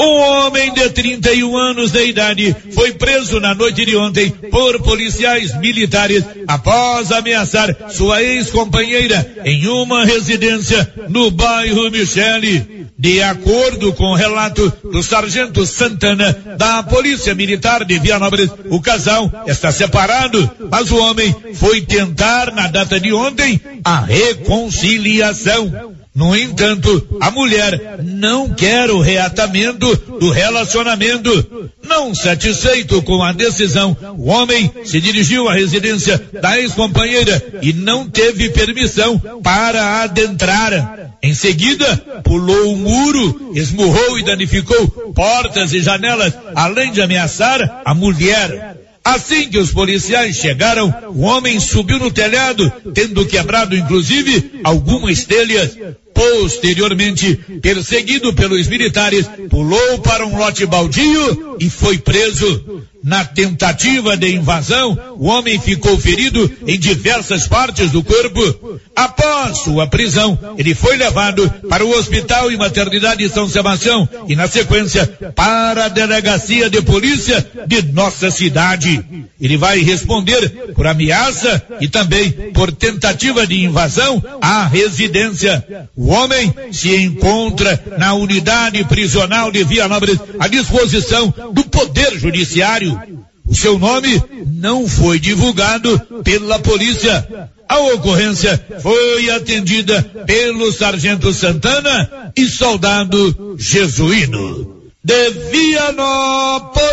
Um 0.00 0.16
homem 0.16 0.72
de 0.72 0.88
31 0.88 1.54
anos 1.58 1.90
de 1.90 2.06
idade 2.06 2.56
foi 2.72 2.92
preso 2.92 3.38
na 3.38 3.54
noite 3.54 3.84
de 3.84 3.94
ontem 3.94 4.30
por 4.30 4.80
policiais 4.80 5.54
militares 5.58 6.24
após 6.48 7.12
ameaçar 7.12 7.76
sua 7.90 8.22
ex-companheira 8.22 9.42
em 9.44 9.66
uma 9.66 10.06
residência 10.06 10.90
no 11.10 11.30
bairro 11.30 11.90
Michele. 11.90 12.86
De 12.98 13.22
acordo 13.22 13.92
com 13.92 14.04
o 14.04 14.14
relato 14.14 14.72
do 14.90 15.02
sargento 15.02 15.66
Santana 15.66 16.32
da 16.56 16.82
Polícia 16.82 17.34
Militar 17.34 17.84
de 17.84 17.98
Vianópolis, 17.98 18.50
o 18.70 18.80
casal 18.80 19.30
está 19.46 19.70
separado, 19.70 20.50
mas 20.70 20.90
o 20.90 20.96
homem 20.96 21.34
foi 21.54 21.82
tentar 21.82 22.54
na 22.54 22.68
data 22.68 22.98
de 22.98 23.12
ontem 23.12 23.60
a 23.84 24.00
reconciliação. 24.00 25.99
No 26.14 26.36
entanto, 26.36 27.18
a 27.20 27.30
mulher 27.30 28.00
não 28.02 28.50
quer 28.50 28.90
o 28.90 29.00
reatamento 29.00 29.94
do 30.18 30.30
relacionamento. 30.30 31.70
Não 31.86 32.14
satisfeito 32.14 33.00
com 33.02 33.22
a 33.22 33.32
decisão, 33.32 33.96
o 34.18 34.28
homem 34.28 34.70
se 34.84 35.00
dirigiu 35.00 35.48
à 35.48 35.54
residência 35.54 36.20
da 36.40 36.58
ex-companheira 36.58 37.60
e 37.62 37.72
não 37.72 38.08
teve 38.08 38.50
permissão 38.50 39.20
para 39.42 40.02
adentrar. 40.02 41.16
Em 41.22 41.34
seguida, 41.34 41.96
pulou 42.24 42.72
o 42.72 42.76
muro, 42.76 43.52
esmurrou 43.54 44.18
e 44.18 44.24
danificou 44.24 44.88
portas 45.14 45.72
e 45.72 45.80
janelas, 45.80 46.32
além 46.54 46.90
de 46.92 47.02
ameaçar 47.02 47.82
a 47.84 47.94
mulher. 47.94 48.79
Assim 49.04 49.48
que 49.48 49.58
os 49.58 49.72
policiais 49.72 50.36
chegaram, 50.36 50.94
o 51.08 51.22
homem 51.22 51.58
subiu 51.58 51.98
no 51.98 52.10
telhado, 52.10 52.70
tendo 52.94 53.26
quebrado 53.26 53.74
inclusive 53.74 54.60
algumas 54.62 55.24
telhas. 55.24 55.76
Posteriormente, 56.20 57.34
perseguido 57.62 58.34
pelos 58.34 58.68
militares, 58.68 59.24
pulou 59.48 60.00
para 60.00 60.26
um 60.26 60.36
lote 60.36 60.66
baldio 60.66 61.56
e 61.58 61.70
foi 61.70 61.96
preso. 61.96 62.82
Na 63.02 63.24
tentativa 63.24 64.14
de 64.14 64.34
invasão, 64.34 65.16
o 65.16 65.26
homem 65.26 65.58
ficou 65.58 65.98
ferido 65.98 66.50
em 66.66 66.78
diversas 66.78 67.48
partes 67.48 67.90
do 67.90 68.04
corpo. 68.04 68.78
Após 68.94 69.60
sua 69.60 69.86
prisão, 69.86 70.38
ele 70.58 70.74
foi 70.74 70.98
levado 70.98 71.48
para 71.66 71.82
o 71.82 71.96
Hospital 71.96 72.52
e 72.52 72.58
Maternidade 72.58 73.26
de 73.26 73.32
São 73.32 73.48
Sebastião 73.48 74.06
e, 74.28 74.36
na 74.36 74.46
sequência, 74.46 75.06
para 75.34 75.86
a 75.86 75.88
Delegacia 75.88 76.68
de 76.68 76.82
Polícia 76.82 77.46
de 77.66 77.80
nossa 77.90 78.30
cidade. 78.30 79.02
Ele 79.40 79.56
vai 79.56 79.78
responder 79.78 80.50
por 80.74 80.86
ameaça 80.86 81.62
e 81.80 81.88
também 81.88 82.30
por 82.52 82.70
tentativa 82.70 83.46
de 83.46 83.64
invasão 83.64 84.22
à 84.42 84.66
residência. 84.66 85.88
O 85.96 86.09
homem 86.10 86.52
se 86.72 86.94
encontra 86.96 87.82
na 87.98 88.14
unidade 88.14 88.84
prisional 88.84 89.50
de 89.50 89.64
Vianópolis 89.64 90.18
à 90.38 90.48
disposição 90.48 91.32
do 91.52 91.64
Poder 91.64 92.18
Judiciário. 92.18 93.00
O 93.46 93.54
seu 93.54 93.78
nome 93.78 94.22
não 94.46 94.86
foi 94.88 95.18
divulgado 95.18 96.00
pela 96.22 96.58
polícia. 96.58 97.50
A 97.68 97.78
ocorrência 97.94 98.64
foi 98.80 99.30
atendida 99.30 100.02
pelo 100.26 100.70
sargento 100.72 101.32
Santana 101.32 102.32
e 102.36 102.46
soldado 102.46 103.56
jesuíno. 103.58 104.80
De 105.02 105.30
Vianópolis, 105.50 106.90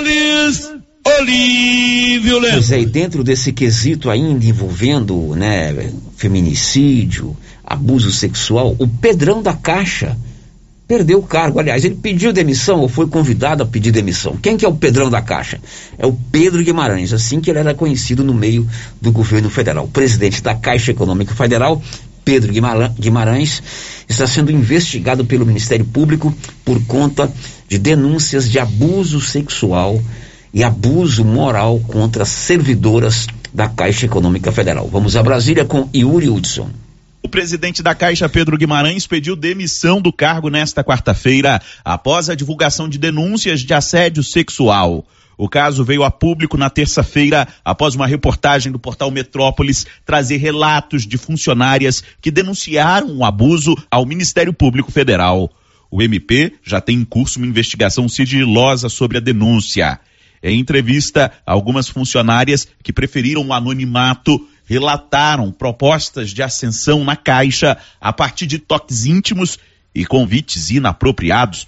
Olívio 1.20 2.40
Lemos. 2.40 2.68
Pois 2.68 2.72
é, 2.72 2.82
e 2.82 2.86
dentro 2.86 3.24
desse 3.24 3.54
quesito 3.54 4.10
ainda 4.10 4.46
envolvendo, 4.46 5.36
né, 5.36 5.92
feminicídio, 6.18 7.36
abuso 7.64 8.12
sexual, 8.12 8.76
o 8.78 8.88
Pedrão 8.88 9.42
da 9.42 9.54
Caixa 9.54 10.18
perdeu 10.88 11.20
o 11.20 11.24
cargo. 11.24 11.60
Aliás, 11.60 11.84
ele 11.84 11.96
pediu 11.96 12.34
demissão 12.34 12.80
ou 12.80 12.90
foi 12.90 13.08
convidado 13.08 13.64
a 13.64 13.66
pedir 13.66 13.92
demissão. 13.92 14.38
Quem 14.38 14.58
que 14.58 14.66
é 14.66 14.68
o 14.68 14.76
Pedrão 14.76 15.10
da 15.10 15.22
Caixa? 15.22 15.60
É 15.98 16.06
o 16.06 16.14
Pedro 16.14 16.64
Guimarães, 16.64 17.14
assim 17.14 17.42
que 17.42 17.50
ele 17.50 17.60
era 17.60 17.74
conhecido 17.74 18.24
no 18.24 18.34
meio 18.34 18.68
do 19.02 19.12
governo 19.12 19.50
federal. 19.50 19.86
O 19.86 19.90
presidente 19.90 20.42
da 20.42 20.56
Caixa 20.56 20.92
Econômica 20.92 21.34
Federal, 21.36 21.82
Pedro 22.24 22.52
Guimarães, 23.00 23.64
está 24.08 24.28
sendo 24.28 24.52
investigado 24.52 25.26
pelo 25.26 25.46
Ministério 25.46 25.86
Público 25.86 26.34
por 26.64 26.82
conta 26.86 27.32
de 27.68 27.78
denúncias 27.78 28.50
de 28.50 28.60
abuso 28.60 29.20
sexual 29.20 30.02
e 30.54 30.64
abuso 30.64 31.24
moral 31.24 31.80
contra 31.80 32.26
servidoras 32.26 33.28
da 33.54 33.68
Caixa 33.68 34.06
Econômica 34.06 34.52
Federal. 34.52 34.88
Vamos 34.88 35.16
a 35.16 35.24
Brasília 35.24 35.66
com 35.66 35.90
Yuri 35.96 36.30
Hudson. 36.30 36.70
O 37.24 37.30
presidente 37.30 37.84
da 37.84 37.94
Caixa, 37.94 38.30
Pedro 38.30 38.58
Guimarães, 38.58 39.06
pediu 39.06 39.36
demissão 39.36 40.02
do 40.02 40.14
cargo 40.14 40.50
nesta 40.50 40.84
quarta-feira, 40.84 41.62
após 41.84 42.30
a 42.30 42.36
divulgação 42.36 42.88
de 42.88 42.98
denúncias 42.98 43.62
de 43.62 43.74
assédio 43.74 44.24
sexual. 44.24 45.06
O 45.38 45.50
caso 45.50 45.84
veio 45.84 46.04
a 46.04 46.10
público 46.10 46.58
na 46.58 46.70
terça-feira, 46.70 47.48
após 47.64 47.94
uma 47.94 48.08
reportagem 48.08 48.72
do 48.72 48.80
portal 48.80 49.12
Metrópolis 49.12 49.86
trazer 50.06 50.38
relatos 50.38 51.06
de 51.06 51.18
funcionárias 51.18 52.04
que 52.22 52.32
denunciaram 52.32 53.10
o 53.10 53.18
um 53.18 53.26
abuso 53.26 53.76
ao 53.92 54.06
Ministério 54.06 54.54
Público 54.54 54.92
Federal. 54.92 55.52
O 55.92 56.02
MP 56.02 56.54
já 56.64 56.82
tem 56.82 56.98
em 56.98 57.06
curso 57.06 57.40
uma 57.40 57.48
investigação 57.48 58.10
sigilosa 58.10 58.90
sobre 58.90 59.18
a 59.18 59.22
denúncia. 59.22 60.00
Em 60.42 60.60
entrevista, 60.60 61.32
algumas 61.46 61.88
funcionárias 61.88 62.68
que 62.84 62.94
preferiram 62.94 63.46
o 63.48 63.54
anonimato 63.54 64.48
relataram 64.66 65.52
propostas 65.52 66.32
de 66.32 66.44
ascensão 66.44 67.04
na 67.04 67.16
Caixa 67.16 67.78
a 68.00 68.12
partir 68.12 68.46
de 68.46 68.60
toques 68.60 69.06
íntimos 69.06 69.58
e 69.96 70.06
convites 70.06 70.70
inapropriados, 70.70 71.68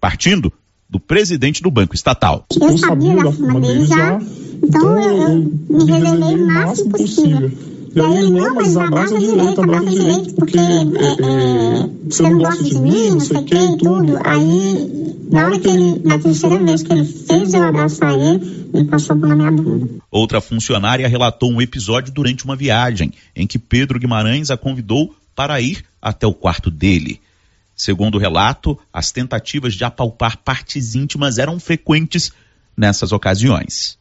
partindo 0.00 0.52
do 0.88 1.00
presidente 1.00 1.62
do 1.62 1.70
Banco 1.70 1.94
Estatal. 1.94 2.46
Eu 2.60 2.78
sabia 2.78 3.16
da 3.16 3.32
firma 3.32 3.60
dele 3.60 3.86
já, 3.86 4.20
então 4.62 5.00
eu, 5.00 5.38
me 5.68 5.84
revelei 5.90 6.34
o 6.34 6.46
máximo 6.46 6.90
possível. 6.90 7.50
E 7.96 8.00
aí 8.00 8.18
ele, 8.18 8.30
não, 8.30 8.54
mas 8.54 8.76
abraça 8.76 9.18
direito, 9.18 9.62
abraça 9.62 9.86
direito, 9.86 10.34
porque 10.34 10.58
é, 10.58 10.62
é, 10.62 11.88
você 12.04 12.22
não 12.22 12.38
gosta 12.38 12.62
de 12.62 12.78
mim, 12.78 13.10
não 13.12 13.20
sei 13.20 13.36
o 13.38 13.42
que 13.42 13.54
e 13.54 13.76
tudo. 13.78 14.18
Aí, 14.22 15.15
na 15.36 15.44
hora 15.44 15.60
que 15.60 15.68
ele, 15.68 16.00
na 16.02 16.18
terceira 16.18 16.58
vez 16.58 16.82
que 16.82 16.92
ele 16.92 17.04
fez 17.04 17.52
eu 17.52 17.62
abraçar 17.62 18.14
ele, 18.14 18.68
ele 18.72 18.84
passou 18.84 19.14
na 19.16 19.36
minha 19.36 19.50
bunda. 19.50 19.86
Outra 20.10 20.40
funcionária 20.40 21.06
relatou 21.06 21.52
um 21.52 21.60
episódio 21.60 22.10
durante 22.12 22.44
uma 22.46 22.56
viagem, 22.56 23.12
em 23.34 23.46
que 23.46 23.58
Pedro 23.58 23.98
Guimarães 23.98 24.50
a 24.50 24.56
convidou 24.56 25.14
para 25.34 25.60
ir 25.60 25.84
até 26.00 26.26
o 26.26 26.32
quarto 26.32 26.70
dele. 26.70 27.20
Segundo 27.76 28.14
o 28.14 28.18
relato, 28.18 28.78
as 28.90 29.12
tentativas 29.12 29.74
de 29.74 29.84
apalpar 29.84 30.38
partes 30.38 30.94
íntimas 30.94 31.36
eram 31.36 31.60
frequentes 31.60 32.32
nessas 32.74 33.12
ocasiões. 33.12 33.98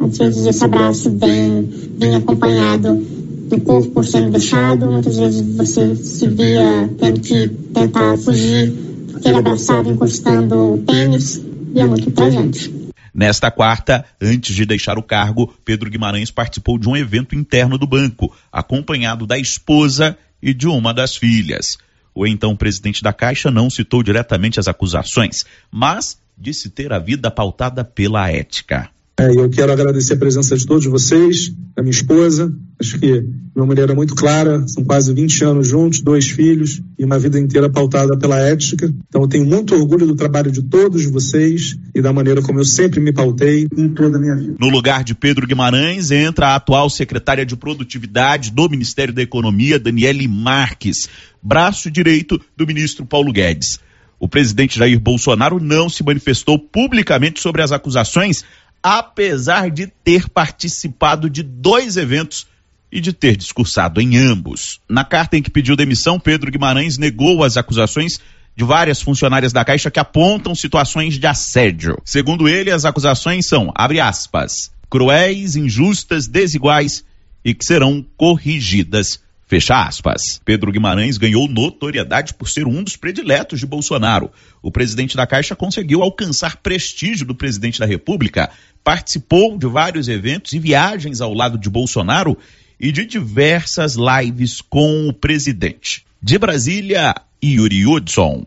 Às 0.00 0.16
vezes 0.16 0.46
esse 0.46 0.64
abraço 0.64 1.10
vem, 1.10 1.68
vem 1.98 2.14
acompanhado 2.14 2.94
do 2.94 3.60
corpo 3.60 4.02
sendo 4.02 4.30
deixado, 4.30 4.86
muitas 4.86 5.18
vezes 5.18 5.42
você 5.54 5.94
se 5.96 6.28
via 6.28 6.88
tendo 6.98 7.20
que 7.20 7.48
tentar 7.48 8.16
fugir, 8.16 8.72
porque 9.18 9.28
ele 9.28 9.38
abraçava 9.38 9.88
encostando 9.88 10.74
o 10.74 10.78
pênis, 10.78 11.42
e 11.74 11.80
é 11.80 11.84
muito 11.84 12.10
presente. 12.12 12.72
Nesta 13.12 13.50
quarta, 13.50 14.04
antes 14.20 14.54
de 14.54 14.64
deixar 14.64 14.96
o 14.96 15.02
cargo, 15.02 15.52
Pedro 15.64 15.90
Guimarães 15.90 16.30
participou 16.30 16.78
de 16.78 16.88
um 16.88 16.96
evento 16.96 17.34
interno 17.34 17.76
do 17.76 17.86
banco, 17.86 18.32
acompanhado 18.52 19.26
da 19.26 19.36
esposa 19.36 20.16
e 20.40 20.54
de 20.54 20.68
uma 20.68 20.94
das 20.94 21.16
filhas. 21.16 21.78
O 22.14 22.26
então 22.26 22.54
presidente 22.54 23.02
da 23.02 23.12
Caixa 23.12 23.50
não 23.50 23.68
citou 23.68 24.04
diretamente 24.04 24.60
as 24.60 24.68
acusações, 24.68 25.44
mas 25.70 26.16
disse 26.36 26.70
ter 26.70 26.92
a 26.92 26.98
vida 27.00 27.28
pautada 27.28 27.82
pela 27.82 28.30
ética. 28.30 28.88
É, 29.20 29.32
eu 29.34 29.50
quero 29.50 29.72
agradecer 29.72 30.14
a 30.14 30.16
presença 30.16 30.56
de 30.56 30.64
todos 30.64 30.86
vocês, 30.86 31.52
da 31.74 31.82
minha 31.82 31.90
esposa. 31.90 32.54
Acho 32.80 33.00
que 33.00 33.24
uma 33.52 33.66
mulher 33.66 33.90
é 33.90 33.94
muito 33.94 34.14
clara, 34.14 34.66
são 34.68 34.84
quase 34.84 35.12
20 35.12 35.44
anos 35.44 35.66
juntos, 35.66 36.00
dois 36.00 36.28
filhos 36.28 36.80
e 36.96 37.04
uma 37.04 37.18
vida 37.18 37.36
inteira 37.36 37.68
pautada 37.68 38.16
pela 38.16 38.38
ética. 38.38 38.88
Então 39.08 39.22
eu 39.22 39.26
tenho 39.26 39.44
muito 39.44 39.74
orgulho 39.74 40.06
do 40.06 40.14
trabalho 40.14 40.52
de 40.52 40.62
todos 40.62 41.04
vocês 41.06 41.76
e 41.92 42.00
da 42.00 42.12
maneira 42.12 42.40
como 42.42 42.60
eu 42.60 42.64
sempre 42.64 43.00
me 43.00 43.12
pautei 43.12 43.66
em 43.76 43.88
toda 43.88 44.18
a 44.18 44.20
minha 44.20 44.36
vida. 44.36 44.54
No 44.60 44.68
lugar 44.68 45.02
de 45.02 45.16
Pedro 45.16 45.48
Guimarães 45.48 46.12
entra 46.12 46.50
a 46.50 46.54
atual 46.54 46.88
secretária 46.88 47.44
de 47.44 47.56
Produtividade 47.56 48.52
do 48.52 48.68
Ministério 48.70 49.12
da 49.12 49.22
Economia, 49.22 49.80
Daniele 49.80 50.28
Marques, 50.28 51.08
braço 51.42 51.90
direito 51.90 52.40
do 52.56 52.64
ministro 52.64 53.04
Paulo 53.04 53.32
Guedes. 53.32 53.80
O 54.20 54.28
presidente 54.28 54.78
Jair 54.78 54.98
Bolsonaro 54.98 55.60
não 55.60 55.88
se 55.88 56.02
manifestou 56.02 56.58
publicamente 56.58 57.40
sobre 57.40 57.62
as 57.62 57.70
acusações 57.70 58.44
apesar 58.82 59.70
de 59.70 59.86
ter 59.86 60.28
participado 60.28 61.28
de 61.28 61.42
dois 61.42 61.96
eventos 61.96 62.46
e 62.90 63.00
de 63.00 63.12
ter 63.12 63.36
discursado 63.36 64.00
em 64.00 64.16
ambos. 64.16 64.80
Na 64.88 65.04
carta 65.04 65.36
em 65.36 65.42
que 65.42 65.50
pediu 65.50 65.76
demissão, 65.76 66.18
Pedro 66.18 66.50
Guimarães 66.50 66.96
negou 66.96 67.44
as 67.44 67.56
acusações 67.56 68.18
de 68.56 68.64
várias 68.64 69.00
funcionárias 69.00 69.52
da 69.52 69.64
Caixa 69.64 69.90
que 69.90 70.00
apontam 70.00 70.54
situações 70.54 71.18
de 71.18 71.26
assédio. 71.26 71.96
Segundo 72.04 72.48
ele, 72.48 72.70
as 72.70 72.84
acusações 72.84 73.46
são, 73.46 73.70
abre 73.74 74.00
aspas, 74.00 74.72
cruéis, 74.90 75.54
injustas, 75.54 76.26
desiguais 76.26 77.04
e 77.44 77.54
que 77.54 77.64
serão 77.64 78.04
corrigidas. 78.16 79.20
Fecha 79.48 79.82
aspas. 79.82 80.38
Pedro 80.44 80.70
Guimarães 80.70 81.16
ganhou 81.16 81.48
notoriedade 81.48 82.34
por 82.34 82.46
ser 82.50 82.66
um 82.66 82.82
dos 82.82 82.96
prediletos 82.96 83.58
de 83.58 83.64
Bolsonaro. 83.64 84.30
O 84.62 84.70
presidente 84.70 85.16
da 85.16 85.26
Caixa 85.26 85.56
conseguiu 85.56 86.02
alcançar 86.02 86.58
prestígio 86.58 87.24
do 87.24 87.34
presidente 87.34 87.80
da 87.80 87.86
República, 87.86 88.50
participou 88.84 89.56
de 89.56 89.66
vários 89.66 90.06
eventos 90.06 90.52
e 90.52 90.58
viagens 90.58 91.22
ao 91.22 91.32
lado 91.32 91.56
de 91.56 91.70
Bolsonaro 91.70 92.36
e 92.78 92.92
de 92.92 93.06
diversas 93.06 93.96
lives 93.96 94.60
com 94.60 95.08
o 95.08 95.14
presidente. 95.14 96.04
De 96.22 96.38
Brasília, 96.38 97.14
Yuri 97.42 97.86
Hudson. 97.86 98.44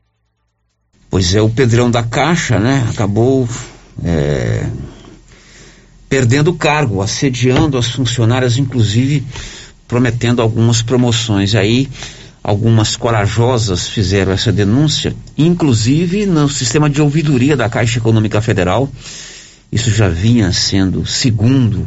Pois 1.09 1.33
é, 1.33 1.41
o 1.41 1.49
Pedrão 1.49 1.89
da 1.89 2.03
Caixa, 2.03 2.59
né? 2.59 2.87
Acabou 2.91 3.49
é, 4.03 4.69
perdendo 6.07 6.51
o 6.51 6.57
cargo, 6.57 7.01
assediando 7.01 7.75
as 7.75 7.89
funcionárias, 7.89 8.57
inclusive 8.57 9.25
prometendo 9.91 10.41
algumas 10.41 10.81
promoções. 10.81 11.53
Aí 11.53 11.89
algumas 12.41 12.95
corajosas 12.95 13.89
fizeram 13.89 14.31
essa 14.31 14.49
denúncia, 14.49 15.13
inclusive 15.37 16.25
no 16.25 16.47
sistema 16.47 16.89
de 16.89 17.01
ouvidoria 17.01 17.57
da 17.57 17.67
Caixa 17.67 17.99
Econômica 17.99 18.41
Federal. 18.41 18.89
Isso 19.69 19.91
já 19.91 20.07
vinha 20.07 20.53
sendo 20.53 21.05
segundo 21.05 21.85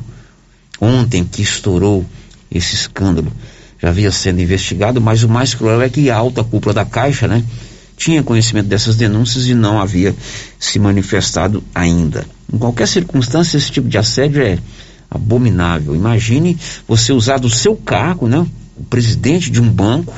ontem 0.78 1.24
que 1.24 1.40
estourou 1.40 2.04
esse 2.52 2.74
escândalo. 2.74 3.32
Já 3.80 3.88
havia 3.88 4.12
sendo 4.12 4.42
investigado, 4.42 5.00
mas 5.00 5.24
o 5.24 5.28
mais 5.28 5.54
cruel 5.54 5.80
é 5.80 5.88
que 5.88 6.10
a 6.10 6.16
alta 6.16 6.44
cúpula 6.44 6.74
da 6.74 6.84
Caixa, 6.84 7.26
né, 7.26 7.42
tinha 7.96 8.22
conhecimento 8.22 8.66
dessas 8.66 8.96
denúncias 8.96 9.46
e 9.46 9.54
não 9.54 9.80
havia 9.80 10.14
se 10.58 10.78
manifestado 10.78 11.64
ainda. 11.74 12.26
Em 12.52 12.58
qualquer 12.58 12.86
circunstância, 12.86 13.56
esse 13.56 13.70
tipo 13.70 13.88
de 13.88 13.96
assédio 13.96 14.42
é 14.42 14.58
abominável. 15.14 15.94
Imagine 15.94 16.58
você 16.86 17.12
usar 17.12 17.38
do 17.38 17.48
seu 17.48 17.76
cargo, 17.76 18.28
né, 18.28 18.46
o 18.76 18.84
presidente 18.84 19.50
de 19.50 19.60
um 19.60 19.70
banco 19.70 20.14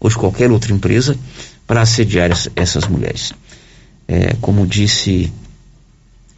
ou 0.00 0.08
de 0.08 0.16
qualquer 0.16 0.50
outra 0.50 0.72
empresa 0.72 1.16
para 1.66 1.82
assediar 1.82 2.30
essa, 2.30 2.50
essas 2.56 2.86
mulheres. 2.88 3.32
É, 4.08 4.34
como 4.40 4.66
disse 4.66 5.32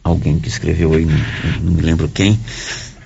alguém 0.03 0.39
que 0.39 0.47
escreveu 0.47 0.93
aí, 0.93 1.05
não 1.61 1.71
me 1.71 1.81
lembro 1.81 2.09
quem, 2.09 2.39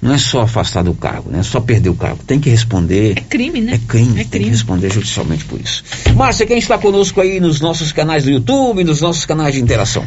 não 0.03 0.13
é 0.13 0.17
só 0.17 0.41
afastar 0.41 0.83
do 0.83 0.93
cargo, 0.93 1.31
não 1.31 1.39
é 1.39 1.43
só 1.43 1.61
perder 1.61 1.89
o 1.89 1.95
cargo. 1.95 2.19
Tem 2.27 2.37
que 2.37 2.49
responder. 2.49 3.17
É 3.17 3.21
crime, 3.21 3.61
né? 3.61 3.75
É 3.75 3.77
crime. 3.87 4.11
É 4.11 4.15
tem 4.17 4.25
crime. 4.25 4.45
que 4.45 4.51
responder 4.51 4.91
judicialmente 4.91 5.45
por 5.45 5.61
isso. 5.61 5.81
Márcia, 6.13 6.45
quem 6.45 6.57
está 6.57 6.77
conosco 6.77 7.21
aí 7.21 7.39
nos 7.39 7.61
nossos 7.61 7.93
canais 7.93 8.25
do 8.25 8.29
YouTube, 8.29 8.83
nos 8.83 8.99
nossos 8.99 9.25
canais 9.25 9.55
de 9.55 9.61
interação? 9.61 10.05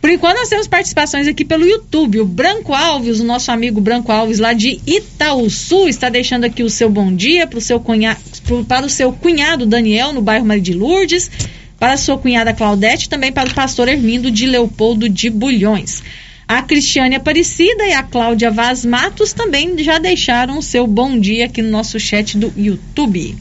Por 0.00 0.10
enquanto 0.10 0.38
nós 0.38 0.48
temos 0.48 0.66
participações 0.66 1.28
aqui 1.28 1.44
pelo 1.44 1.64
YouTube. 1.64 2.20
O 2.20 2.24
Branco 2.24 2.74
Alves, 2.74 3.20
o 3.20 3.24
nosso 3.24 3.52
amigo 3.52 3.80
Branco 3.80 4.10
Alves 4.10 4.40
lá 4.40 4.52
de 4.52 4.80
Itaúsu, 4.84 5.86
está 5.86 6.08
deixando 6.08 6.42
aqui 6.42 6.64
o 6.64 6.70
seu 6.70 6.90
bom 6.90 7.14
dia 7.14 7.46
pro 7.46 7.60
seu 7.60 7.78
cunha, 7.78 8.16
pro, 8.44 8.64
para 8.64 8.84
o 8.84 8.90
seu 8.90 9.12
cunhado 9.12 9.64
Daniel, 9.64 10.12
no 10.12 10.20
bairro 10.20 10.44
Maria 10.44 10.62
de 10.62 10.72
Lourdes, 10.72 11.30
para 11.78 11.92
a 11.92 11.96
sua 11.96 12.18
cunhada 12.18 12.52
Claudete 12.52 13.06
e 13.06 13.08
também 13.08 13.30
para 13.30 13.48
o 13.48 13.54
pastor 13.54 13.86
Hermindo 13.86 14.28
de 14.28 14.44
Leopoldo 14.44 15.08
de 15.08 15.30
Bulhões. 15.30 16.02
A 16.48 16.62
Cristiane 16.62 17.16
Aparecida 17.16 17.86
e 17.86 17.92
a 17.92 18.04
Cláudia 18.04 18.52
Vaz 18.52 18.84
Matos 18.84 19.32
também 19.32 19.76
já 19.82 19.98
deixaram 19.98 20.58
o 20.58 20.62
seu 20.62 20.86
bom 20.86 21.18
dia 21.18 21.46
aqui 21.46 21.60
no 21.60 21.70
nosso 21.70 21.98
chat 21.98 22.38
do 22.38 22.52
YouTube. 22.56 23.36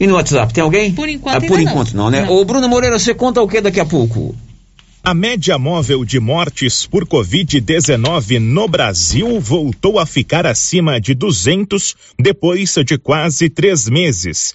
E 0.00 0.06
no 0.06 0.14
WhatsApp, 0.14 0.52
tem 0.52 0.64
alguém? 0.64 0.92
Por 0.92 1.08
enquanto, 1.08 1.44
ah, 1.44 1.46
Por 1.46 1.58
ainda 1.58 1.70
enquanto 1.70 1.94
não. 1.94 2.04
não, 2.04 2.10
né? 2.10 2.22
Não. 2.22 2.32
Ô, 2.32 2.44
Bruno 2.44 2.68
Moreira, 2.68 2.98
você 2.98 3.14
conta 3.14 3.40
o 3.40 3.46
que 3.46 3.60
daqui 3.60 3.78
a 3.78 3.84
pouco? 3.84 4.34
A 5.04 5.14
média 5.14 5.56
móvel 5.56 6.04
de 6.04 6.18
mortes 6.18 6.84
por 6.84 7.06
Covid-19 7.06 8.40
no 8.40 8.66
Brasil 8.66 9.40
voltou 9.40 10.00
a 10.00 10.06
ficar 10.06 10.46
acima 10.46 11.00
de 11.00 11.14
200 11.14 11.94
depois 12.18 12.74
de 12.84 12.98
quase 12.98 13.48
três 13.48 13.88
meses. 13.88 14.54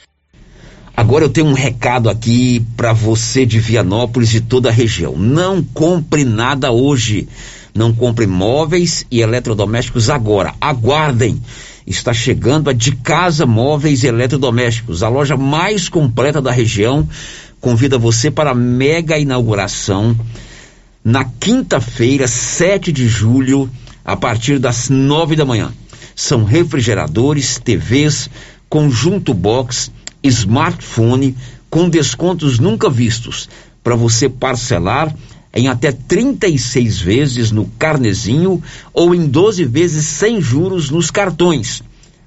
Agora 0.97 1.23
eu 1.23 1.29
tenho 1.29 1.45
um 1.45 1.53
recado 1.53 2.09
aqui 2.09 2.65
para 2.75 2.91
você 2.91 3.45
de 3.45 3.59
Vianópolis 3.59 4.33
e 4.33 4.41
toda 4.41 4.69
a 4.69 4.71
região. 4.71 5.15
Não 5.15 5.61
compre 5.61 6.25
nada 6.25 6.71
hoje. 6.71 7.27
Não 7.71 7.93
compre 7.93 8.25
móveis 8.25 9.05
e 9.11 9.21
eletrodomésticos 9.21 10.09
agora. 10.09 10.55
Aguardem. 10.59 11.39
Está 11.85 12.15
chegando 12.15 12.71
a 12.71 12.73
De 12.73 12.95
Casa 12.95 13.45
Móveis 13.45 14.01
e 14.01 14.07
Eletrodomésticos, 14.07 15.03
a 15.03 15.07
loja 15.07 15.37
mais 15.37 15.87
completa 15.87 16.41
da 16.41 16.51
região. 16.51 17.07
Convida 17.61 17.99
você 17.99 18.31
para 18.31 18.49
a 18.49 18.55
mega 18.55 19.19
inauguração 19.19 20.17
na 21.03 21.23
quinta-feira, 21.23 22.27
7 22.27 22.91
de 22.91 23.07
julho, 23.07 23.69
a 24.03 24.15
partir 24.17 24.57
das 24.57 24.89
nove 24.89 25.35
da 25.35 25.45
manhã. 25.45 25.71
São 26.15 26.43
refrigeradores, 26.43 27.61
TVs, 27.63 28.31
conjunto 28.67 29.31
box, 29.33 29.91
smartphone 30.23 31.35
com 31.69 31.89
descontos 31.89 32.59
nunca 32.59 32.89
vistos 32.89 33.49
para 33.83 33.95
você 33.95 34.27
parcelar 34.27 35.13
em 35.53 35.67
até 35.67 35.91
36 35.91 36.99
vezes 36.99 37.51
no 37.51 37.65
carnezinho 37.79 38.61
ou 38.93 39.15
em 39.15 39.25
12 39.25 39.65
vezes 39.65 40.05
sem 40.05 40.39
juros 40.41 40.89
nos 40.89 41.09
cartões. 41.09 41.81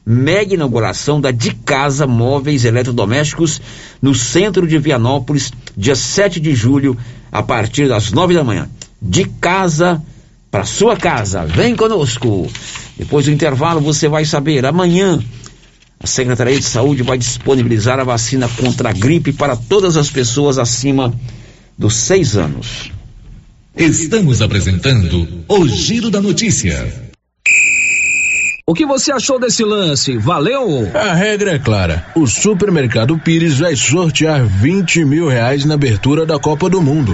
Mega 0.04 0.54
inauguração 0.54 1.20
da 1.20 1.30
De 1.30 1.54
Casa 1.54 2.06
Móveis 2.06 2.64
Eletrodomésticos 2.64 3.60
no 4.00 4.14
centro 4.14 4.66
de 4.66 4.78
Vianópolis, 4.78 5.52
dia 5.76 5.94
7 5.94 6.40
de 6.40 6.54
julho, 6.54 6.96
a 7.30 7.42
partir 7.42 7.88
das 7.88 8.10
9 8.10 8.34
da 8.34 8.42
manhã. 8.42 8.68
De 9.00 9.24
casa 9.24 10.02
para 10.50 10.64
sua 10.64 10.96
casa. 10.96 11.44
Vem 11.44 11.76
conosco. 11.76 12.50
Depois 12.98 13.26
do 13.26 13.30
intervalo 13.30 13.80
você 13.80 14.08
vai 14.08 14.24
saber 14.24 14.66
amanhã 14.66 15.20
a 16.02 16.06
Secretaria 16.06 16.58
de 16.58 16.64
Saúde 16.64 17.02
vai 17.02 17.18
disponibilizar 17.18 18.00
a 18.00 18.04
vacina 18.04 18.48
contra 18.48 18.88
a 18.88 18.92
gripe 18.92 19.34
para 19.34 19.54
todas 19.54 19.98
as 19.98 20.08
pessoas 20.08 20.58
acima 20.58 21.12
dos 21.76 21.94
seis 21.94 22.36
anos. 22.36 22.90
Estamos 23.76 24.40
apresentando 24.40 25.44
o 25.46 25.68
Giro 25.68 26.10
da 26.10 26.20
Notícia. 26.20 27.10
O 28.66 28.72
que 28.72 28.86
você 28.86 29.12
achou 29.12 29.38
desse 29.38 29.62
lance? 29.64 30.16
Valeu? 30.16 30.90
A 30.94 31.12
regra 31.12 31.52
é 31.52 31.58
clara. 31.58 32.06
O 32.14 32.26
supermercado 32.26 33.18
Pires 33.18 33.58
vai 33.58 33.76
sortear 33.76 34.46
20 34.46 35.04
mil 35.04 35.28
reais 35.28 35.64
na 35.66 35.74
abertura 35.74 36.24
da 36.24 36.38
Copa 36.38 36.70
do 36.70 36.80
Mundo. 36.80 37.12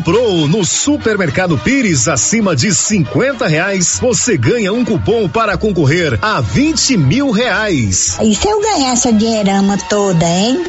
Comprou 0.00 0.48
no 0.48 0.64
Supermercado 0.64 1.58
Pires 1.58 2.08
acima 2.08 2.56
de 2.56 2.74
50 2.74 3.46
reais, 3.46 3.98
você 4.00 4.34
ganha 4.34 4.72
um 4.72 4.82
cupom 4.82 5.28
para 5.28 5.58
concorrer 5.58 6.18
a 6.22 6.40
20 6.40 6.96
mil 6.96 7.30
reais. 7.30 8.16
E 8.22 8.34
se 8.34 8.48
eu 8.48 8.62
ganhar 8.62 8.92
essa 8.92 9.12
dinheirama 9.12 9.76
toda, 9.90 10.24
hein? 10.24 10.64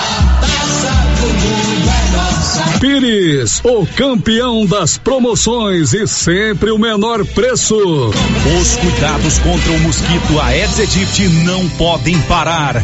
Pires, 2.81 3.61
o 3.63 3.85
campeão 3.95 4.65
das 4.65 4.97
promoções 4.97 5.93
e 5.93 6.05
sempre 6.05 6.69
o 6.69 6.77
menor 6.77 7.25
preço. 7.27 7.77
Os 7.77 8.75
cuidados 8.75 9.37
contra 9.37 9.71
o 9.71 9.79
mosquito 9.79 10.41
Aedes 10.41 10.77
aegypti 10.77 11.29
não 11.45 11.69
podem 11.69 12.19
parar. 12.23 12.83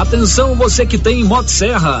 Atenção 0.00 0.54
você 0.54 0.86
que 0.86 0.96
tem 0.96 1.22
motosserra. 1.22 2.00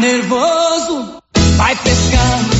Nervoso? 0.00 1.22
Vai 1.56 1.76
pescando. 1.76 2.59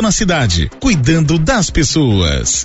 na 0.00 0.12
cidade, 0.12 0.70
cuidando 0.78 1.36
das 1.36 1.68
pessoas. 1.68 2.64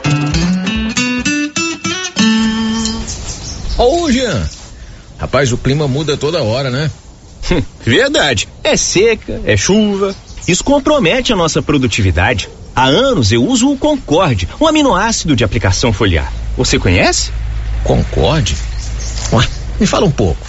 Ô, 3.75 4.11
Jean. 4.11 4.47
Rapaz, 5.17 5.51
o 5.51 5.57
clima 5.57 5.87
muda 5.87 6.15
toda 6.15 6.43
hora, 6.43 6.69
né? 6.69 6.91
Verdade. 7.83 8.47
É 8.63 8.77
seca, 8.77 9.41
é 9.43 9.57
chuva. 9.57 10.15
Isso 10.47 10.63
compromete 10.63 11.33
a 11.33 11.35
nossa 11.35 11.63
produtividade. 11.63 12.47
Há 12.75 12.85
anos 12.85 13.31
eu 13.31 13.43
uso 13.43 13.71
o 13.71 13.77
Concorde, 13.77 14.47
um 14.61 14.67
aminoácido 14.67 15.35
de 15.35 15.43
aplicação 15.43 15.91
foliar. 15.91 16.31
Você 16.55 16.77
conhece? 16.77 17.31
Concorde? 17.83 18.55
Ué, 19.33 19.47
me 19.79 19.87
fala 19.87 20.05
um 20.05 20.11
pouco. 20.11 20.48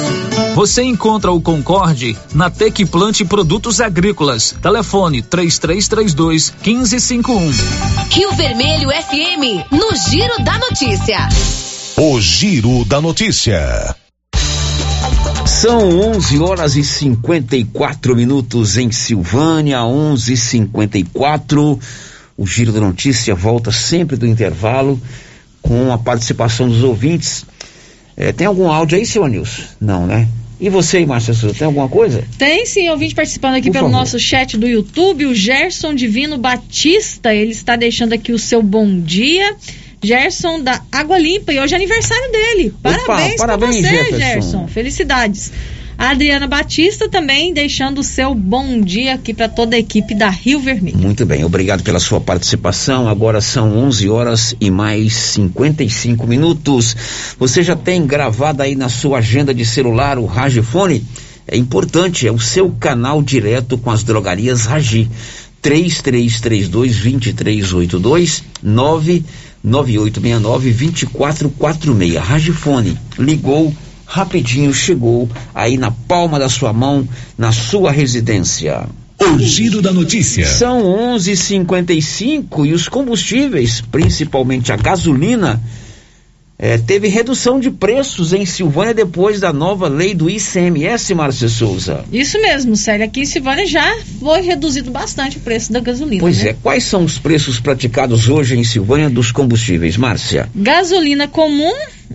Você 0.55 0.83
encontra 0.83 1.31
o 1.31 1.41
Concorde 1.41 2.17
na 2.33 2.49
Tec 2.49 2.85
Plante 2.85 3.23
Produtos 3.23 3.81
Agrícolas. 3.81 4.55
Telefone 4.61 5.21
3332 5.21 6.53
1551. 6.65 7.51
Rio 8.09 8.31
Vermelho 8.33 8.89
FM, 8.89 9.71
no 9.71 9.95
Giro 10.09 10.43
da 10.43 10.57
Notícia. 10.57 11.29
O 11.97 12.19
Giro 12.19 12.83
da 12.85 13.01
Notícia. 13.01 13.95
São 15.45 15.99
11 15.99 16.39
horas 16.39 16.75
e 16.75 16.83
54 16.83 18.15
minutos 18.15 18.77
em 18.77 18.91
Silvânia, 18.91 19.79
11:54. 19.79 21.79
O 22.37 22.47
Giro 22.47 22.71
da 22.71 22.79
Notícia 22.79 23.35
volta 23.35 23.71
sempre 23.71 24.17
do 24.17 24.25
intervalo 24.25 24.99
com 25.61 25.93
a 25.93 25.97
participação 25.97 26.67
dos 26.67 26.83
ouvintes. 26.83 27.45
É, 28.21 28.31
tem 28.31 28.45
algum 28.45 28.69
áudio 28.69 28.99
aí, 28.99 29.03
seu 29.03 29.25
Anilson? 29.25 29.63
Não, 29.81 30.05
né? 30.05 30.27
E 30.59 30.69
você, 30.69 31.03
Márcia 31.03 31.33
Souza, 31.33 31.55
tem 31.57 31.65
alguma 31.65 31.89
coisa? 31.89 32.23
Tem 32.37 32.67
sim, 32.67 32.87
ouvinte 32.87 33.15
participando 33.15 33.55
aqui 33.55 33.69
Por 33.69 33.73
pelo 33.73 33.85
favor. 33.87 33.97
nosso 33.97 34.19
chat 34.19 34.55
do 34.57 34.67
YouTube, 34.67 35.25
o 35.25 35.33
Gerson 35.33 35.95
Divino 35.95 36.37
Batista, 36.37 37.33
ele 37.33 37.49
está 37.49 37.75
deixando 37.75 38.13
aqui 38.13 38.31
o 38.31 38.37
seu 38.37 38.61
bom 38.61 38.99
dia. 38.99 39.55
Gerson 40.03 40.61
da 40.61 40.79
Água 40.91 41.17
Limpa, 41.17 41.51
e 41.51 41.59
hoje 41.59 41.73
é 41.73 41.77
aniversário 41.77 42.31
dele. 42.31 42.73
Parabéns, 42.81 43.35
pra 43.37 43.57
parabéns, 43.57 43.77
você, 43.77 43.89
Jefferson. 43.89 44.17
Gerson. 44.17 44.67
Felicidades. 44.67 45.51
A 46.01 46.09
Adriana 46.09 46.47
Batista 46.47 47.07
também 47.07 47.53
deixando 47.53 47.99
o 47.99 48.03
seu 48.03 48.33
bom 48.33 48.81
dia 48.81 49.13
aqui 49.13 49.35
para 49.35 49.47
toda 49.47 49.75
a 49.75 49.79
equipe 49.79 50.15
da 50.15 50.31
Rio 50.31 50.59
Vermelho. 50.59 50.97
Muito 50.97 51.27
bem, 51.27 51.45
obrigado 51.45 51.83
pela 51.83 51.99
sua 51.99 52.19
participação. 52.19 53.07
Agora 53.07 53.39
são 53.39 53.77
11 53.77 54.09
horas 54.09 54.55
e 54.59 54.71
mais 54.71 55.13
55 55.13 56.25
minutos. 56.25 57.35
Você 57.37 57.61
já 57.61 57.75
tem 57.75 58.07
gravado 58.07 58.63
aí 58.63 58.75
na 58.75 58.89
sua 58.89 59.19
agenda 59.19 59.53
de 59.53 59.63
celular 59.63 60.17
o 60.17 60.25
Ragifone? 60.25 61.05
É 61.47 61.55
importante, 61.55 62.27
é 62.27 62.31
o 62.31 62.39
seu 62.39 62.71
canal 62.71 63.21
direto 63.21 63.77
com 63.77 63.91
as 63.91 64.01
drogarias 64.01 64.65
Ragi. 64.65 65.07
3332 65.61 66.97
2382 66.97 68.43
99869 68.63 70.71
2446. 70.71 72.15
Ragifone. 72.15 72.97
Ligou 73.19 73.71
rapidinho, 74.11 74.73
chegou 74.73 75.29
aí 75.55 75.77
na 75.77 75.89
palma 75.89 76.37
da 76.37 76.49
sua 76.49 76.73
mão, 76.73 77.07
na 77.37 77.53
sua 77.53 77.91
residência. 77.91 78.85
O 79.17 79.39
Giro 79.39 79.81
da 79.81 79.93
Notícia. 79.93 80.45
São 80.45 80.83
11:55 80.83 82.65
e 82.65 82.73
os 82.73 82.89
combustíveis, 82.89 83.79
principalmente 83.79 84.73
a 84.73 84.75
gasolina, 84.75 85.61
eh, 86.59 86.77
teve 86.77 87.07
redução 87.07 87.57
de 87.57 87.71
preços 87.71 88.33
em 88.33 88.45
Silvânia 88.45 88.93
depois 88.93 89.39
da 89.39 89.53
nova 89.53 89.87
lei 89.87 90.13
do 90.13 90.29
ICMS, 90.29 91.13
Márcia 91.15 91.47
Souza. 91.47 92.03
Isso 92.11 92.41
mesmo, 92.41 92.75
Célia. 92.75 93.05
Aqui 93.05 93.21
em 93.21 93.25
Silvânia 93.25 93.65
já 93.65 93.97
foi 94.19 94.41
reduzido 94.41 94.91
bastante 94.91 95.37
o 95.37 95.39
preço 95.39 95.71
da 95.71 95.79
gasolina. 95.79 96.19
Pois 96.19 96.43
né? 96.43 96.49
é, 96.49 96.53
quais 96.53 96.83
são 96.83 97.05
os 97.05 97.17
preços 97.17 97.61
praticados 97.61 98.27
hoje 98.27 98.57
em 98.57 98.63
Silvânia 98.65 99.09
dos 99.09 99.31
combustíveis, 99.31 99.95
Márcia? 99.95 100.49
Gasolina 100.53 101.29
comum, 101.29 101.71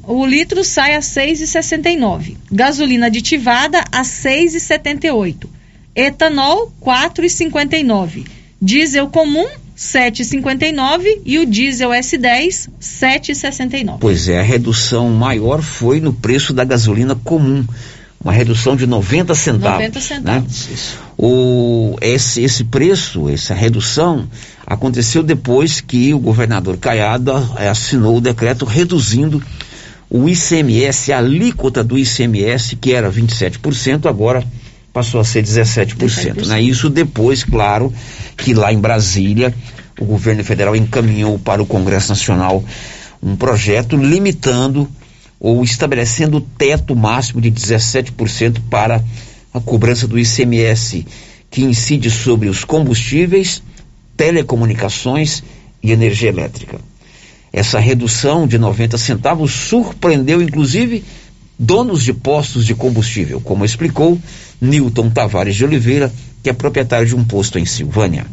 o 0.07 0.25
litro 0.25 0.63
sai 0.63 0.95
a 0.95 1.01
6,69. 1.01 2.37
Gasolina 2.51 3.07
aditivada 3.07 3.85
a 3.91 4.03
6,78. 4.03 5.47
Etanol 5.95 6.73
4,59. 6.81 8.27
Diesel 8.61 9.09
comum 9.09 9.47
7,59 9.77 11.21
e 11.25 11.39
o 11.39 11.47
diesel 11.47 11.91
S10 11.91 12.71
7,69. 12.81 13.99
Pois 14.01 14.29
é, 14.29 14.41
a 14.41 14.43
redução 14.43 15.11
maior 15.11 15.61
foi 15.61 16.01
no 16.01 16.13
preço 16.13 16.53
da 16.53 16.65
gasolina 16.65 17.15
comum. 17.15 17.65
Uma 18.23 18.33
redução 18.33 18.75
de 18.75 18.87
90 18.87 19.35
centavos. 19.35 19.79
90 19.79 20.01
centavos. 20.01 20.69
né? 20.69 20.77
O, 21.19 21.97
esse, 22.01 22.43
esse 22.43 22.65
preço, 22.65 23.29
essa 23.29 23.55
redução, 23.55 24.27
aconteceu 24.67 25.23
depois 25.23 25.81
que 25.81 26.13
o 26.15 26.19
governador 26.19 26.77
Caiado 26.79 27.33
eh, 27.59 27.69
assinou 27.69 28.17
o 28.17 28.21
decreto 28.21 28.65
reduzindo 28.65 29.41
o 30.09 30.29
ICMS, 30.29 31.13
a 31.13 31.19
alíquota 31.19 31.83
do 31.83 31.99
ICMS, 31.99 32.77
que 32.77 32.93
era 32.93 33.11
27%, 33.11 34.07
agora 34.07 34.45
passou 34.93 35.21
a 35.21 35.25
ser 35.25 35.43
17%. 35.43 36.47
Né? 36.47 36.63
Isso 36.63 36.89
depois, 36.89 37.45
claro, 37.45 37.93
que 38.37 38.55
lá 38.55 38.73
em 38.73 38.79
Brasília, 38.79 39.55
o 40.01 40.05
governo 40.05 40.45
federal 40.45 40.77
encaminhou 40.77 41.39
para 41.39 41.63
o 41.63 41.67
Congresso 41.67 42.09
Nacional 42.09 42.65
um 43.23 43.35
projeto 43.35 43.97
limitando 43.97 44.89
ou 45.41 45.63
estabelecendo 45.63 46.39
o 46.39 46.41
teto 46.41 46.95
máximo 46.95 47.41
de 47.41 47.51
17% 47.51 48.61
para 48.71 49.03
a 49.53 49.61
cobrança 49.61 50.07
do 50.07 50.19
ICMS, 50.19 51.07
que 51.51 51.63
incide 51.63 52.11
sobre 52.11 52.49
os 52.49 52.65
combustíveis, 52.65 53.63
telecomunicações 54.17 55.43
e 55.83 55.93
energia 55.93 56.29
elétrica. 56.29 56.79
Essa 57.57 57.79
redução 57.79 58.47
de 58.47 58.59
90 58.59 58.99
centavos 58.99 59.51
surpreendeu, 59.51 60.43
inclusive, 60.43 61.03
donos 61.59 62.03
de 62.03 62.13
postos 62.13 62.67
de 62.67 62.75
combustível, 62.75 63.41
como 63.41 63.65
explicou 63.65 64.21
Newton 64.61 65.09
Tavares 65.09 65.57
de 65.57 65.65
Oliveira, 65.65 66.13
que 66.43 66.51
é 66.51 66.53
proprietário 66.53 67.07
de 67.07 67.17
um 67.17 67.25
posto 67.25 67.59
em 67.59 67.65
Silvânia. 67.65 68.27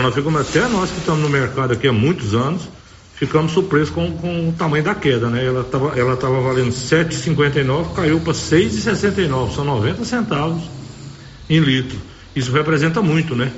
Nós 0.00 0.14
ficamos 0.14 0.40
até 0.40 0.66
nós 0.66 0.88
que 0.88 0.96
estamos 0.96 1.20
no 1.20 1.28
mercado 1.28 1.74
aqui 1.74 1.88
há 1.88 1.92
muitos 1.92 2.34
anos, 2.34 2.70
ficamos 3.16 3.52
surpresos 3.52 3.90
com, 3.90 4.12
com 4.12 4.48
o 4.48 4.52
tamanho 4.52 4.82
da 4.82 4.94
queda, 4.94 5.28
né? 5.28 5.44
Ela 5.44 5.60
estava 5.60 5.98
ela 6.00 6.16
tava 6.16 6.40
valendo 6.40 6.70
7,59, 6.70 7.92
caiu 7.92 8.18
para 8.20 8.32
6,69, 8.32 9.56
são 9.56 9.62
90 9.62 10.06
centavos 10.06 10.62
em 11.50 11.60
litro. 11.60 11.98
Isso 12.34 12.50
representa 12.50 13.02
muito, 13.02 13.36
né? 13.36 13.52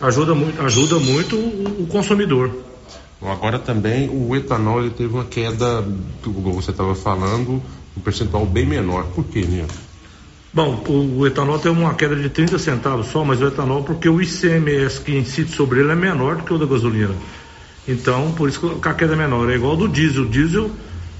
Ajuda 0.00 0.36
muito, 0.36 0.62
ajuda 0.62 1.00
muito 1.00 1.34
o, 1.34 1.82
o 1.82 1.86
consumidor. 1.88 2.75
Agora 3.22 3.58
também 3.58 4.08
o 4.10 4.36
etanol 4.36 4.80
ele 4.80 4.90
teve 4.90 5.14
uma 5.14 5.24
queda, 5.24 5.84
como 6.22 6.52
você 6.52 6.70
estava 6.70 6.94
falando, 6.94 7.62
um 7.96 8.00
percentual 8.00 8.44
bem 8.44 8.66
menor. 8.66 9.04
Por 9.14 9.24
quê, 9.24 9.40
Nilton? 9.40 9.74
Bom, 10.52 10.82
o, 10.88 11.18
o 11.18 11.26
etanol 11.26 11.58
teve 11.58 11.78
uma 11.78 11.94
queda 11.94 12.16
de 12.16 12.28
30 12.28 12.58
centavos 12.58 13.08
só, 13.08 13.24
mas 13.24 13.40
o 13.42 13.46
etanol, 13.46 13.84
porque 13.84 14.08
o 14.08 14.20
ICMS 14.22 15.00
que 15.00 15.16
incide 15.16 15.50
sobre 15.50 15.80
ele 15.80 15.92
é 15.92 15.94
menor 15.94 16.36
do 16.36 16.44
que 16.44 16.52
o 16.52 16.58
da 16.58 16.66
gasolina. 16.66 17.14
Então, 17.88 18.32
por 18.32 18.48
isso 18.48 18.78
que 18.80 18.88
a 18.88 18.94
queda 18.94 19.12
é 19.12 19.16
menor. 19.16 19.50
É 19.50 19.54
igual 19.54 19.76
do 19.76 19.88
diesel. 19.88 20.22
O 20.22 20.26
diesel, 20.26 20.70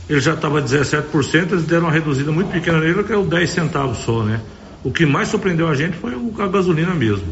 ele 0.08 0.20
já 0.20 0.34
estava 0.34 0.62
17%, 0.62 1.52
eles 1.52 1.64
deram 1.64 1.84
uma 1.84 1.92
reduzida 1.92 2.32
muito 2.32 2.50
pequena 2.50 2.80
nele, 2.80 3.04
que 3.04 3.12
é 3.12 3.16
o 3.16 3.24
10 3.24 3.50
centavos 3.50 3.98
só, 3.98 4.22
né? 4.22 4.40
O 4.82 4.90
que 4.90 5.04
mais 5.04 5.28
surpreendeu 5.28 5.68
a 5.68 5.74
gente 5.74 5.96
foi 5.96 6.14
a 6.14 6.46
gasolina 6.46 6.94
mesmo. 6.94 7.26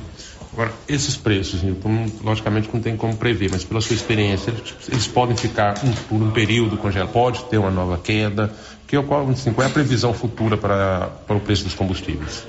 Agora, 0.54 0.72
esses 0.88 1.16
preços, 1.16 1.64
Nilton, 1.64 2.06
logicamente 2.22 2.70
não 2.72 2.80
tem 2.80 2.96
como 2.96 3.16
prever, 3.16 3.50
mas 3.50 3.64
pela 3.64 3.80
sua 3.80 3.96
experiência, 3.96 4.52
eles, 4.52 4.74
eles 4.88 5.06
podem 5.08 5.36
ficar 5.36 5.74
um, 5.84 5.90
por 5.90 6.22
um 6.22 6.30
período 6.30 6.76
congelados, 6.76 7.12
pode 7.12 7.44
ter 7.46 7.58
uma 7.58 7.72
nova 7.72 7.98
queda. 7.98 8.52
Que, 8.86 8.96
qual, 9.02 9.28
assim, 9.28 9.52
qual 9.52 9.66
é 9.66 9.70
a 9.70 9.72
previsão 9.72 10.14
futura 10.14 10.56
para, 10.56 11.08
para 11.26 11.36
o 11.36 11.40
preço 11.40 11.64
dos 11.64 11.74
combustíveis? 11.74 12.46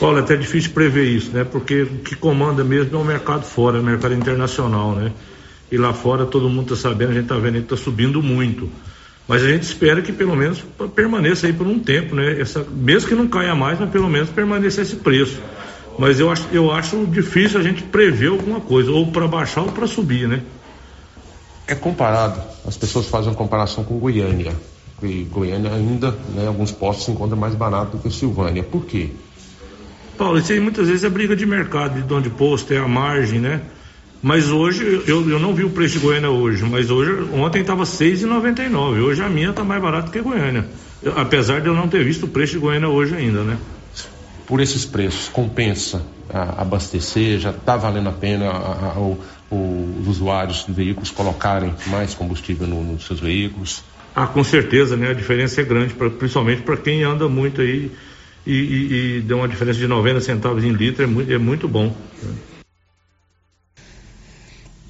Olha, 0.00 0.18
é 0.18 0.20
até 0.22 0.34
difícil 0.34 0.72
prever 0.72 1.04
isso, 1.04 1.30
né? 1.30 1.44
Porque 1.44 1.82
o 1.82 1.98
que 1.98 2.16
comanda 2.16 2.64
mesmo 2.64 2.98
é 2.98 3.00
o 3.00 3.04
mercado 3.04 3.44
fora, 3.44 3.78
é 3.78 3.80
o 3.80 3.84
mercado 3.84 4.14
internacional, 4.14 4.96
né? 4.96 5.12
E 5.70 5.78
lá 5.78 5.92
fora 5.92 6.26
todo 6.26 6.48
mundo 6.50 6.74
está 6.74 6.88
sabendo, 6.88 7.12
a 7.12 7.14
gente 7.14 7.24
está 7.24 7.36
vendo 7.36 7.54
que 7.54 7.72
está 7.72 7.76
subindo 7.76 8.20
muito. 8.20 8.68
Mas 9.28 9.44
a 9.44 9.48
gente 9.48 9.62
espera 9.62 10.02
que 10.02 10.12
pelo 10.12 10.34
menos 10.34 10.64
permaneça 10.96 11.46
aí 11.46 11.52
por 11.52 11.66
um 11.68 11.78
tempo, 11.78 12.16
né? 12.16 12.40
Essa, 12.40 12.66
mesmo 12.68 13.08
que 13.08 13.14
não 13.14 13.28
caia 13.28 13.54
mais, 13.54 13.78
mas 13.78 13.88
pelo 13.90 14.08
menos 14.08 14.30
permaneça 14.30 14.82
esse 14.82 14.96
preço. 14.96 15.38
Mas 15.98 16.20
eu 16.20 16.30
acho, 16.30 16.46
eu 16.52 16.70
acho 16.70 17.06
difícil 17.06 17.58
a 17.58 17.62
gente 17.62 17.82
prever 17.82 18.28
alguma 18.28 18.60
coisa, 18.60 18.90
ou 18.90 19.06
para 19.10 19.26
baixar 19.26 19.62
ou 19.62 19.72
para 19.72 19.86
subir, 19.86 20.28
né? 20.28 20.42
É 21.66 21.74
comparado, 21.74 22.40
as 22.66 22.76
pessoas 22.76 23.06
fazem 23.06 23.30
uma 23.30 23.36
comparação 23.36 23.82
com 23.82 23.98
Goiânia. 23.98 24.52
E 25.02 25.24
Goiânia 25.24 25.72
ainda, 25.72 26.10
né, 26.34 26.46
alguns 26.46 26.70
postos 26.70 27.04
se 27.04 27.10
encontram 27.10 27.36
mais 27.36 27.54
barato 27.54 27.96
do 27.96 28.02
que 28.02 28.10
Silvânia. 28.10 28.62
Por 28.62 28.84
quê? 28.84 29.10
Paulo, 30.16 30.38
isso 30.38 30.52
aí 30.52 30.60
muitas 30.60 30.88
vezes 30.88 31.04
é 31.04 31.08
briga 31.10 31.36
de 31.36 31.44
mercado, 31.44 31.94
de 31.94 32.02
dono 32.02 32.22
de 32.22 32.30
posto, 32.30 32.72
é 32.72 32.78
a 32.78 32.88
margem, 32.88 33.40
né? 33.40 33.60
Mas 34.22 34.50
hoje, 34.50 35.02
eu, 35.06 35.28
eu 35.28 35.38
não 35.38 35.54
vi 35.54 35.64
o 35.64 35.70
preço 35.70 35.98
de 35.98 36.06
Goiânia 36.06 36.30
hoje, 36.30 36.64
mas 36.64 36.90
hoje, 36.90 37.28
ontem 37.34 37.60
estava 37.60 37.84
R$ 37.84 37.90
6,99. 37.90 39.02
Hoje 39.02 39.22
a 39.22 39.28
minha 39.28 39.50
está 39.50 39.62
mais 39.62 39.80
barata 39.82 40.10
que 40.10 40.20
Goiânia. 40.20 40.66
Eu, 41.02 41.18
apesar 41.18 41.60
de 41.60 41.68
eu 41.68 41.74
não 41.74 41.86
ter 41.86 42.02
visto 42.02 42.24
o 42.24 42.28
preço 42.28 42.54
de 42.54 42.58
Goiânia 42.58 42.88
hoje 42.88 43.14
ainda, 43.14 43.42
né? 43.42 43.58
Por 44.46 44.60
esses 44.60 44.84
preços 44.84 45.28
compensa 45.28 46.02
a, 46.32 46.62
abastecer, 46.62 47.38
já 47.38 47.50
está 47.50 47.76
valendo 47.76 48.08
a 48.08 48.12
pena 48.12 48.50
a, 48.50 48.94
a, 48.94 48.98
o, 48.98 49.18
o, 49.50 49.98
os 50.00 50.08
usuários 50.08 50.64
de 50.66 50.72
veículos 50.72 51.10
colocarem 51.10 51.74
mais 51.88 52.14
combustível 52.14 52.66
no, 52.66 52.82
nos 52.82 53.06
seus 53.06 53.20
veículos? 53.20 53.82
Ah, 54.14 54.26
com 54.26 54.42
certeza, 54.42 54.96
né? 54.96 55.10
A 55.10 55.14
diferença 55.14 55.60
é 55.60 55.64
grande, 55.64 55.94
pra, 55.94 56.08
principalmente 56.08 56.62
para 56.62 56.76
quem 56.76 57.02
anda 57.02 57.28
muito 57.28 57.60
aí 57.60 57.90
e, 58.46 58.52
e, 58.52 59.16
e 59.18 59.20
deu 59.20 59.38
uma 59.38 59.48
diferença 59.48 59.78
de 59.78 59.86
90 59.86 60.20
centavos 60.20 60.64
em 60.64 60.72
litro, 60.72 61.02
é 61.02 61.06
muito, 61.06 61.32
é 61.32 61.38
muito 61.38 61.68
bom. 61.68 61.94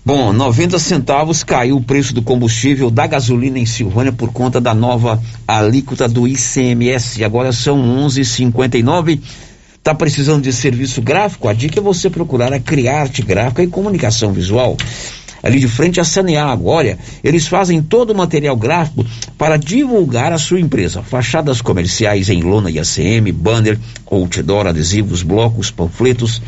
Bom, 0.07 0.33
90 0.33 0.79
centavos 0.79 1.43
caiu 1.43 1.79
o 1.79 1.83
preço 1.83 2.15
do 2.15 2.23
combustível 2.23 2.93
da 2.93 3.09
gasolina 3.09 3.59
em 3.59 3.67
Silvânia 3.67 4.13
por 4.13 4.33
conta 4.33 4.61
da 4.61 4.73
nova 4.73 5.21
alíquota 5.49 6.07
do 6.07 6.29
ICMS. 6.29 7.25
Agora 7.25 7.51
são 7.53 7.77
11:59. 8.07 9.21
Tá 9.83 9.93
precisando 9.93 10.45
de 10.45 10.53
serviço 10.53 11.03
gráfico? 11.03 11.49
A 11.49 11.53
dica 11.53 11.81
é 11.81 11.83
você 11.83 12.09
procurar 12.09 12.53
a 12.53 12.61
Criarte 12.61 13.21
Gráfica 13.21 13.65
e 13.65 13.67
Comunicação 13.67 14.33
Visual. 14.33 14.77
Ali 15.43 15.59
de 15.59 15.67
frente 15.67 16.01
a 16.01 16.05
Saneago, 16.05 16.69
olha, 16.69 16.99
eles 17.23 17.49
fazem 17.49 17.83
todo 17.83 18.11
o 18.11 18.17
material 18.17 18.57
gráfico 18.57 19.05
para 19.37 19.57
divulgar 19.57 20.33
a 20.33 20.39
sua 20.39 20.61
empresa. 20.61 21.03
Fachadas 21.03 21.61
comerciais 21.61 22.31
em 22.31 22.43
lona 22.43 22.71
e 22.71 22.79
ACM, 22.79 23.33
banner, 23.33 23.77
outdoor, 24.09 24.69
adesivos, 24.69 25.25
blocos, 25.25 25.71
panfletos, 25.71 26.41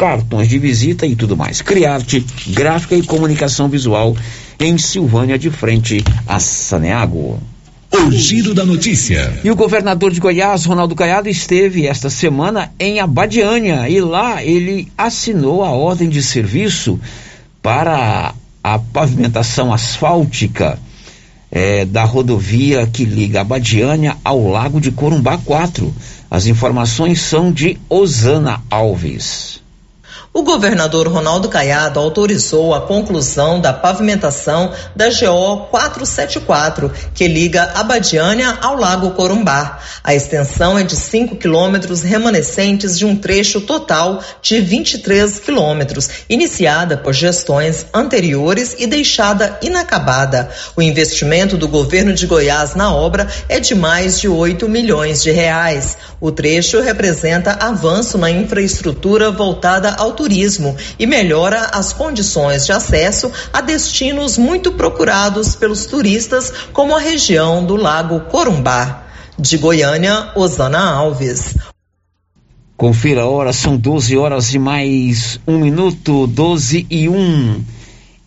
cartões 0.00 0.48
de 0.48 0.58
visita 0.58 1.06
e 1.06 1.14
tudo 1.14 1.36
mais. 1.36 1.60
Criarte, 1.60 2.24
gráfica 2.48 2.96
e 2.96 3.02
comunicação 3.02 3.68
visual 3.68 4.16
em 4.58 4.78
Silvânia, 4.78 5.38
de 5.38 5.50
frente 5.50 6.02
a 6.26 6.40
Saneago. 6.40 7.38
O 7.92 8.10
giro 8.10 8.54
da 8.54 8.64
notícia. 8.64 9.38
E 9.44 9.50
o 9.50 9.54
governador 9.54 10.10
de 10.10 10.18
Goiás, 10.18 10.64
Ronaldo 10.64 10.94
Caiado, 10.94 11.28
esteve 11.28 11.86
esta 11.86 12.08
semana 12.08 12.72
em 12.80 12.98
Abadiânia 12.98 13.90
e 13.90 14.00
lá 14.00 14.42
ele 14.42 14.88
assinou 14.96 15.62
a 15.62 15.68
ordem 15.68 16.08
de 16.08 16.22
serviço 16.22 16.98
para 17.60 18.32
a 18.64 18.78
pavimentação 18.78 19.70
asfáltica 19.70 20.78
eh, 21.52 21.84
da 21.84 22.04
rodovia 22.04 22.86
que 22.86 23.04
liga 23.04 23.42
Abadiânia 23.42 24.16
ao 24.24 24.48
Lago 24.48 24.80
de 24.80 24.92
Corumbá 24.92 25.36
4. 25.36 25.94
As 26.30 26.46
informações 26.46 27.20
são 27.20 27.52
de 27.52 27.78
Osana 27.90 28.62
Alves. 28.70 29.60
O 30.32 30.44
governador 30.44 31.08
Ronaldo 31.08 31.48
Caiado 31.48 31.98
autorizou 31.98 32.72
a 32.72 32.82
conclusão 32.82 33.60
da 33.60 33.72
pavimentação 33.72 34.72
da 34.94 35.08
GO 35.08 35.66
474, 35.72 36.92
que 37.12 37.26
liga 37.26 37.72
Abadiânia 37.74 38.56
ao 38.62 38.76
Lago 38.76 39.10
Corumbá. 39.10 39.80
A 40.04 40.14
extensão 40.14 40.78
é 40.78 40.84
de 40.84 40.94
5 40.94 41.34
quilômetros 41.34 42.02
remanescentes 42.02 42.96
de 42.96 43.04
um 43.04 43.16
trecho 43.16 43.60
total 43.60 44.22
de 44.40 44.60
23 44.60 45.40
quilômetros, 45.40 46.08
iniciada 46.28 46.96
por 46.96 47.12
gestões 47.12 47.86
anteriores 47.92 48.76
e 48.78 48.86
deixada 48.86 49.58
inacabada. 49.60 50.48
O 50.76 50.80
investimento 50.80 51.56
do 51.56 51.66
governo 51.66 52.12
de 52.12 52.28
Goiás 52.28 52.76
na 52.76 52.94
obra 52.94 53.26
é 53.48 53.58
de 53.58 53.74
mais 53.74 54.20
de 54.20 54.28
8 54.28 54.68
milhões 54.68 55.24
de 55.24 55.32
reais. 55.32 55.98
O 56.20 56.30
trecho 56.30 56.80
representa 56.80 57.58
avanço 57.60 58.16
na 58.16 58.30
infraestrutura 58.30 59.32
voltada 59.32 59.96
ao 59.98 60.19
turismo 60.20 60.76
e 60.98 61.06
melhora 61.06 61.70
as 61.72 61.94
condições 61.94 62.66
de 62.66 62.72
acesso 62.72 63.32
a 63.50 63.62
destinos 63.62 64.36
muito 64.36 64.72
procurados 64.72 65.54
pelos 65.54 65.86
turistas, 65.86 66.52
como 66.74 66.94
a 66.94 67.00
região 67.00 67.64
do 67.64 67.74
Lago 67.74 68.20
Corumbá. 68.28 69.06
De 69.38 69.56
Goiânia, 69.56 70.32
Osana 70.36 70.78
Alves. 70.78 71.56
Confira 72.76 73.22
a 73.22 73.26
hora, 73.26 73.54
são 73.54 73.78
12 73.78 74.18
horas 74.18 74.52
e 74.52 74.58
mais 74.58 75.40
um 75.46 75.58
minuto, 75.58 76.26
12 76.26 76.86
e 76.90 77.08
1. 77.08 77.64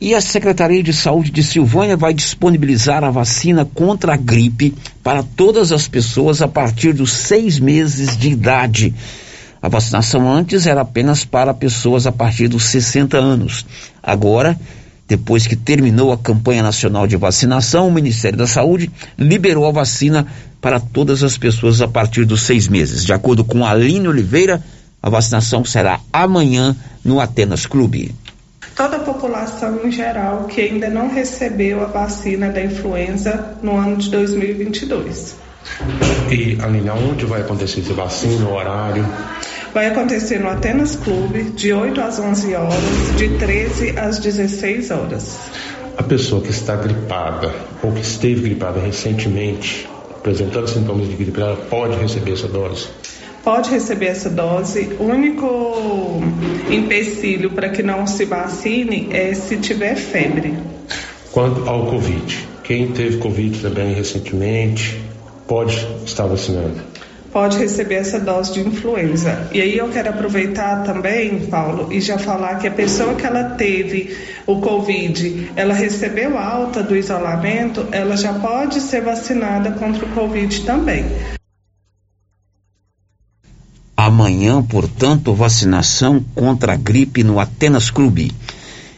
E 0.02 0.16
a 0.16 0.22
Secretaria 0.22 0.82
de 0.82 0.92
Saúde 0.92 1.30
de 1.30 1.44
Silvânia 1.44 1.96
vai 1.96 2.16
disponibilizar 2.16 3.04
a 3.04 3.12
vacina 3.12 3.64
contra 3.64 4.16
a 4.16 4.18
gripe 4.18 4.74
para 5.04 5.22
todas 5.22 5.72
as 5.72 5.88
pessoas 5.88 6.42
a 6.42 6.48
partir 6.48 6.94
dos 6.94 7.14
seis 7.14 7.60
meses 7.60 8.18
de 8.18 8.30
idade. 8.30 8.96
A 9.64 9.70
vacinação 9.70 10.30
antes 10.30 10.68
era 10.68 10.82
apenas 10.82 11.24
para 11.24 11.54
pessoas 11.54 12.06
a 12.06 12.12
partir 12.12 12.50
dos 12.50 12.66
60 12.66 13.18
anos. 13.18 13.66
Agora, 14.04 14.60
depois 15.08 15.48
que 15.48 15.56
terminou 15.56 16.12
a 16.12 16.18
campanha 16.18 16.62
nacional 16.62 17.08
de 17.08 17.16
vacinação, 17.16 17.88
o 17.88 17.92
Ministério 17.94 18.38
da 18.38 18.46
Saúde 18.46 18.92
liberou 19.18 19.66
a 19.66 19.72
vacina 19.72 20.28
para 20.60 20.82
todas 20.82 21.24
as 21.24 21.38
pessoas 21.38 21.82
a 21.82 21.88
partir 21.88 22.26
dos 22.26 22.42
seis 22.42 22.68
meses. 22.68 23.06
De 23.06 23.14
acordo 23.14 23.46
com 23.46 23.66
Aline 23.66 24.10
Oliveira, 24.10 24.62
a 25.02 25.10
vacinação 25.10 25.64
será 25.64 25.98
amanhã 26.12 26.76
no 27.02 27.22
Atenas 27.22 27.66
Clube. 27.66 28.14
Toda 28.76 28.98
a 28.98 29.00
população 29.00 29.80
em 29.86 29.92
geral 29.94 30.44
que 30.44 30.60
ainda 30.60 30.90
não 30.90 31.08
recebeu 31.08 31.82
a 31.82 31.86
vacina 31.86 32.50
da 32.50 32.62
influenza 32.62 33.56
no 33.64 33.78
ano 33.78 33.96
de 33.96 34.10
2022. 34.10 35.36
E, 36.30 36.58
Aline, 36.62 36.90
onde 36.90 37.26
vai 37.26 37.42
acontecer 37.42 37.80
essa 37.80 37.94
vacina, 37.94 38.46
o 38.46 38.54
horário? 38.56 39.06
Vai 39.74 39.88
acontecer 39.88 40.40
no 40.40 40.50
Atenas 40.50 40.96
Clube, 40.96 41.46
de 41.46 41.74
8 41.74 42.00
às 42.00 42.20
11 42.20 42.54
horas, 42.54 43.18
de 43.18 43.30
13 43.40 43.98
às 43.98 44.20
16 44.20 44.92
horas. 44.92 45.40
A 45.98 46.04
pessoa 46.04 46.44
que 46.44 46.52
está 46.52 46.76
gripada 46.76 47.52
ou 47.82 47.92
que 47.92 48.02
esteve 48.02 48.42
gripada 48.42 48.80
recentemente, 48.80 49.90
apresentando 50.12 50.68
sintomas 50.68 51.08
de 51.08 51.16
gripe, 51.16 51.42
ela 51.42 51.56
pode 51.56 51.98
receber 51.98 52.34
essa 52.34 52.48
dose? 52.48 52.88
Pode 53.44 53.72
receber 53.72 54.06
essa 54.06 54.30
dose. 54.30 54.96
O 55.00 55.06
único 55.06 56.22
empecilho 56.70 57.50
para 57.50 57.70
que 57.70 57.82
não 57.82 58.06
se 58.06 58.26
vacine 58.26 59.10
é 59.12 59.34
se 59.34 59.58
tiver 59.58 59.96
febre. 59.96 60.54
Quanto 61.32 61.68
ao 61.68 61.88
Covid, 61.88 62.48
quem 62.64 62.92
teve 62.92 63.18
Covid 63.18 63.60
também 63.60 63.96
recentemente 63.96 65.02
pode 65.48 65.88
estar 66.06 66.28
vacinando? 66.28 66.93
Pode 67.34 67.58
receber 67.58 67.96
essa 67.96 68.20
dose 68.20 68.54
de 68.54 68.60
influenza. 68.62 69.50
E 69.52 69.60
aí 69.60 69.76
eu 69.76 69.90
quero 69.90 70.12
aproveitar 70.12 70.84
também, 70.84 71.48
Paulo, 71.48 71.92
e 71.92 72.00
já 72.00 72.20
falar 72.20 72.60
que 72.60 72.68
a 72.68 72.72
pessoa 72.72 73.16
que 73.16 73.26
ela 73.26 73.56
teve 73.56 74.16
o 74.46 74.62
Covid, 74.62 75.52
ela 75.56 75.74
recebeu 75.74 76.38
alta 76.38 76.84
do 76.84 76.96
isolamento, 76.96 77.88
ela 77.92 78.16
já 78.16 78.34
pode 78.34 78.80
ser 78.80 79.02
vacinada 79.02 79.72
contra 79.72 80.06
o 80.06 80.10
Covid 80.10 80.62
também. 80.62 81.06
Amanhã, 83.98 84.62
portanto, 84.62 85.34
vacinação 85.34 86.24
contra 86.36 86.74
a 86.74 86.76
gripe 86.76 87.24
no 87.24 87.40
Atenas 87.40 87.90
Clube. 87.90 88.32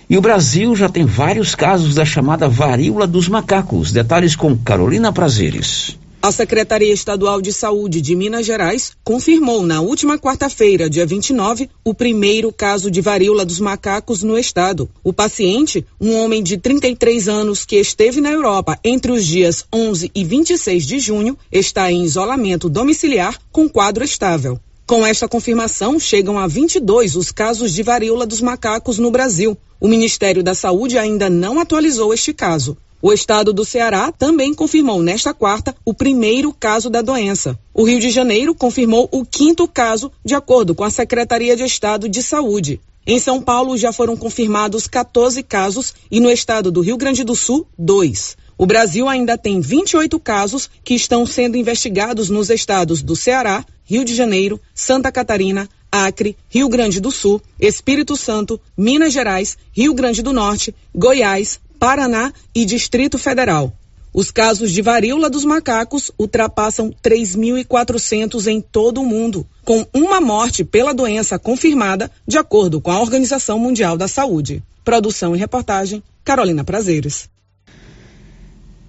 E 0.09 0.17
o 0.17 0.21
Brasil 0.21 0.75
já 0.75 0.89
tem 0.89 1.05
vários 1.05 1.55
casos 1.55 1.95
da 1.95 2.03
chamada 2.03 2.49
varíola 2.49 3.07
dos 3.07 3.29
macacos. 3.29 3.91
Detalhes 3.91 4.35
com 4.35 4.57
Carolina 4.57 5.11
Prazeres. 5.11 5.97
A 6.25 6.31
Secretaria 6.31 6.91
Estadual 6.91 7.39
de 7.39 7.53
Saúde 7.53 8.01
de 8.01 8.15
Minas 8.15 8.47
Gerais 8.47 8.93
confirmou 9.03 9.61
na 9.61 9.79
última 9.79 10.17
quarta-feira, 10.17 10.89
dia 10.89 11.05
29, 11.05 11.69
o 11.83 11.93
primeiro 11.93 12.51
caso 12.51 12.89
de 12.89 12.99
varíola 12.99 13.45
dos 13.45 13.59
macacos 13.59 14.23
no 14.23 14.35
estado. 14.35 14.89
O 15.03 15.13
paciente, 15.13 15.85
um 16.01 16.15
homem 16.15 16.41
de 16.41 16.57
33 16.57 17.27
anos 17.27 17.63
que 17.63 17.75
esteve 17.75 18.21
na 18.21 18.31
Europa 18.31 18.79
entre 18.83 19.11
os 19.11 19.23
dias 19.23 19.65
11 19.71 20.09
e 20.15 20.23
26 20.23 20.87
de 20.87 20.97
junho, 20.97 21.37
está 21.51 21.91
em 21.91 22.03
isolamento 22.03 22.69
domiciliar 22.69 23.39
com 23.51 23.69
quadro 23.69 24.03
estável. 24.03 24.59
Com 24.87 25.03
esta 25.03 25.27
confirmação, 25.27 25.99
chegam 25.99 26.37
a 26.37 26.45
22 26.45 27.15
os 27.15 27.31
casos 27.31 27.73
de 27.73 27.81
varíola 27.81 28.23
dos 28.23 28.39
macacos 28.39 28.99
no 28.99 29.09
Brasil. 29.09 29.57
O 29.81 29.87
Ministério 29.87 30.43
da 30.43 30.53
Saúde 30.53 30.95
ainda 30.95 31.27
não 31.27 31.59
atualizou 31.59 32.13
este 32.13 32.31
caso. 32.31 32.77
O 33.01 33.11
estado 33.11 33.51
do 33.51 33.65
Ceará 33.65 34.11
também 34.11 34.53
confirmou 34.53 35.01
nesta 35.01 35.33
quarta 35.33 35.75
o 35.83 35.91
primeiro 35.91 36.53
caso 36.53 36.87
da 36.87 37.01
doença. 37.01 37.57
O 37.73 37.83
Rio 37.83 37.99
de 37.99 38.11
Janeiro 38.11 38.53
confirmou 38.53 39.09
o 39.11 39.25
quinto 39.25 39.67
caso, 39.67 40.11
de 40.23 40.35
acordo 40.35 40.75
com 40.75 40.83
a 40.83 40.91
Secretaria 40.91 41.55
de 41.55 41.63
Estado 41.63 42.07
de 42.07 42.21
Saúde. 42.21 42.79
Em 43.07 43.17
São 43.19 43.41
Paulo 43.41 43.75
já 43.77 43.91
foram 43.91 44.15
confirmados 44.15 44.85
14 44.85 45.41
casos 45.41 45.95
e 46.11 46.19
no 46.19 46.29
estado 46.29 46.71
do 46.71 46.81
Rio 46.81 46.97
Grande 46.97 47.23
do 47.23 47.35
Sul, 47.35 47.65
dois. 47.75 48.37
O 48.57 48.65
Brasil 48.65 49.09
ainda 49.09 49.37
tem 49.37 49.59
28 49.59 50.17
casos 50.19 50.69
que 50.83 50.93
estão 50.93 51.25
sendo 51.25 51.57
investigados 51.57 52.29
nos 52.29 52.49
estados 52.49 53.01
do 53.01 53.15
Ceará, 53.15 53.65
Rio 53.83 54.05
de 54.05 54.15
Janeiro, 54.15 54.59
Santa 54.73 55.11
Catarina, 55.11 55.67
Acre, 55.91 56.37
Rio 56.49 56.69
Grande 56.69 56.99
do 56.99 57.11
Sul, 57.11 57.41
Espírito 57.59 58.15
Santo, 58.15 58.59
Minas 58.77 59.13
Gerais, 59.13 59.57
Rio 59.71 59.93
Grande 59.93 60.21
do 60.21 60.31
Norte, 60.31 60.73
Goiás, 60.93 61.59
Paraná 61.77 62.31
e 62.53 62.65
Distrito 62.65 63.17
Federal. 63.17 63.73
Os 64.13 64.31
casos 64.31 64.71
de 64.71 64.81
varíola 64.81 65.29
dos 65.29 65.43
macacos 65.43 66.09
ultrapassam 66.17 66.93
3.400 67.03 68.47
em 68.47 68.61
todo 68.61 69.01
o 69.01 69.05
mundo, 69.05 69.45
com 69.65 69.85
uma 69.93 70.21
morte 70.21 70.63
pela 70.63 70.93
doença 70.93 71.37
confirmada, 71.37 72.09
de 72.25 72.37
acordo 72.37 72.79
com 72.79 72.91
a 72.91 73.01
Organização 73.01 73.59
Mundial 73.59 73.97
da 73.97 74.07
Saúde. 74.07 74.63
Produção 74.85 75.35
e 75.35 75.39
reportagem, 75.39 76.01
Carolina 76.23 76.63
Prazeres. 76.63 77.29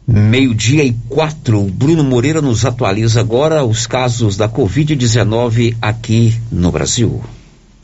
Meio-dia 0.07 0.85
e 0.85 0.95
quatro. 1.09 1.63
Bruno 1.63 2.05
Moreira 2.05 2.41
nos 2.41 2.65
atualiza 2.65 3.19
agora 3.19 3.65
os 3.65 3.87
casos 3.87 4.37
da 4.37 4.49
Covid-19 4.49 5.77
aqui 5.83 6.33
no 6.51 6.71
Brasil. 6.71 7.23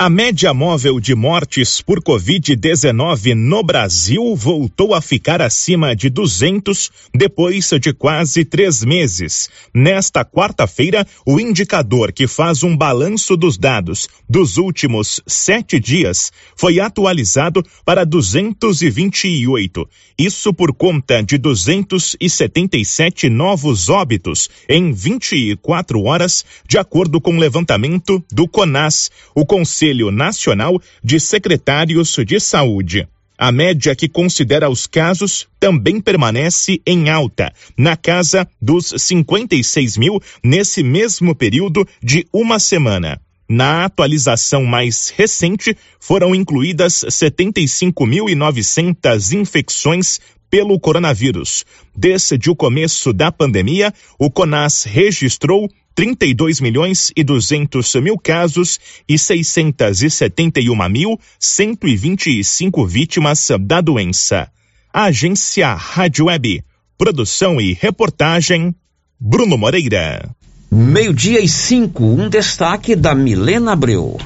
A 0.03 0.11
média 0.11 0.53
móvel 0.53 0.99
de 0.99 1.15
mortes 1.15 1.81
por 1.81 2.03
Covid-19 2.03 3.35
no 3.37 3.63
Brasil 3.63 4.35
voltou 4.35 4.97
a 4.97 5.01
ficar 5.01 5.41
acima 5.41 5.95
de 5.95 6.11
200 6.11 6.91
depois 7.15 7.71
de 7.81 7.93
quase 7.93 8.45
três 8.45 8.83
meses. 8.83 9.49
Nesta 9.73 10.25
quarta-feira, 10.25 11.07
o 11.25 11.39
indicador 11.39 12.11
que 12.11 12.27
faz 12.27 12.65
um 12.65 12.77
balanço 12.77 13.37
dos 13.37 13.57
dados 13.57 14.09
dos 14.29 14.57
últimos 14.57 15.23
sete 15.25 15.79
dias 15.79 16.33
foi 16.57 16.81
atualizado 16.81 17.65
para 17.85 18.05
228. 18.05 19.89
Isso 20.19 20.53
por 20.53 20.75
conta 20.75 21.23
de 21.23 21.39
277 21.39 23.31
novos 23.31 23.89
óbitos 23.89 24.51
em 24.69 24.91
24 24.91 26.03
horas, 26.03 26.45
de 26.69 26.77
acordo 26.77 27.21
com 27.21 27.37
o 27.37 27.39
levantamento 27.39 28.21
do 28.33 28.49
CONAS, 28.49 29.09
o 29.33 29.47
Conselho 29.47 29.92
Conselho 29.93 30.11
Nacional 30.11 30.81
de 31.05 31.21
Secretários 31.21 32.17
de 32.27 32.41
Saúde. 32.41 33.07
A 33.37 33.53
média 33.53 33.95
que 33.95 34.09
considera 34.09 34.71
os 34.71 34.87
casos 34.87 35.47
também 35.61 36.01
permanece 36.01 36.81
em 36.87 37.11
alta, 37.11 37.53
na 37.77 37.95
casa 37.95 38.49
dos 38.61 38.95
56 38.97 39.99
mil 39.99 40.19
nesse 40.43 40.83
mesmo 40.83 41.35
período 41.35 41.87
de 42.03 42.27
uma 42.33 42.59
semana. 42.59 43.21
Na 43.47 43.85
atualização 43.85 44.65
mais 44.65 45.13
recente, 45.15 45.77
foram 46.01 46.35
incluídas 46.35 47.05
75.900 47.11 49.33
infecções 49.33 50.19
pelo 50.53 50.79
coronavírus. 50.79 51.65
Desde 51.97 52.51
o 52.51 52.55
começo 52.55 53.11
da 53.11 53.33
pandemia, 53.33 53.91
o 54.19 54.31
CONAS 54.31 54.83
registrou 54.83 55.67
32 55.95 56.61
milhões 56.61 57.11
e 57.17 57.25
200 57.25 57.95
mil 57.95 58.19
casos 58.19 58.79
e 59.09 59.19
671 59.19 60.89
mil 60.91 61.19
125 61.41 62.87
vítimas 62.87 63.49
da 63.61 63.81
doença. 63.81 64.51
Agência 64.93 65.73
Rádio 65.73 66.27
Web. 66.27 66.63
Produção 66.99 67.59
e 67.59 67.73
reportagem 67.73 68.75
Bruno 69.19 69.57
Moreira. 69.57 70.29
Meio-dia 70.71 71.41
e 71.41 71.49
cinco, 71.49 72.05
um 72.05 72.29
destaque 72.29 72.95
da 72.95 73.15
Milena 73.15 73.73
Abreu. 73.73 74.19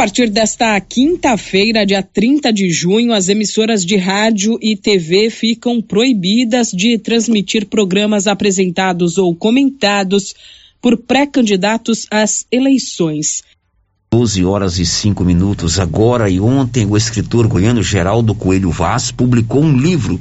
A 0.00 0.02
partir 0.02 0.30
desta 0.30 0.80
quinta-feira, 0.80 1.84
dia 1.84 2.02
30 2.02 2.50
de 2.54 2.70
junho, 2.70 3.12
as 3.12 3.28
emissoras 3.28 3.84
de 3.84 3.98
rádio 3.98 4.58
e 4.62 4.74
TV 4.74 5.28
ficam 5.28 5.82
proibidas 5.82 6.70
de 6.70 6.96
transmitir 6.96 7.66
programas 7.66 8.26
apresentados 8.26 9.18
ou 9.18 9.36
comentados 9.36 10.34
por 10.80 10.96
pré-candidatos 10.96 12.06
às 12.10 12.46
eleições. 12.50 13.42
12 14.10 14.42
horas 14.42 14.78
e 14.78 14.86
5 14.86 15.22
minutos. 15.22 15.78
Agora 15.78 16.30
e 16.30 16.40
ontem, 16.40 16.86
o 16.86 16.96
escritor 16.96 17.46
goiano 17.46 17.82
Geraldo 17.82 18.34
Coelho 18.34 18.70
Vaz 18.70 19.10
publicou 19.10 19.62
um 19.62 19.76
livro 19.76 20.18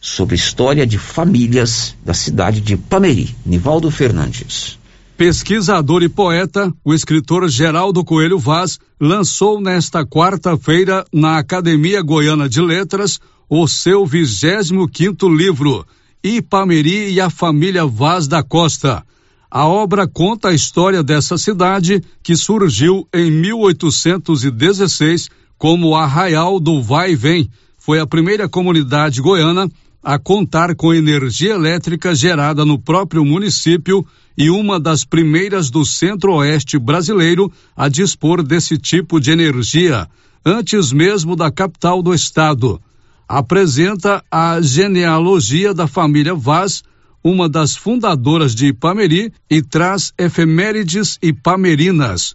sobre 0.00 0.34
história 0.34 0.84
de 0.84 0.98
famílias 0.98 1.94
da 2.04 2.12
cidade 2.12 2.60
de 2.60 2.76
Pameri. 2.76 3.36
Nivaldo 3.46 3.88
Fernandes. 3.88 4.79
Pesquisador 5.20 6.02
e 6.02 6.08
poeta, 6.08 6.72
o 6.82 6.94
escritor 6.94 7.46
Geraldo 7.46 8.02
Coelho 8.02 8.38
Vaz 8.38 8.78
lançou 8.98 9.60
nesta 9.60 10.02
quarta-feira 10.02 11.04
na 11.12 11.36
Academia 11.36 12.00
Goiana 12.00 12.48
de 12.48 12.62
Letras 12.62 13.20
o 13.46 13.68
seu 13.68 14.06
25 14.06 14.88
quinto 14.88 15.28
livro, 15.28 15.86
Ipameri 16.24 17.12
e 17.12 17.20
a 17.20 17.28
Família 17.28 17.84
Vaz 17.84 18.26
da 18.26 18.42
Costa 18.42 19.04
a 19.50 19.66
obra 19.66 20.08
conta 20.08 20.48
a 20.48 20.54
história 20.54 21.02
dessa 21.02 21.36
cidade 21.36 22.02
que 22.22 22.34
surgiu 22.34 23.06
em 23.12 23.30
1816 23.30 25.28
como 25.58 25.94
Arraial 25.94 26.58
do 26.58 26.80
Vai 26.80 27.12
e 27.12 27.16
Vem. 27.16 27.50
Foi 27.76 28.00
a 28.00 28.06
primeira 28.06 28.48
comunidade 28.48 29.20
goiana 29.20 29.68
a 30.02 30.18
contar 30.18 30.74
com 30.74 30.94
energia 30.94 31.54
elétrica 31.54 32.14
gerada 32.14 32.64
no 32.64 32.78
próprio 32.78 33.24
município 33.24 34.06
e 34.36 34.50
uma 34.50 34.80
das 34.80 35.04
primeiras 35.04 35.70
do 35.70 35.84
centro-oeste 35.84 36.78
brasileiro 36.78 37.52
a 37.76 37.88
dispor 37.88 38.42
desse 38.42 38.78
tipo 38.78 39.20
de 39.20 39.30
energia, 39.30 40.08
antes 40.44 40.92
mesmo 40.92 41.36
da 41.36 41.50
capital 41.50 42.02
do 42.02 42.14
estado. 42.14 42.80
Apresenta 43.28 44.24
a 44.30 44.60
genealogia 44.60 45.72
da 45.74 45.86
família 45.86 46.34
Vaz 46.34 46.82
uma 47.22 47.48
das 47.48 47.76
fundadoras 47.76 48.54
de 48.54 48.68
Ipameri, 48.68 49.32
e 49.48 49.62
traz 49.62 50.12
efemérides 50.16 51.18
ipamerinas. 51.22 52.34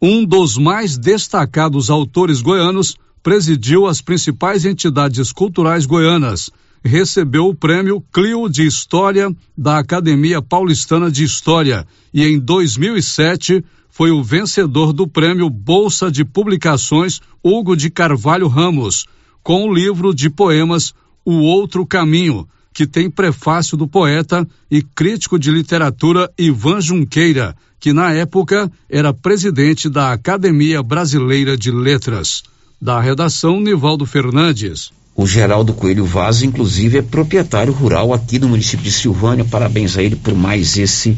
Um 0.00 0.24
dos 0.24 0.58
mais 0.58 0.98
destacados 0.98 1.88
autores 1.88 2.42
goianos 2.42 2.96
presidiu 3.22 3.86
as 3.86 4.02
principais 4.02 4.64
entidades 4.64 5.32
culturais 5.32 5.86
goianas. 5.86 6.50
Recebeu 6.86 7.48
o 7.48 7.54
prêmio 7.54 8.00
Clio 8.12 8.48
de 8.48 8.64
História 8.64 9.34
da 9.58 9.78
Academia 9.78 10.40
Paulistana 10.40 11.10
de 11.10 11.24
História 11.24 11.84
e 12.14 12.24
em 12.24 12.38
2007 12.38 13.64
foi 13.90 14.12
o 14.12 14.22
vencedor 14.22 14.92
do 14.92 15.08
prêmio 15.08 15.50
Bolsa 15.50 16.12
de 16.12 16.24
Publicações 16.24 17.20
Hugo 17.42 17.76
de 17.76 17.90
Carvalho 17.90 18.46
Ramos, 18.46 19.04
com 19.42 19.64
o 19.64 19.74
livro 19.74 20.14
de 20.14 20.30
poemas 20.30 20.94
O 21.24 21.32
Outro 21.40 21.84
Caminho, 21.84 22.46
que 22.72 22.86
tem 22.86 23.10
prefácio 23.10 23.76
do 23.76 23.88
poeta 23.88 24.46
e 24.70 24.80
crítico 24.80 25.40
de 25.40 25.50
literatura 25.50 26.30
Ivan 26.38 26.80
Junqueira, 26.80 27.56
que 27.80 27.92
na 27.92 28.12
época 28.12 28.70
era 28.88 29.12
presidente 29.12 29.88
da 29.88 30.12
Academia 30.12 30.84
Brasileira 30.84 31.56
de 31.56 31.72
Letras. 31.72 32.44
Da 32.80 33.00
redação, 33.00 33.60
Nivaldo 33.60 34.06
Fernandes. 34.06 34.92
O 35.16 35.26
Geraldo 35.26 35.72
Coelho 35.72 36.04
Vaz, 36.04 36.42
inclusive, 36.42 36.98
é 36.98 37.02
proprietário 37.02 37.72
rural 37.72 38.12
aqui 38.12 38.38
do 38.38 38.48
município 38.48 38.84
de 38.84 38.92
Silvânia. 38.92 39.46
Parabéns 39.46 39.96
a 39.96 40.02
ele 40.02 40.14
por 40.14 40.34
mais 40.34 40.76
esse 40.76 41.16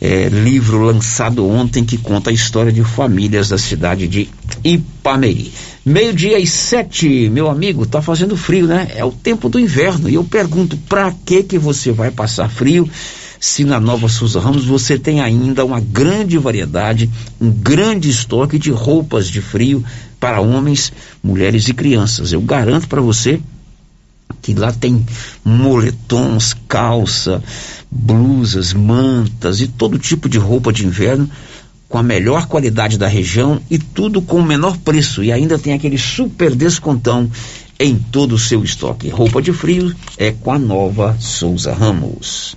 é, 0.00 0.30
livro 0.30 0.80
lançado 0.80 1.46
ontem 1.46 1.84
que 1.84 1.98
conta 1.98 2.30
a 2.30 2.32
história 2.32 2.72
de 2.72 2.82
famílias 2.82 3.50
da 3.50 3.58
cidade 3.58 4.08
de 4.08 4.30
Ipameri. 4.64 5.52
Meio-dia 5.84 6.38
e 6.38 6.46
sete, 6.46 7.28
meu 7.28 7.50
amigo, 7.50 7.84
tá 7.84 8.00
fazendo 8.00 8.36
frio, 8.38 8.66
né? 8.66 8.88
É 8.94 9.04
o 9.04 9.12
tempo 9.12 9.50
do 9.50 9.60
inverno. 9.60 10.08
E 10.08 10.14
eu 10.14 10.24
pergunto, 10.24 10.78
pra 10.88 11.12
que 11.26 11.42
que 11.42 11.58
você 11.58 11.92
vai 11.92 12.10
passar 12.10 12.48
frio? 12.48 12.88
Se 13.40 13.64
na 13.64 13.80
Nova 13.80 14.06
Souza 14.06 14.38
Ramos 14.38 14.66
você 14.66 14.98
tem 14.98 15.22
ainda 15.22 15.64
uma 15.64 15.80
grande 15.80 16.36
variedade, 16.36 17.08
um 17.40 17.50
grande 17.50 18.10
estoque 18.10 18.58
de 18.58 18.70
roupas 18.70 19.26
de 19.28 19.40
frio 19.40 19.82
para 20.20 20.42
homens, 20.42 20.92
mulheres 21.24 21.66
e 21.66 21.72
crianças. 21.72 22.32
Eu 22.32 22.42
garanto 22.42 22.86
para 22.86 23.00
você 23.00 23.40
que 24.42 24.52
lá 24.52 24.70
tem 24.70 25.04
moletons, 25.42 26.54
calça, 26.68 27.42
blusas, 27.90 28.74
mantas 28.74 29.62
e 29.62 29.66
todo 29.66 29.98
tipo 29.98 30.28
de 30.28 30.36
roupa 30.36 30.70
de 30.70 30.86
inverno 30.86 31.28
com 31.88 31.96
a 31.96 32.02
melhor 32.02 32.46
qualidade 32.46 32.98
da 32.98 33.08
região 33.08 33.60
e 33.70 33.78
tudo 33.78 34.20
com 34.20 34.36
o 34.36 34.46
menor 34.46 34.76
preço 34.76 35.24
e 35.24 35.32
ainda 35.32 35.58
tem 35.58 35.72
aquele 35.72 35.98
super 35.98 36.54
descontão 36.54 37.28
em 37.78 37.96
todo 37.96 38.34
o 38.34 38.38
seu 38.38 38.62
estoque. 38.62 39.08
Roupa 39.08 39.40
de 39.40 39.52
frio 39.52 39.94
é 40.18 40.30
com 40.30 40.52
a 40.52 40.58
nova 40.58 41.16
Souza 41.18 41.72
Ramos. 41.72 42.54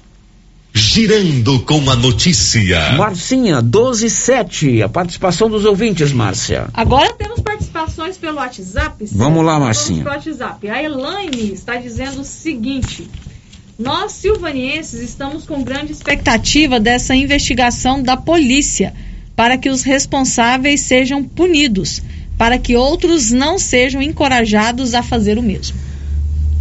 Girando 0.76 1.60
com 1.60 1.88
a 1.92 1.96
notícia. 1.96 2.94
Marcinha, 2.94 3.62
12 3.62 4.08
e 4.08 4.10
7. 4.10 4.82
A 4.82 4.90
participação 4.90 5.48
dos 5.48 5.66
ouvintes, 5.66 6.12
Márcia. 6.12 6.68
Agora 6.74 7.14
temos 7.14 7.40
participações 7.42 8.18
pelo 8.18 8.38
WhatsApp. 8.38 9.06
Vamos 9.12 9.46
lá, 9.46 9.54
Vamos 9.54 9.66
Marcinha. 9.68 10.04
pelo 10.04 10.16
WhatsApp. 10.16 10.68
A 10.68 10.82
Elaine 10.82 11.54
está 11.54 11.76
dizendo 11.76 12.22
o 12.22 12.26
seguinte: 12.26 13.08
Nós, 13.78 14.14
silvanienses, 14.14 15.00
estamos 15.00 15.46
com 15.46 15.62
grande 15.62 15.92
expectativa 15.92 16.80
dessa 16.80 17.16
investigação 17.16 18.02
da 18.02 18.18
polícia 18.18 18.96
para 19.36 19.60
que 19.60 19.70
os 19.70 19.84
responsáveis 19.84 20.82
sejam 20.82 21.24
punidos, 21.24 22.02
para 22.36 22.58
que 22.58 22.76
outros 22.76 23.32
não 23.32 23.60
sejam 23.60 24.02
encorajados 24.02 24.96
a 24.96 25.04
fazer 25.04 25.38
o 25.38 25.42
mesmo. 25.44 25.78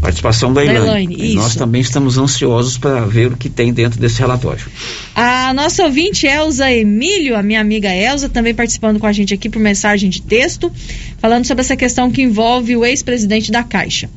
Participação 0.03 0.53
da 0.53 0.65
Da 0.65 0.75
Elaine. 0.75 1.15
E 1.17 1.35
Nós 1.37 1.55
também 1.55 1.81
estamos 1.81 2.19
ansiosos 2.19 2.77
para 2.77 3.07
ver 3.07 3.33
o 3.33 3.37
que 3.37 3.49
tem 3.49 3.73
dentro 3.73 4.01
desse 4.01 4.19
relatório. 4.19 4.67
A 5.15 5.55
nossa 5.55 5.85
ouvinte 5.85 6.27
Elza 6.27 6.71
Emílio, 6.73 7.37
a 7.37 7.43
minha 7.43 7.61
amiga 7.61 7.89
Elza, 7.89 8.29
também 8.29 8.53
participando 8.53 8.99
com 8.99 9.07
a 9.07 9.13
gente 9.13 9.33
aqui 9.33 9.49
por 9.49 9.61
mensagem 9.61 10.11
de 10.11 10.21
texto, 10.21 10.73
falando 11.19 11.47
sobre 11.47 11.63
essa 11.63 11.77
questão 11.77 12.11
que 12.11 12.21
envolve 12.21 12.77
o 12.77 12.85
ex-presidente 12.85 13.53
da 13.53 13.63
Caixa. 13.63 14.11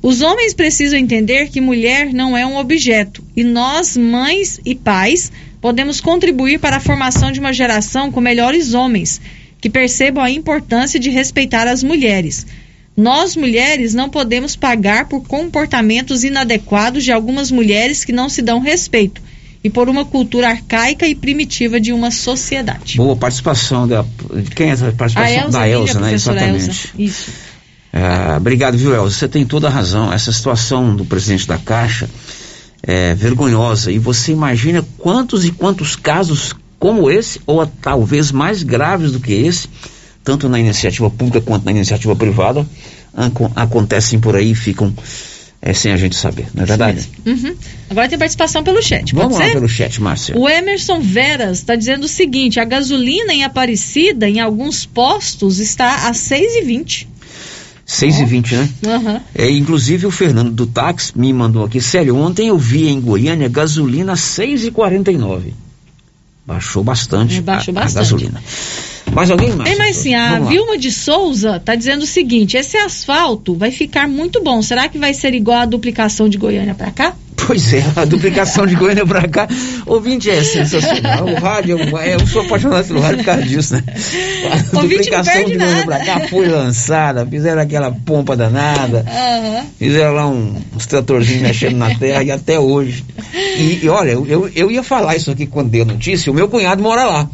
Os 0.00 0.20
homens 0.20 0.54
precisam 0.54 1.00
entender 1.00 1.48
que 1.48 1.60
mulher 1.60 2.14
não 2.14 2.36
é 2.36 2.46
um 2.46 2.56
objeto 2.56 3.24
e 3.34 3.42
nós, 3.42 3.96
mães 3.96 4.60
e 4.64 4.72
pais, 4.72 5.32
podemos 5.60 6.00
contribuir 6.00 6.60
para 6.60 6.76
a 6.76 6.80
formação 6.80 7.32
de 7.32 7.40
uma 7.40 7.52
geração 7.52 8.12
com 8.12 8.20
melhores 8.20 8.72
homens 8.72 9.20
que 9.60 9.68
percebam 9.68 10.22
a 10.22 10.30
importância 10.30 11.00
de 11.00 11.10
respeitar 11.10 11.66
as 11.66 11.82
mulheres. 11.82 12.46
Nós, 12.96 13.34
mulheres, 13.36 13.92
não 13.94 14.08
podemos 14.08 14.54
pagar 14.54 15.06
por 15.08 15.22
comportamentos 15.26 16.22
inadequados 16.22 17.02
de 17.04 17.10
algumas 17.12 17.50
mulheres 17.50 18.04
que 18.04 18.12
não 18.12 18.28
se 18.28 18.40
dão 18.40 18.60
respeito 18.60 19.20
e 19.64 19.70
por 19.70 19.88
uma 19.88 20.04
cultura 20.04 20.48
arcaica 20.48 21.06
e 21.08 21.14
primitiva 21.14 21.80
de 21.80 21.92
uma 21.92 22.10
sociedade. 22.10 22.96
Boa 22.98 23.16
participação 23.16 23.88
da. 23.88 24.04
Quem 24.54 24.68
é 24.68 24.72
essa 24.72 24.92
participação? 24.92 25.40
A 25.40 25.44
Elza 25.44 25.58
da 25.58 25.68
Elza, 25.68 26.00
né? 26.00 26.12
Exatamente. 26.12 26.64
Elza. 26.66 26.88
Isso. 26.98 27.30
Ah, 27.92 28.34
obrigado, 28.36 28.76
viu, 28.76 28.94
Elza? 28.94 29.10
Você 29.16 29.28
tem 29.28 29.44
toda 29.44 29.66
a 29.66 29.70
razão. 29.70 30.12
Essa 30.12 30.30
situação 30.32 30.94
do 30.94 31.04
presidente 31.04 31.48
da 31.48 31.58
Caixa 31.58 32.08
é 32.82 33.14
vergonhosa. 33.14 33.90
E 33.90 33.98
você 33.98 34.30
imagina 34.32 34.84
quantos 34.98 35.44
e 35.44 35.50
quantos 35.50 35.96
casos 35.96 36.52
como 36.78 37.10
esse, 37.10 37.40
ou 37.46 37.60
a- 37.62 37.68
talvez 37.80 38.30
mais 38.30 38.62
graves 38.62 39.10
do 39.12 39.18
que 39.20 39.32
esse, 39.32 39.68
tanto 40.24 40.48
na 40.48 40.58
iniciativa 40.58 41.08
pública 41.10 41.40
quanto 41.40 41.64
na 41.64 41.70
iniciativa 41.70 42.16
privada, 42.16 42.66
acon- 43.14 43.52
acontecem 43.54 44.18
por 44.18 44.34
aí 44.34 44.50
e 44.52 44.54
ficam 44.54 44.92
é, 45.62 45.72
sem 45.72 45.92
a 45.92 45.96
gente 45.96 46.16
saber, 46.16 46.46
não 46.54 46.62
é 46.62 46.66
verdade? 46.66 47.08
Uhum. 47.24 47.54
Agora 47.88 48.08
tem 48.08 48.18
participação 48.18 48.62
pelo 48.64 48.82
chat. 48.82 49.14
Vamos 49.14 49.38
lá 49.38 49.44
ser? 49.46 49.52
pelo 49.52 49.68
chat, 49.68 50.00
Márcia. 50.02 50.36
O 50.36 50.48
Emerson 50.48 51.00
Veras 51.00 51.58
está 51.58 51.74
dizendo 51.74 52.04
o 52.04 52.08
seguinte: 52.08 52.58
a 52.60 52.64
gasolina 52.64 53.32
em 53.32 53.44
Aparecida, 53.44 54.28
em 54.28 54.40
alguns 54.40 54.84
postos, 54.84 55.58
está 55.60 56.08
a 56.08 56.12
6,20. 56.12 57.06
6 57.86 58.18
e 58.20 58.24
20 58.24 58.54
né? 58.56 58.68
Aham. 58.86 59.20
É, 59.34 59.50
inclusive 59.50 60.06
o 60.06 60.10
Fernando 60.10 60.50
do 60.50 60.66
táxi 60.66 61.12
me 61.18 61.30
mandou 61.34 61.64
aqui, 61.64 61.80
sério, 61.82 62.16
ontem 62.16 62.48
eu 62.48 62.56
vi 62.58 62.88
em 62.88 62.98
Goiânia 63.00 63.46
gasolina 63.48 64.14
6,49. 64.14 65.52
Baixou 66.46 66.82
bastante, 66.84 67.38
É, 67.38 67.40
baixou 67.40 67.74
a, 67.74 67.80
a 67.80 67.82
bastante. 67.84 68.02
gasolina. 68.02 68.42
Mais 69.12 69.30
alguém, 69.30 69.50
Márcia? 69.50 69.64
Tem 69.64 69.76
mais 69.76 69.96
sim, 69.96 70.14
a. 70.14 70.40
Vilma 70.40 70.78
de 70.78 70.90
Souza 70.90 71.56
está 71.56 71.74
dizendo 71.74 72.02
o 72.02 72.06
seguinte: 72.06 72.56
esse 72.56 72.76
asfalto 72.76 73.54
vai 73.54 73.70
ficar 73.70 74.08
muito 74.08 74.42
bom. 74.42 74.60
Será 74.62 74.88
que 74.88 74.98
vai 74.98 75.14
ser 75.14 75.34
igual 75.34 75.58
a 75.58 75.64
duplicação 75.66 76.28
de 76.28 76.38
Goiânia 76.38 76.74
para 76.74 76.90
cá? 76.90 77.14
Pois 77.46 77.74
é, 77.74 77.84
a 77.96 78.04
duplicação 78.04 78.66
de 78.66 78.74
Goiânia 78.74 79.04
pra 79.04 79.28
cá. 79.28 79.46
Ouvinte 79.86 80.30
é 80.30 80.42
sensacional. 80.42 81.26
O 81.26 81.34
rádio, 81.34 81.78
é, 81.98 82.14
eu 82.14 82.26
sou 82.26 82.42
apaixonado 82.42 82.86
pelo 82.86 83.00
rádio 83.00 83.18
por 83.18 83.24
causa 83.26 83.42
disso, 83.42 83.74
né? 83.74 83.82
A 84.72 84.76
Ouvinte 84.76 84.96
duplicação 84.96 85.44
de 85.44 85.56
Goiânia 85.56 85.84
pra 85.84 86.04
cá 86.04 86.20
foi 86.28 86.48
lançada, 86.48 87.26
fizeram 87.26 87.60
aquela 87.60 87.92
pompa 87.92 88.36
danada. 88.36 89.04
Aham. 89.06 89.66
Fizeram 89.78 90.14
lá 90.14 90.26
um, 90.26 90.54
uns 90.74 90.86
tratorzinhos 90.86 91.42
mexendo 91.42 91.76
na 91.76 91.94
terra 91.94 92.22
e 92.22 92.30
até 92.30 92.58
hoje. 92.58 93.04
E, 93.34 93.80
e 93.82 93.88
olha, 93.88 94.12
eu, 94.12 94.26
eu, 94.26 94.50
eu 94.54 94.70
ia 94.70 94.82
falar 94.82 95.16
isso 95.16 95.30
aqui 95.30 95.46
quando 95.46 95.70
dei 95.70 95.82
a 95.82 95.86
notícia. 95.86 96.32
O 96.32 96.34
meu 96.34 96.48
cunhado 96.48 96.82
mora 96.82 97.04
lá. 97.04 97.28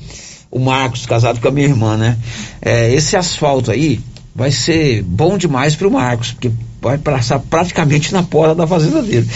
O 0.50 0.58
Marcos, 0.58 1.06
casado 1.06 1.40
com 1.40 1.48
a 1.48 1.50
minha 1.50 1.68
irmã, 1.68 1.96
né? 1.96 2.16
É, 2.60 2.92
esse 2.92 3.16
asfalto 3.16 3.70
aí 3.70 4.00
vai 4.34 4.50
ser 4.50 5.02
bom 5.02 5.38
demais 5.38 5.76
pro 5.76 5.90
Marcos, 5.90 6.32
porque 6.32 6.50
vai 6.80 6.98
passar 6.98 7.38
praticamente 7.38 8.12
na 8.12 8.22
porta 8.22 8.54
da 8.54 8.66
fazenda 8.66 9.02
dele. 9.02 9.28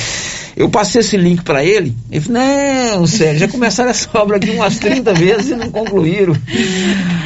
Eu 0.56 0.68
passei 0.68 1.00
esse 1.00 1.16
link 1.16 1.42
para 1.42 1.64
ele, 1.64 1.94
ele 2.10 2.20
falou, 2.20 2.40
não, 2.40 3.06
sério, 3.06 3.40
já 3.40 3.48
começaram 3.48 3.90
essa 3.90 4.08
obra 4.14 4.36
aqui 4.36 4.50
umas 4.50 4.78
30 4.78 5.12
vezes 5.12 5.50
e 5.50 5.56
não 5.56 5.68
concluíram. 5.68 6.34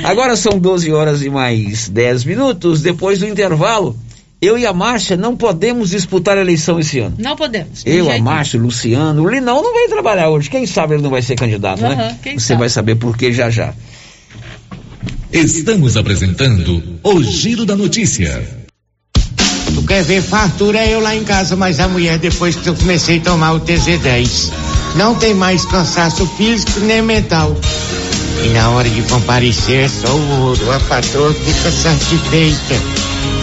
Agora 0.02 0.34
são 0.34 0.58
12 0.58 0.90
horas 0.92 1.22
e 1.22 1.28
mais 1.28 1.88
10 1.90 2.24
minutos, 2.24 2.80
depois 2.80 3.18
do 3.18 3.26
intervalo, 3.26 3.94
eu 4.40 4.56
e 4.56 4.64
a 4.64 4.72
Márcia 4.72 5.16
não 5.16 5.36
podemos 5.36 5.90
disputar 5.90 6.38
a 6.38 6.40
eleição 6.40 6.78
esse 6.78 7.00
ano. 7.00 7.16
Não 7.18 7.34
podemos. 7.34 7.82
de 7.82 7.90
Eu, 7.90 8.10
a 8.10 8.18
Márcia, 8.18 8.58
o 8.58 8.62
Luciano, 8.62 9.22
o 9.22 9.28
Linão 9.28 9.62
não 9.62 9.74
vai 9.74 9.88
trabalhar 9.88 10.28
hoje. 10.30 10.48
Quem 10.48 10.64
sabe 10.66 10.94
ele 10.94 11.02
não 11.02 11.10
vai 11.10 11.22
ser 11.22 11.34
candidato, 11.34 11.82
né? 11.82 11.92
Aham, 11.92 12.16
quem 12.22 12.38
Você 12.38 12.46
sabe. 12.48 12.60
vai 12.60 12.68
saber 12.68 12.94
por 12.96 13.16
que 13.16 13.32
já 13.32 13.50
já. 13.50 13.74
Estamos 15.32 15.96
apresentando 15.96 16.82
o 17.02 17.22
Giro 17.22 17.66
da 17.66 17.76
Notícia. 17.76 18.42
Tu 19.74 19.82
quer 19.82 20.02
ver 20.02 20.22
fartura 20.22 20.78
é 20.78 20.94
eu 20.94 21.00
lá 21.00 21.14
em 21.14 21.24
casa, 21.24 21.54
mas 21.56 21.78
a 21.80 21.88
mulher 21.88 22.18
depois 22.18 22.56
que 22.56 22.68
eu 22.68 22.74
comecei 22.74 23.18
a 23.18 23.22
tomar 23.22 23.52
o 23.52 23.60
TZ10. 23.60 24.50
Não 24.96 25.14
tem 25.16 25.34
mais 25.34 25.64
cansaço 25.66 26.26
físico 26.36 26.80
nem 26.80 27.02
mental. 27.02 27.54
E 28.44 28.48
na 28.50 28.70
hora 28.70 28.88
de 28.88 29.02
comparecer 29.02 29.84
é 29.84 29.88
só 29.88 30.14
o 30.14 30.40
ouro, 30.46 30.72
a 30.72 30.80
patroa 30.80 31.34
fica 31.34 31.70
satisfeita. 31.70 32.97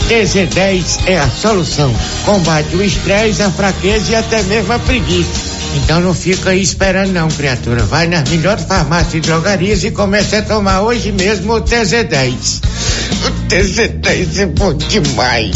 TZ10 0.07 1.07
é 1.07 1.17
a 1.17 1.29
solução. 1.29 1.93
Combate 2.25 2.75
o 2.75 2.83
estresse, 2.83 3.41
a 3.41 3.49
fraqueza 3.49 4.11
e 4.11 4.15
até 4.15 4.43
mesmo 4.43 4.71
a 4.73 4.79
preguiça. 4.79 5.55
Então 5.75 5.99
não 5.99 6.13
fica 6.13 6.51
aí 6.51 6.61
esperando 6.61 7.11
não, 7.11 7.27
criatura. 7.27 7.83
Vai 7.83 8.07
nas 8.07 8.29
melhores 8.29 8.65
farmácias 8.65 9.15
e 9.15 9.19
drogarias 9.19 9.83
e 9.83 9.91
comece 9.91 10.35
a 10.35 10.41
tomar 10.41 10.81
hoje 10.81 11.11
mesmo 11.11 11.53
o 11.53 11.61
TZ10. 11.61 12.61
O 13.25 13.47
TZ10 13.47 14.39
é 14.39 14.45
bom 14.45 14.73
demais. 14.73 15.55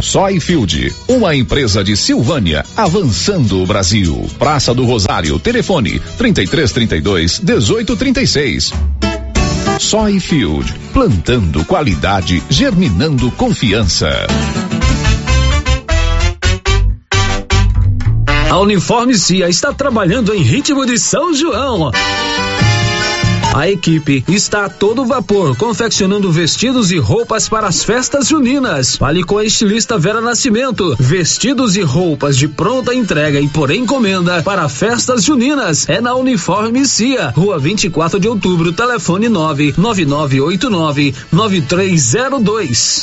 Soyfield, 0.00 0.94
uma 1.08 1.34
empresa 1.34 1.82
de 1.82 1.96
Silvânia, 1.96 2.64
avançando 2.76 3.62
o 3.62 3.66
Brasil. 3.66 4.26
Praça 4.38 4.72
do 4.72 4.84
Rosário, 4.84 5.38
telefone 5.38 6.00
3332 6.16 7.40
1836. 7.40 8.72
Soyfield, 9.78 10.74
plantando 10.92 11.64
qualidade, 11.64 12.42
germinando 12.48 13.30
confiança. 13.32 14.08
A 18.50 18.58
Uniforme 18.60 19.16
Cia 19.16 19.48
está 19.48 19.72
trabalhando 19.72 20.34
em 20.34 20.42
ritmo 20.42 20.86
de 20.86 20.98
São 20.98 21.34
João. 21.34 21.90
A 23.54 23.68
equipe 23.68 24.24
está 24.28 24.66
a 24.66 24.68
todo 24.68 25.04
vapor, 25.04 25.56
confeccionando 25.56 26.30
vestidos 26.30 26.92
e 26.92 26.98
roupas 26.98 27.48
para 27.48 27.66
as 27.66 27.82
festas 27.82 28.28
juninas. 28.28 28.96
Fale 28.96 29.24
com 29.24 29.38
a 29.38 29.44
estilista 29.44 29.98
Vera 29.98 30.20
Nascimento. 30.20 30.94
Vestidos 30.98 31.76
e 31.76 31.82
roupas 31.82 32.36
de 32.36 32.46
pronta 32.46 32.94
entrega 32.94 33.40
e 33.40 33.48
por 33.48 33.70
encomenda 33.70 34.42
para 34.42 34.68
festas 34.68 35.24
juninas. 35.24 35.88
É 35.88 36.00
na 36.00 36.14
Uniforme 36.14 36.86
Cia, 36.86 37.30
Rua 37.30 37.58
24 37.58 38.20
de 38.20 38.28
Outubro, 38.28 38.72
telefone 38.72 39.28
99989 39.28 41.14
9302. 41.32 43.02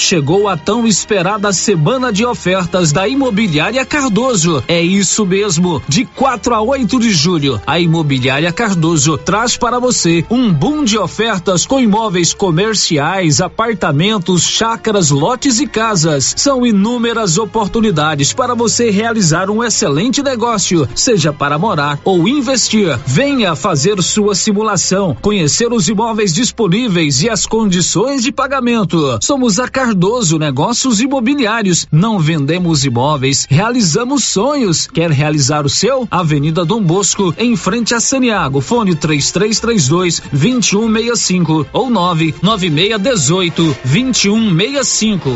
Chegou 0.00 0.48
a 0.48 0.56
tão 0.56 0.86
esperada 0.86 1.52
semana 1.52 2.10
de 2.10 2.24
ofertas 2.24 2.90
da 2.90 3.06
Imobiliária 3.06 3.84
Cardoso. 3.84 4.64
É 4.66 4.80
isso 4.80 5.26
mesmo. 5.26 5.80
De 5.86 6.06
4 6.06 6.54
a 6.54 6.62
8 6.62 6.98
de 6.98 7.10
julho, 7.10 7.60
a 7.66 7.78
Imobiliária 7.78 8.50
Cardoso 8.50 9.18
traz 9.18 9.58
para 9.58 9.78
você 9.78 10.24
um 10.30 10.50
boom 10.50 10.84
de 10.84 10.96
ofertas 10.96 11.66
com 11.66 11.78
imóveis 11.78 12.32
comerciais, 12.32 13.42
apartamentos, 13.42 14.42
chácaras, 14.42 15.10
lotes 15.10 15.60
e 15.60 15.66
casas. 15.66 16.34
São 16.34 16.66
inúmeras 16.66 17.36
oportunidades 17.36 18.32
para 18.32 18.54
você 18.54 18.90
realizar 18.90 19.50
um 19.50 19.62
excelente 19.62 20.22
negócio, 20.22 20.88
seja 20.94 21.30
para 21.30 21.58
morar 21.58 22.00
ou 22.04 22.26
investir. 22.26 22.98
Venha 23.06 23.54
fazer 23.54 24.02
sua 24.02 24.34
simulação, 24.34 25.14
conhecer 25.20 25.70
os 25.74 25.88
imóveis 25.88 26.32
disponíveis 26.32 27.22
e 27.22 27.28
as 27.28 27.44
condições 27.44 28.22
de 28.22 28.32
pagamento. 28.32 29.18
Somos 29.20 29.60
a 29.60 29.68
Cardoso 29.68 29.89
Cardoso 29.90 30.38
Negócios 30.38 31.00
Imobiliários. 31.00 31.84
Não 31.90 32.16
vendemos 32.20 32.84
imóveis, 32.84 33.44
realizamos 33.50 34.24
sonhos. 34.24 34.86
Quer 34.86 35.10
realizar 35.10 35.66
o 35.66 35.68
seu? 35.68 36.06
Avenida 36.08 36.64
Dom 36.64 36.80
Bosco, 36.80 37.34
em 37.36 37.56
frente 37.56 37.92
a 37.92 37.98
Saniago. 37.98 38.60
Fone 38.60 38.94
3332 38.94 40.22
2165 40.30 41.66
ou 41.72 41.90
99618 41.90 43.76
2165. 43.84 45.28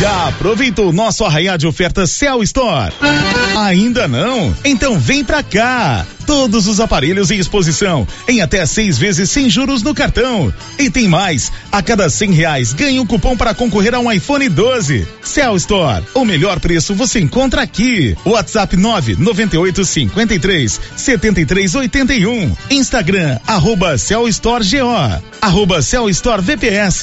Já 0.00 0.28
aproveitou 0.28 0.92
nosso 0.92 1.24
arraial 1.24 1.58
de 1.58 1.66
ofertas 1.66 2.10
Cell 2.10 2.42
Store? 2.42 2.92
Ainda 3.56 4.08
não? 4.08 4.56
Então 4.64 4.98
vem 4.98 5.22
pra 5.22 5.42
cá! 5.42 6.06
Todos 6.26 6.66
os 6.66 6.80
aparelhos 6.80 7.30
em 7.30 7.38
exposição, 7.38 8.06
em 8.28 8.40
até 8.40 8.64
seis 8.64 8.96
vezes 8.96 9.28
sem 9.30 9.50
juros 9.50 9.82
no 9.82 9.94
cartão. 9.94 10.54
E 10.78 10.88
tem 10.88 11.08
mais: 11.08 11.52
a 11.72 11.82
cada 11.82 12.08
cem 12.08 12.32
reais 12.32 12.72
ganhe 12.72 13.00
um 13.00 13.04
cupom 13.04 13.36
para 13.36 13.52
concorrer 13.52 13.94
a 13.94 13.98
um 13.98 14.10
iPhone 14.10 14.48
12. 14.48 15.06
Cell 15.22 15.56
Store, 15.56 16.04
o 16.14 16.24
melhor 16.24 16.60
preço 16.60 16.94
você 16.94 17.20
encontra 17.20 17.62
aqui. 17.62 18.16
WhatsApp 18.24 18.76
998 18.76 19.84
53 19.84 20.80
73 20.96 21.74
81. 21.74 22.56
Instagram, 22.70 23.38
arroba 23.46 23.98
Cell 23.98 24.28
Store 24.28 24.64
GO, 24.64 25.22
arroba 25.42 25.82
Cell 25.82 26.08
Store 26.08 26.40
VPS. 26.40 27.02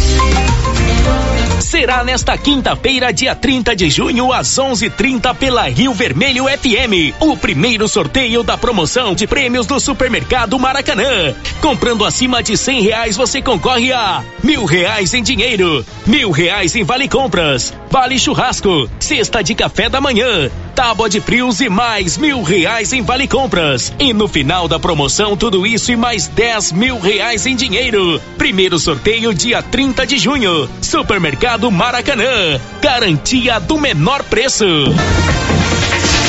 Será 1.71 2.03
nesta 2.03 2.37
quinta-feira, 2.37 3.13
dia 3.13 3.33
30 3.33 3.75
de 3.75 3.89
junho, 3.89 4.31
às 4.33 4.59
11:30 4.59 5.33
pela 5.33 5.69
Rio 5.69 5.93
Vermelho 5.93 6.45
FM, 6.45 7.15
o 7.19 7.37
primeiro 7.37 7.87
sorteio 7.87 8.43
da 8.43 8.57
promoção 8.57 9.15
de 9.15 9.25
prêmios 9.25 9.65
do 9.65 9.79
Supermercado 9.79 10.59
Maracanã. 10.59 11.33
Comprando 11.61 12.03
acima 12.05 12.43
de 12.43 12.57
cem 12.57 12.81
reais, 12.81 13.15
você 13.15 13.41
concorre 13.41 13.93
a 13.93 14.23
mil 14.43 14.65
reais 14.65 15.13
em 15.13 15.23
dinheiro, 15.23 15.85
mil 16.05 16.29
reais 16.29 16.75
em 16.75 16.83
vale 16.83 17.07
compras, 17.07 17.73
vale 17.89 18.19
churrasco, 18.19 18.89
cesta 18.99 19.41
de 19.41 19.55
café 19.55 19.87
da 19.87 20.01
manhã, 20.01 20.51
tábua 20.75 21.09
de 21.09 21.21
frios 21.21 21.61
e 21.61 21.69
mais 21.69 22.17
mil 22.17 22.41
reais 22.41 22.91
em 22.91 23.01
vale 23.01 23.27
compras. 23.27 23.93
E 23.99 24.13
no 24.13 24.27
final 24.27 24.67
da 24.67 24.79
promoção, 24.79 25.37
tudo 25.37 25.65
isso 25.65 25.91
e 25.91 25.95
mais 25.95 26.27
dez 26.27 26.71
mil 26.71 26.99
reais 26.99 27.45
em 27.45 27.55
dinheiro. 27.55 28.21
Primeiro 28.37 28.77
sorteio, 28.77 29.33
dia 29.33 29.61
30 29.61 30.00
de 30.05 30.17
junho. 30.17 30.69
Supermercado 30.81 31.69
Maracanã. 31.71 32.59
Garantia 32.81 33.59
do 33.59 33.77
menor 33.77 34.23
preço. 34.23 34.65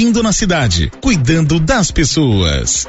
investindo 0.00 0.22
na 0.22 0.32
cidade, 0.32 0.90
cuidando 1.02 1.60
das 1.60 1.90
pessoas. 1.90 2.88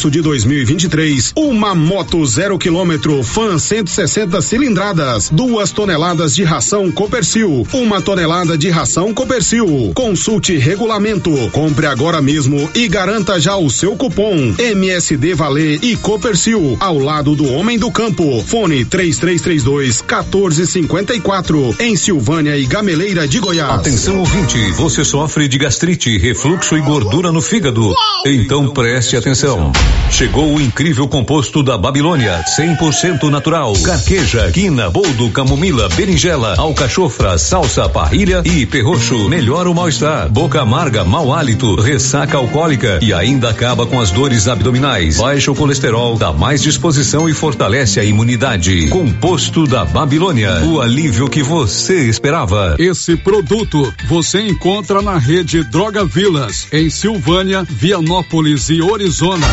março 0.01 0.09
de 0.09 0.21
2023, 0.21 1.33
uma 1.35 1.75
moto 1.75 2.25
zero 2.25 2.57
quilômetro 2.57 3.21
Fan 3.21 3.59
160 3.59 4.41
cilindradas, 4.41 5.29
duas 5.29 5.71
toneladas 5.71 6.33
de 6.33 6.43
ração 6.43 6.91
Copercil, 6.91 7.67
uma 7.71 8.01
tonelada 8.01 8.57
de 8.57 8.69
ração 8.69 9.13
Copercil. 9.13 9.91
Consulte 9.93 10.57
regulamento, 10.57 11.31
compre 11.51 11.85
agora 11.85 12.19
mesmo 12.19 12.67
e 12.73 12.87
garanta 12.87 13.39
já 13.39 13.55
o 13.57 13.69
seu 13.69 13.95
cupom 13.95 14.55
MSD 14.57 15.35
Valer 15.35 15.79
e 15.83 15.95
Copercil 15.95 16.77
ao 16.79 16.97
lado 16.97 17.35
do 17.35 17.45
homem 17.53 17.77
do 17.77 17.91
campo. 17.91 18.43
Fone 18.43 18.83
3332 18.85 20.01
1454 20.01 21.75
em 21.79 21.95
Silvânia 21.95 22.57
e 22.57 22.65
Gameleira 22.65 23.27
de 23.27 23.39
Goiás. 23.39 23.81
Atenção 23.81 24.17
ouvinte, 24.17 24.57
você 24.71 25.03
sofre 25.03 25.47
de 25.47 25.59
gastrite, 25.59 26.17
refluxo 26.17 26.75
e 26.75 26.81
gordura 26.81 27.31
no 27.31 27.41
fígado. 27.41 27.93
Então 28.25 28.67
preste 28.69 29.15
atenção. 29.15 29.71
Chegou 30.11 30.53
o 30.53 30.61
incrível 30.61 31.07
composto 31.07 31.63
da 31.63 31.77
Babilônia, 31.77 32.43
100% 32.55 33.29
natural. 33.29 33.73
Carqueja, 33.81 34.51
quina, 34.51 34.89
boldo, 34.89 35.29
camomila, 35.31 35.87
berinjela, 35.89 36.53
alcachofra, 36.57 37.37
salsa, 37.37 37.87
parrilha 37.87 38.43
e 38.45 38.65
perroxo. 38.65 39.29
Melhora 39.29 39.69
o 39.69 39.73
mal-estar, 39.73 40.29
boca 40.29 40.61
amarga, 40.61 41.03
mau 41.05 41.33
hálito, 41.33 41.75
ressaca 41.75 42.37
alcoólica 42.37 42.99
e 43.01 43.13
ainda 43.13 43.49
acaba 43.49 43.87
com 43.87 43.99
as 43.99 44.11
dores 44.11 44.47
abdominais. 44.47 45.17
Baixa 45.17 45.49
o 45.51 45.55
colesterol, 45.55 46.17
dá 46.17 46.31
mais 46.31 46.61
disposição 46.61 47.27
e 47.27 47.33
fortalece 47.33 47.99
a 47.99 48.03
imunidade. 48.03 48.89
Composto 48.89 49.65
da 49.65 49.85
Babilônia, 49.85 50.61
o 50.65 50.81
alívio 50.81 51.29
que 51.29 51.41
você 51.41 52.09
esperava. 52.09 52.75
Esse 52.77 53.15
produto 53.15 53.91
você 54.07 54.41
encontra 54.41 55.01
na 55.01 55.17
rede 55.17 55.63
Droga 55.63 56.05
Vilas, 56.05 56.67
em 56.71 56.89
Silvânia, 56.89 57.65
Vianópolis 57.67 58.69
e 58.69 58.81
Orizona. 58.81 59.47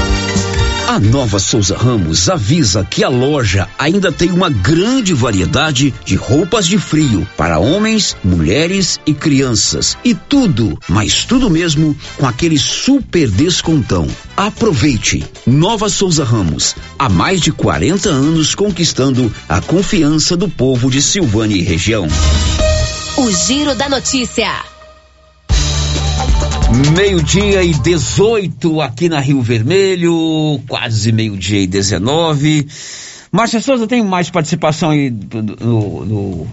A 0.89 0.98
Nova 0.98 1.39
Souza 1.39 1.77
Ramos 1.77 2.31
avisa 2.31 2.82
que 2.82 3.05
a 3.05 3.10
loja 3.10 3.69
ainda 3.78 4.10
tem 4.10 4.31
uma 4.31 4.48
grande 4.48 5.12
variedade 5.12 5.93
de 6.02 6.15
roupas 6.16 6.66
de 6.66 6.78
frio 6.78 7.28
para 7.36 7.59
homens, 7.59 8.16
mulheres 8.24 8.98
e 9.05 9.12
crianças. 9.12 9.98
E 10.02 10.15
tudo, 10.15 10.78
mas 10.89 11.27
tudo 11.27 11.51
mesmo, 11.51 11.94
com 12.16 12.27
aquele 12.27 12.59
super 12.59 13.28
descontão. 13.28 14.09
Aproveite! 14.35 15.27
Nova 15.47 15.90
Souza 15.90 16.24
Ramos, 16.24 16.74
há 16.98 17.06
mais 17.06 17.43
de 17.43 17.52
40 17.52 18.09
anos 18.09 18.55
conquistando 18.55 19.31
a 19.47 19.60
confiança 19.60 20.39
do 20.39 20.48
povo 20.48 20.90
de 20.90 21.02
Silvânia 21.02 21.56
e 21.56 21.62
região. 21.62 22.09
O 23.19 23.31
Giro 23.31 23.74
da 23.74 23.90
Notícia. 23.90 24.77
Meio-dia 26.96 27.62
e 27.62 27.72
18 27.72 28.80
aqui 28.82 29.08
na 29.08 29.20
Rio 29.20 29.40
Vermelho, 29.40 30.60
quase 30.68 31.12
meio-dia 31.12 31.60
e 31.60 31.66
19. 31.66 32.68
Márcia 33.32 33.60
Souza, 33.60 33.86
tem 33.86 34.04
mais 34.04 34.28
participação 34.28 34.90
aí 34.90 35.08
do, 35.08 35.42
do, 35.42 36.46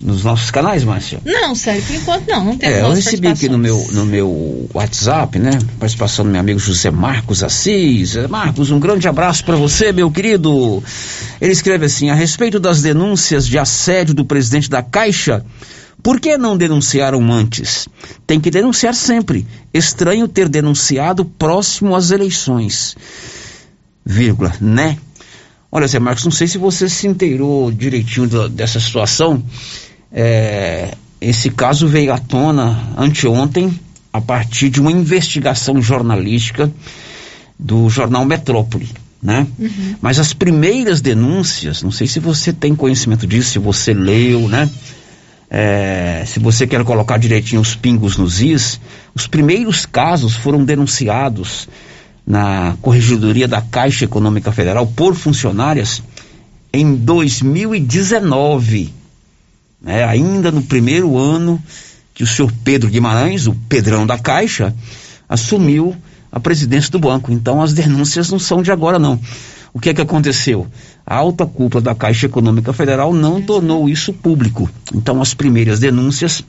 nos 0.00 0.22
nossos 0.22 0.50
canais, 0.50 0.84
Márcia? 0.84 1.20
Não, 1.24 1.54
sério, 1.54 1.82
por 1.82 1.94
enquanto 1.96 2.28
não, 2.28 2.44
não 2.44 2.56
tem 2.56 2.68
É, 2.68 2.82
eu 2.82 2.92
recebi 2.92 3.26
aqui 3.28 3.48
no 3.48 3.58
meu, 3.58 3.84
no 3.92 4.06
meu 4.06 4.68
WhatsApp, 4.72 5.38
né? 5.38 5.50
Participação 5.80 6.24
do 6.24 6.30
meu 6.30 6.40
amigo 6.40 6.58
José 6.58 6.90
Marcos 6.90 7.42
Assis. 7.42 8.14
Marcos, 8.28 8.70
um 8.70 8.78
grande 8.78 9.08
abraço 9.08 9.44
para 9.44 9.56
você, 9.56 9.92
meu 9.92 10.10
querido. 10.10 10.82
Ele 11.40 11.52
escreve 11.52 11.86
assim: 11.86 12.10
a 12.10 12.14
respeito 12.14 12.60
das 12.60 12.80
denúncias 12.80 13.46
de 13.46 13.58
assédio 13.58 14.14
do 14.14 14.24
presidente 14.24 14.70
da 14.70 14.82
Caixa. 14.82 15.44
Por 16.00 16.20
que 16.20 16.38
não 16.38 16.56
denunciaram 16.56 17.20
antes? 17.32 17.88
Tem 18.24 18.38
que 18.38 18.52
denunciar 18.52 18.94
sempre. 18.94 19.44
Estranho 19.74 20.28
ter 20.28 20.48
denunciado 20.48 21.24
próximo 21.24 21.96
às 21.96 22.12
eleições. 22.12 22.94
Vírgula, 24.06 24.54
né? 24.60 24.96
Olha, 25.70 25.86
Zé 25.88 25.98
Marcos, 25.98 26.24
não 26.24 26.30
sei 26.30 26.46
se 26.46 26.56
você 26.56 26.88
se 26.88 27.06
inteirou 27.08 27.70
direitinho 27.72 28.28
da- 28.28 28.46
dessa 28.48 28.78
situação. 28.80 29.42
É, 30.12 30.94
esse 31.20 31.50
caso 31.50 31.86
veio 31.86 32.12
à 32.12 32.18
tona 32.18 32.92
anteontem, 32.96 33.78
a 34.12 34.20
partir 34.20 34.70
de 34.70 34.80
uma 34.80 34.90
investigação 34.90 35.80
jornalística 35.82 36.70
do 37.58 37.90
jornal 37.90 38.24
Metrópole, 38.24 38.88
né? 39.22 39.46
Mas 40.00 40.18
as 40.18 40.32
primeiras 40.32 41.00
denúncias, 41.00 41.82
não 41.82 41.90
sei 41.90 42.06
se 42.06 42.20
você 42.20 42.52
tem 42.52 42.74
conhecimento 42.74 43.26
disso, 43.26 43.50
se 43.50 43.58
você 43.58 43.92
leu, 43.92 44.48
né? 44.48 44.68
É, 45.50 46.24
se 46.26 46.38
você 46.38 46.66
quer 46.66 46.84
colocar 46.84 47.16
direitinho 47.18 47.60
os 47.60 47.74
pingos 47.74 48.16
nos 48.16 48.40
is, 48.40 48.80
os 49.14 49.26
primeiros 49.26 49.86
casos 49.86 50.34
foram 50.34 50.64
denunciados 50.64 51.68
na 52.26 52.76
Corregedoria 52.82 53.48
da 53.48 53.62
Caixa 53.62 54.04
Econômica 54.04 54.52
Federal 54.52 54.86
por 54.86 55.14
funcionárias 55.14 56.02
em 56.72 56.94
2019, 56.94 58.92
né? 59.80 60.04
ainda 60.04 60.50
no 60.50 60.62
primeiro 60.62 61.16
ano 61.16 61.62
que 62.14 62.22
o 62.22 62.26
senhor 62.26 62.52
Pedro 62.64 62.90
Guimarães, 62.90 63.46
o 63.46 63.54
Pedrão 63.68 64.06
da 64.06 64.18
Caixa, 64.18 64.74
assumiu 65.28 65.96
a 66.32 66.40
presidência 66.40 66.90
do 66.90 66.98
banco. 66.98 67.32
Então 67.32 67.62
as 67.62 67.72
denúncias 67.72 68.30
não 68.30 68.38
são 68.38 68.62
de 68.62 68.72
agora, 68.72 68.98
não. 68.98 69.20
O 69.72 69.78
que 69.78 69.90
é 69.90 69.94
que 69.94 70.00
aconteceu? 70.00 70.66
A 71.06 71.14
alta 71.14 71.46
cúpula 71.46 71.80
da 71.80 71.94
Caixa 71.94 72.26
Econômica 72.26 72.72
Federal 72.72 73.12
não 73.12 73.40
tornou 73.40 73.88
isso 73.88 74.12
público. 74.12 74.68
Então 74.94 75.22
as 75.22 75.34
primeiras 75.34 75.78
denúncias 75.78 76.42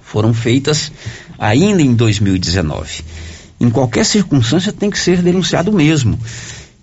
foram 0.00 0.32
feitas 0.32 0.90
ainda 1.38 1.82
em 1.82 1.94
2019. 1.94 3.04
Em 3.60 3.68
qualquer 3.68 4.04
circunstância 4.04 4.72
tem 4.72 4.88
que 4.88 4.98
ser 4.98 5.20
denunciado 5.20 5.72
mesmo. 5.72 6.18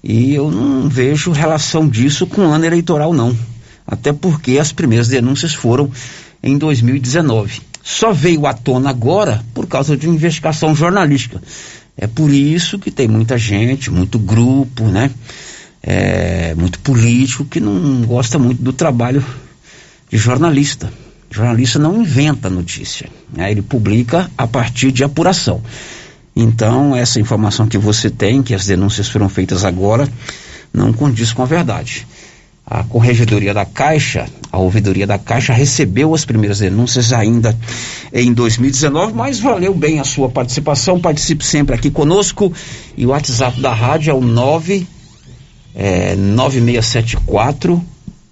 E 0.04 0.36
eu 0.36 0.52
não 0.52 0.88
vejo 0.88 1.32
relação 1.32 1.88
disso 1.88 2.28
com 2.28 2.42
o 2.42 2.52
ano 2.52 2.66
eleitoral, 2.66 3.14
não. 3.14 3.36
Até 3.88 4.12
porque 4.12 4.58
as 4.58 4.72
primeiras 4.72 5.08
denúncias 5.08 5.54
foram 5.54 5.92
em 6.42 6.58
2019. 6.58 7.62
Só 7.84 8.12
veio 8.12 8.48
à 8.48 8.54
tona 8.54 8.90
agora 8.90 9.44
por 9.54 9.68
causa 9.68 9.96
de 9.96 10.08
uma 10.08 10.16
investigação 10.16 10.76
jornalística. 10.76 11.42
É 11.98 12.08
por 12.08 12.32
isso 12.32 12.80
que 12.80 12.92
tem 12.92 13.08
muita 13.08 13.38
gente, 13.38 13.92
muito 13.92 14.20
grupo, 14.20 14.86
né? 14.86 15.12
É, 15.82 16.56
muito 16.56 16.80
político 16.80 17.46
que 17.46 17.60
não 17.60 18.02
gosta 18.02 18.40
muito 18.40 18.62
do 18.62 18.74
trabalho 18.74 19.24
de 20.10 20.18
jornalista. 20.18 20.92
O 21.32 21.36
jornalista 21.36 21.78
não 21.78 22.02
inventa 22.02 22.50
notícia, 22.50 23.10
né? 23.32 23.52
ele 23.52 23.62
publica 23.62 24.30
a 24.38 24.48
partir 24.48 24.92
de 24.92 25.04
apuração. 25.04 25.62
Então, 26.36 26.96
essa 26.96 27.20
informação 27.20 27.68
que 27.68 27.78
você 27.78 28.10
tem, 28.10 28.42
que 28.44 28.54
as 28.54 28.66
denúncias 28.66 29.08
foram 29.08 29.30
feitas 29.30 29.64
agora, 29.64 30.10
não 30.74 30.92
condiz 30.92 31.32
com 31.32 31.44
a 31.44 31.46
verdade. 31.46 32.06
A 32.68 32.84
Corregedoria 32.84 33.54
da 33.54 33.64
Caixa, 33.64 34.28
a 34.52 34.58
Ouvidoria 34.58 35.06
da 35.06 35.20
Caixa, 35.20 35.54
recebeu 35.54 36.16
as 36.16 36.26
primeiras 36.26 36.60
denúncias 36.60 37.14
ainda 37.14 37.56
em 38.12 38.34
2019, 38.34 39.14
mas 39.14 39.40
valeu 39.40 39.74
bem 39.74 40.00
a 40.00 40.04
sua 40.04 40.30
participação. 40.30 41.00
Participe 41.00 41.46
sempre 41.46 41.76
aqui 41.76 41.92
conosco. 41.92 42.52
E 42.98 43.06
o 43.06 43.10
WhatsApp 43.10 43.62
da 43.62 43.72
rádio 43.72 44.10
é 44.10 44.14
o 44.16 44.22
9, 44.22 44.88
é, 45.76 46.16
9674 46.16 47.80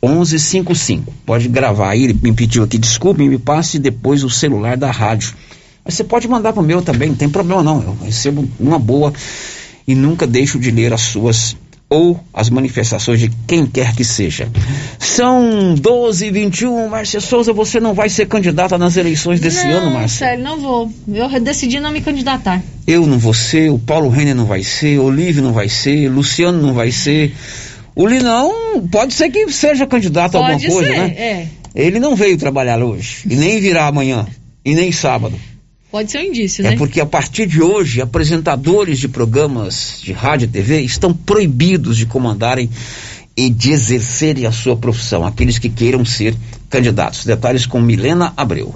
1155. 0.02 1.14
Pode 1.26 1.48
gravar 1.48 1.92
aí, 1.92 2.06
ele 2.06 2.20
me 2.22 2.34
pediu 2.34 2.64
aqui, 2.64 2.78
desculpe, 2.78 3.28
me 3.28 3.38
passe 3.38 3.78
depois 3.78 4.24
o 4.24 4.30
celular 4.30 4.76
da 4.76 4.90
rádio. 4.90 5.34
Mas 5.86 5.94
você 5.94 6.04
pode 6.04 6.28
mandar 6.28 6.54
pro 6.54 6.64
meu 6.64 6.82
também, 6.82 7.10
não 7.10 7.16
tem 7.16 7.30
problema 7.30 7.62
não. 7.62 7.82
Eu 7.82 7.98
recebo 8.04 8.48
uma 8.60 8.80
boa 8.80 9.14
e 9.88 9.94
nunca 9.94 10.26
deixo 10.26 10.58
de 10.58 10.72
ler 10.72 10.92
as 10.92 11.02
suas 11.02 11.56
ou 11.94 12.20
as 12.34 12.50
manifestações 12.50 13.20
de 13.20 13.30
quem 13.48 13.68
quer 13.68 13.96
que 13.96 14.04
seja. 14.04 14.50
São 14.98 15.76
12 15.76 16.26
e 16.26 16.32
21 16.32 16.88
Márcia 16.90 17.22
Souza, 17.22 17.54
você 17.54 17.80
não 17.80 17.94
vai 17.94 18.10
ser 18.10 18.26
candidata 18.26 18.80
nas 18.80 18.98
eleições 18.98 19.40
desse 19.40 19.68
não, 19.68 19.78
ano, 19.78 19.92
Márcia? 19.92 20.28
sério, 20.28 20.44
não 20.44 20.60
vou. 20.60 20.92
Eu 21.08 21.30
decidi 21.40 21.80
não 21.80 21.92
me 21.92 22.02
candidatar. 22.02 22.64
Eu 22.88 23.06
não 23.06 23.20
vou 23.20 23.34
ser, 23.34 23.70
o 23.70 23.78
Paulo 23.78 24.10
Renner 24.10 24.34
não 24.34 24.46
vai 24.46 24.64
ser, 24.64 24.98
o 24.98 25.04
Olívio 25.04 25.44
não 25.44 25.54
vai 25.54 25.70
ser, 25.70 26.10
Luciano 26.10 26.60
não 26.60 26.74
vai 26.74 26.92
ser. 26.92 27.32
O 27.96 28.08
Linão 28.08 28.52
pode 28.92 29.14
ser 29.14 29.30
que 29.30 29.48
seja 29.52 29.86
candidato 29.86 30.36
a 30.36 30.40
alguma 30.40 30.58
Pode 30.58 30.68
coisa, 30.68 30.90
ser, 30.90 30.98
né? 30.98 31.16
é. 31.16 31.48
Ele 31.76 32.00
não 32.00 32.16
veio 32.16 32.38
trabalhar 32.38 32.82
hoje, 32.82 33.22
e 33.30 33.36
nem 33.36 33.60
virá 33.60 33.86
amanhã, 33.86 34.26
e 34.66 34.74
nem 34.74 34.92
sábado. 34.92 35.36
Pode 35.94 36.12
ser 36.12 36.22
um 36.22 36.24
indício, 36.24 36.66
É 36.66 36.72
né? 36.72 36.76
porque 36.76 37.00
a 37.00 37.06
partir 37.06 37.46
de 37.46 37.62
hoje, 37.62 38.02
apresentadores 38.02 38.98
de 38.98 39.08
programas 39.08 40.00
de 40.02 40.12
rádio 40.12 40.46
e 40.46 40.48
TV 40.48 40.82
estão 40.82 41.14
proibidos 41.14 41.98
de 41.98 42.08
comandarem 42.08 42.68
e 43.38 43.48
de 43.48 43.72
exercerem 43.72 44.48
a 44.48 44.52
sua 44.52 44.76
profissão, 44.76 45.24
aqueles 45.24 45.60
que 45.60 45.70
queiram 45.70 46.04
ser 46.04 46.34
candidatos. 46.68 47.28
Detalhes 47.28 47.68
com 47.68 47.80
Milena 47.80 48.34
Abreu. 48.36 48.74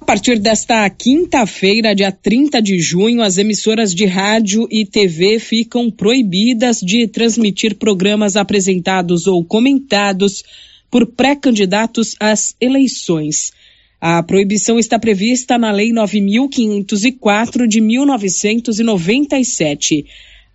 A 0.00 0.04
partir 0.06 0.38
desta 0.38 0.88
quinta-feira, 0.88 1.94
dia 1.94 2.10
30 2.10 2.62
de 2.62 2.78
junho, 2.80 3.20
as 3.20 3.36
emissoras 3.36 3.94
de 3.94 4.06
rádio 4.06 4.66
e 4.70 4.86
TV 4.86 5.38
ficam 5.38 5.90
proibidas 5.90 6.78
de 6.80 7.06
transmitir 7.06 7.74
programas 7.74 8.34
apresentados 8.34 9.26
ou 9.26 9.44
comentados 9.44 10.42
por 10.90 11.06
pré-candidatos 11.06 12.16
às 12.18 12.56
eleições. 12.58 13.52
A 14.00 14.22
proibição 14.22 14.78
está 14.78 14.98
prevista 14.98 15.58
na 15.58 15.70
Lei 15.70 15.92
9.504 15.92 17.66
de 17.66 17.82
1997. 17.82 20.06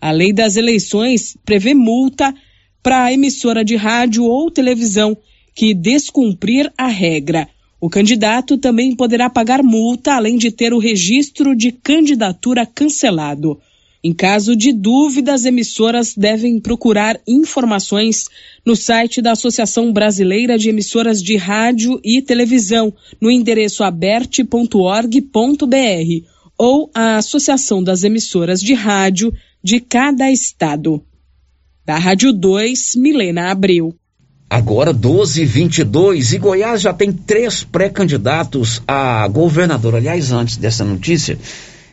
A 0.01 0.09
Lei 0.09 0.34
das 0.34 0.57
Eleições 0.57 1.38
prevê 1.45 1.76
multa 1.76 2.34
para 2.81 3.03
a 3.03 3.13
emissora 3.13 3.63
de 3.63 3.76
rádio 3.76 4.23
ou 4.23 4.49
televisão 4.49 5.15
que 5.53 5.76
descumprir 5.76 6.73
a 6.76 6.88
regra. 6.88 7.47
O 7.80 7.88
candidato 7.88 8.57
também 8.57 8.95
poderá 8.95 9.30
pagar 9.30 9.61
multa, 9.61 10.15
além 10.15 10.38
de 10.38 10.49
ter 10.49 10.73
o 10.73 10.80
registro 10.80 11.55
de 11.55 11.72
candidatura 11.72 12.65
cancelado. 12.65 13.59
Em 14.06 14.14
caso 14.14 14.56
de 14.56 14.72
dúvida, 14.72 15.34
as 15.34 15.45
emissoras 15.45 16.14
devem 16.15 16.60
procurar 16.60 17.19
informações 17.27 18.26
no 18.64 18.76
site 18.76 19.19
da 19.19 19.32
Associação 19.32 19.91
Brasileira 19.91 20.60
de 20.60 20.69
Emissoras 20.69 21.23
de 21.23 21.36
Rádio 21.38 21.99
e 22.03 22.22
Televisão, 22.22 22.94
no 23.19 23.32
endereço 23.32 23.84
aberte.org.br, 23.84 25.18
ou 26.56 26.91
a 26.94 27.18
Associação 27.18 27.84
das 27.84 28.03
Emissoras 28.03 28.60
de 28.60 28.76
Rádio 28.76 29.34
de 29.64 29.80
cada 29.80 30.32
estado. 30.32 31.03
Da 31.84 31.98
Rádio 31.98 32.32
2, 32.32 32.95
Milena 32.98 33.49
Abreu. 33.49 33.95
Agora 34.48 34.94
12 34.94 35.41
e 35.41 35.45
22 35.45 36.34
e 36.34 36.38
Goiás 36.38 36.80
já 36.80 36.94
tem 36.94 37.11
três 37.11 37.64
pré-candidatos 37.64 38.84
a 38.88 39.27
governador. 39.27 39.95
Aliás, 39.95 40.32
antes 40.32 40.57
dessa 40.57 40.86
notícia, 40.86 41.40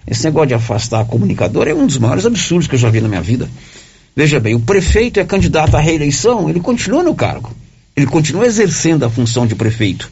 esse 0.06 0.24
negócio 0.24 0.48
de 0.48 0.54
afastar 0.54 1.00
a 1.00 1.04
comunicadora 1.04 1.70
é 1.70 1.74
um 1.74 1.86
dos 1.86 1.98
maiores 1.98 2.26
absurdos 2.26 2.66
que 2.66 2.74
eu 2.74 2.78
já 2.78 2.90
vi 2.90 3.00
na 3.00 3.08
minha 3.08 3.22
vida. 3.22 3.48
Veja 4.14 4.38
bem, 4.40 4.54
o 4.54 4.60
prefeito 4.60 5.20
é 5.20 5.24
candidato 5.24 5.76
à 5.76 5.80
reeleição, 5.80 6.50
ele 6.50 6.60
continua 6.60 7.02
no 7.02 7.14
cargo. 7.14 7.50
Ele 7.96 8.06
continua 8.06 8.46
exercendo 8.46 9.04
a 9.04 9.10
função 9.10 9.46
de 9.46 9.54
prefeito. 9.54 10.10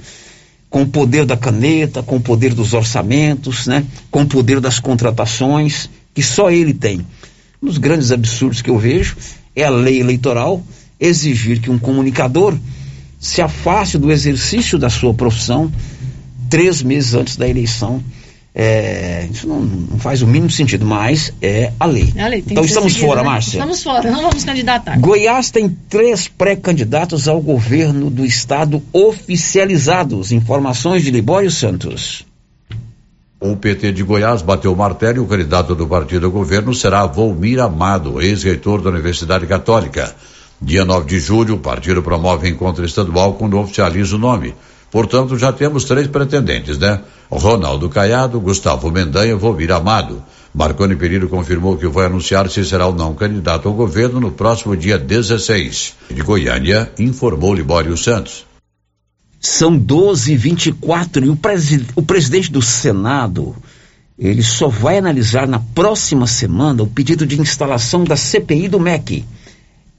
Com 0.68 0.82
o 0.82 0.86
poder 0.86 1.24
da 1.26 1.36
caneta, 1.36 2.02
com 2.02 2.16
o 2.16 2.20
poder 2.20 2.54
dos 2.54 2.72
orçamentos, 2.72 3.66
né? 3.66 3.84
com 4.10 4.22
o 4.22 4.26
poder 4.26 4.60
das 4.60 4.78
contratações, 4.78 5.90
que 6.14 6.22
só 6.22 6.50
ele 6.50 6.72
tem. 6.72 7.04
Um 7.62 7.66
dos 7.66 7.78
grandes 7.78 8.12
absurdos 8.12 8.62
que 8.62 8.70
eu 8.70 8.78
vejo 8.78 9.16
é 9.54 9.64
a 9.64 9.70
lei 9.70 10.00
eleitoral 10.00 10.62
exigir 10.98 11.60
que 11.60 11.70
um 11.70 11.78
comunicador 11.78 12.56
se 13.18 13.42
afaste 13.42 13.98
do 13.98 14.12
exercício 14.12 14.78
da 14.78 14.88
sua 14.88 15.12
profissão 15.12 15.70
três 16.48 16.82
meses 16.82 17.14
antes 17.14 17.36
da 17.36 17.48
eleição. 17.48 18.02
É, 18.52 19.28
isso 19.30 19.46
não, 19.46 19.60
não, 19.60 19.98
faz 19.98 20.22
o 20.22 20.26
mínimo 20.26 20.50
sentido, 20.50 20.84
mas 20.84 21.32
é 21.40 21.72
a 21.78 21.86
lei. 21.86 22.12
É 22.16 22.22
a 22.24 22.28
lei 22.28 22.44
então 22.46 22.64
estamos 22.64 22.92
seguido, 22.92 23.08
fora, 23.08 23.22
né? 23.22 23.28
Márcia. 23.28 23.58
Estamos 23.58 23.82
fora, 23.82 24.10
não 24.10 24.22
vamos 24.22 24.44
candidatar. 24.44 24.98
Goiás 24.98 25.50
tem 25.50 25.68
três 25.88 26.26
pré-candidatos 26.26 27.28
ao 27.28 27.40
governo 27.40 28.10
do 28.10 28.24
estado 28.24 28.82
oficializados. 28.92 30.32
Informações 30.32 31.04
de 31.04 31.10
Libório 31.12 31.50
Santos. 31.50 32.26
O 33.38 33.56
PT 33.56 33.92
de 33.92 34.02
Goiás 34.02 34.42
bateu 34.42 34.72
o 34.72 34.76
martelo 34.76 35.16
e 35.16 35.20
o 35.20 35.26
candidato 35.26 35.74
do 35.74 35.86
partido 35.86 36.26
ao 36.26 36.32
governo 36.32 36.74
será 36.74 37.06
Volmir 37.06 37.60
Amado, 37.60 38.20
ex-reitor 38.20 38.82
da 38.82 38.90
Universidade 38.90 39.46
Católica. 39.46 40.14
Dia 40.60 40.84
9 40.84 41.06
de 41.06 41.18
julho, 41.18 41.54
o 41.54 41.58
partido 41.58 42.02
promove 42.02 42.50
encontro 42.50 42.84
estadual 42.84 43.34
quando 43.34 43.58
oficializa 43.58 44.16
o 44.16 44.18
nome. 44.18 44.54
Portanto, 44.90 45.38
já 45.38 45.52
temos 45.52 45.84
três 45.84 46.08
pretendentes, 46.08 46.78
né? 46.78 47.00
Ronaldo 47.30 47.88
Caiado, 47.88 48.40
Gustavo 48.40 48.90
Mendanha 48.90 49.32
e 49.32 49.36
Volmir 49.36 49.70
Amado. 49.70 50.22
Marconi 50.52 50.96
Pereira 50.96 51.28
confirmou 51.28 51.76
que 51.76 51.86
vai 51.86 52.06
anunciar 52.06 52.50
se 52.50 52.64
será 52.64 52.86
ou 52.86 52.94
não 52.94 53.14
candidato 53.14 53.68
ao 53.68 53.74
governo 53.74 54.18
no 54.18 54.32
próximo 54.32 54.76
dia 54.76 54.98
16. 54.98 55.94
De 56.10 56.22
Goiânia, 56.22 56.90
informou 56.98 57.54
Libório 57.54 57.96
Santos. 57.96 58.44
São 59.40 59.76
12 59.76 60.32
e 60.32 60.36
24 60.36 61.24
e 61.24 61.28
o, 61.30 61.36
presi 61.36 61.86
o 61.94 62.02
presidente 62.02 62.50
do 62.50 62.60
Senado, 62.60 63.54
ele 64.18 64.42
só 64.42 64.68
vai 64.68 64.98
analisar 64.98 65.48
na 65.48 65.58
próxima 65.58 66.26
semana 66.26 66.82
o 66.82 66.86
pedido 66.86 67.24
de 67.24 67.40
instalação 67.40 68.04
da 68.04 68.16
CPI 68.16 68.68
do 68.68 68.78
MEC. 68.78 69.24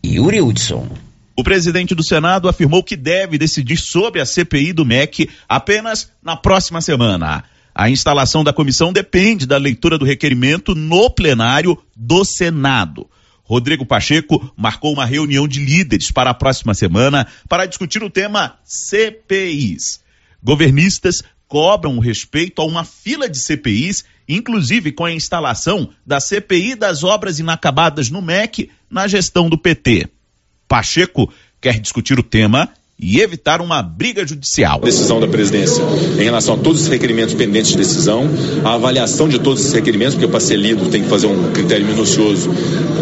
Yuri 0.05 0.41
Hudson. 0.41 0.87
O 1.35 1.43
presidente 1.43 1.95
do 1.95 2.03
Senado 2.03 2.49
afirmou 2.49 2.83
que 2.83 2.95
deve 2.95 3.37
decidir 3.37 3.77
sobre 3.77 4.19
a 4.19 4.25
CPI 4.25 4.73
do 4.73 4.85
MEC 4.85 5.29
apenas 5.47 6.11
na 6.21 6.35
próxima 6.35 6.81
semana. 6.81 7.43
A 7.73 7.89
instalação 7.89 8.43
da 8.43 8.51
comissão 8.51 8.91
depende 8.91 9.45
da 9.45 9.57
leitura 9.57 9.97
do 9.97 10.05
requerimento 10.05 10.75
no 10.75 11.09
plenário 11.09 11.77
do 11.95 12.25
Senado. 12.25 13.09
Rodrigo 13.43 13.85
Pacheco 13.85 14.53
marcou 14.57 14.93
uma 14.93 15.05
reunião 15.05 15.47
de 15.47 15.63
líderes 15.63 16.11
para 16.11 16.29
a 16.29 16.33
próxima 16.33 16.73
semana 16.73 17.25
para 17.47 17.65
discutir 17.65 18.03
o 18.03 18.09
tema 18.09 18.55
CPIs. 18.63 20.01
Governistas 20.43 21.23
cobram 21.47 21.99
respeito 21.99 22.61
a 22.61 22.65
uma 22.65 22.83
fila 22.85 23.27
de 23.29 23.37
CPIs, 23.37 24.05
inclusive 24.27 24.91
com 24.91 25.05
a 25.05 25.11
instalação 25.11 25.89
da 26.05 26.19
CPI 26.19 26.75
das 26.75 27.03
obras 27.03 27.39
inacabadas 27.39 28.09
no 28.09 28.21
MEC 28.21 28.69
na 28.89 29.07
gestão 29.07 29.49
do 29.49 29.57
PT. 29.57 30.09
Pacheco 30.71 31.29
quer 31.59 31.81
discutir 31.81 32.17
o 32.17 32.23
tema 32.23 32.69
e 32.97 33.19
evitar 33.19 33.59
uma 33.59 33.83
briga 33.83 34.25
judicial. 34.25 34.79
Decisão 34.79 35.19
da 35.19 35.27
presidência 35.27 35.83
em 36.17 36.23
relação 36.23 36.53
a 36.53 36.57
todos 36.57 36.83
os 36.83 36.87
requerimentos 36.87 37.33
pendentes 37.33 37.71
de 37.71 37.77
decisão, 37.77 38.29
a 38.63 38.75
avaliação 38.75 39.27
de 39.27 39.37
todos 39.37 39.59
esses 39.59 39.73
requerimentos, 39.73 40.13
porque 40.13 40.29
para 40.29 40.39
ser 40.39 40.55
lido 40.55 40.89
tem 40.89 41.03
que 41.03 41.09
fazer 41.09 41.27
um 41.27 41.51
critério 41.51 41.85
minucioso 41.85 42.49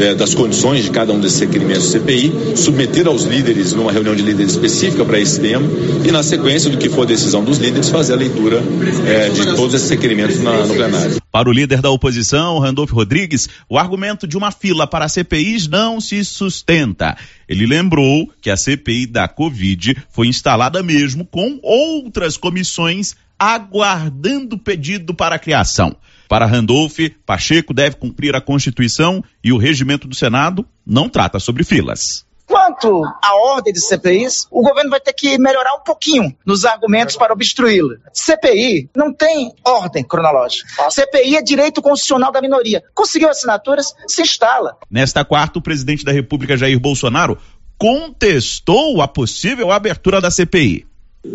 eh, 0.01 0.15
das 0.15 0.33
condições 0.33 0.83
de 0.83 0.89
cada 0.89 1.13
um 1.13 1.19
desses 1.19 1.41
requerimentos 1.41 1.83
do 1.83 1.91
CPI, 1.91 2.57
submeter 2.57 3.05
aos 3.05 3.25
líderes 3.25 3.73
numa 3.73 3.91
reunião 3.91 4.15
de 4.15 4.23
líderes 4.23 4.53
específica 4.53 5.05
para 5.05 5.19
esse 5.19 5.39
tema 5.39 5.67
e 6.03 6.11
na 6.11 6.23
sequência 6.23 6.71
do 6.71 6.77
que 6.77 6.89
for 6.89 7.03
a 7.03 7.05
decisão 7.05 7.43
dos 7.43 7.59
líderes 7.59 7.89
fazer 7.89 8.13
a 8.13 8.15
leitura 8.15 8.63
eh, 9.05 9.29
de 9.29 9.55
todos 9.55 9.75
esses 9.75 9.89
requerimentos 9.91 10.39
na, 10.39 10.65
no 10.65 10.73
plenário. 10.73 11.21
Para 11.31 11.47
o 11.47 11.51
líder 11.51 11.81
da 11.81 11.91
oposição, 11.91 12.57
Randolfo 12.57 12.95
Rodrigues, 12.95 13.47
o 13.69 13.77
argumento 13.77 14.25
de 14.25 14.35
uma 14.35 14.49
fila 14.49 14.87
para 14.87 15.07
CPIs 15.07 15.67
não 15.67 16.01
se 16.01 16.25
sustenta. 16.25 17.15
Ele 17.49 17.65
lembrou 17.65 18.31
que 18.39 18.51
a 18.51 18.55
CPI 18.55 19.07
da 19.07 19.27
Covid 19.27 19.97
foi 20.11 20.27
instalada 20.27 20.83
mesmo 20.83 21.25
com 21.25 21.59
outras 21.63 22.37
comissões 22.37 23.15
aguardando 23.39 24.57
pedido 24.57 25.15
para 25.15 25.35
a 25.35 25.39
criação. 25.39 25.95
Para 26.27 26.45
Randolph, 26.45 26.99
Pacheco 27.25 27.73
deve 27.73 27.95
cumprir 27.95 28.35
a 28.35 28.41
Constituição 28.41 29.23
e 29.43 29.51
o 29.51 29.57
regimento 29.57 30.07
do 30.07 30.15
Senado 30.15 30.63
não 30.85 31.09
trata 31.09 31.39
sobre 31.39 31.63
filas. 31.63 32.23
Quanto 32.49 33.03
à 33.23 33.35
ordem 33.35 33.71
de 33.71 33.79
CPIs, 33.79 34.47
o 34.49 34.63
governo 34.63 34.89
vai 34.89 34.99
ter 34.99 35.13
que 35.13 35.37
melhorar 35.37 35.75
um 35.75 35.83
pouquinho 35.85 36.35
nos 36.43 36.65
argumentos 36.65 37.15
para 37.15 37.31
obstruí-la. 37.31 37.97
CPI 38.11 38.89
não 38.97 39.13
tem 39.13 39.53
ordem 39.63 40.03
cronológica. 40.03 40.67
CPI 40.89 41.35
é 41.35 41.43
direito 41.43 41.79
constitucional 41.79 42.31
da 42.31 42.41
minoria. 42.41 42.83
Conseguiu 42.95 43.29
assinaturas, 43.29 43.93
se 44.07 44.23
instala. 44.23 44.75
Nesta 44.89 45.23
quarta, 45.23 45.59
o 45.59 45.61
presidente 45.61 46.03
da 46.03 46.11
República, 46.11 46.57
Jair 46.57 46.79
Bolsonaro, 46.79 47.37
contestou 47.77 48.99
a 48.99 49.07
possível 49.07 49.71
abertura 49.71 50.19
da 50.19 50.31
CPI. 50.31 50.87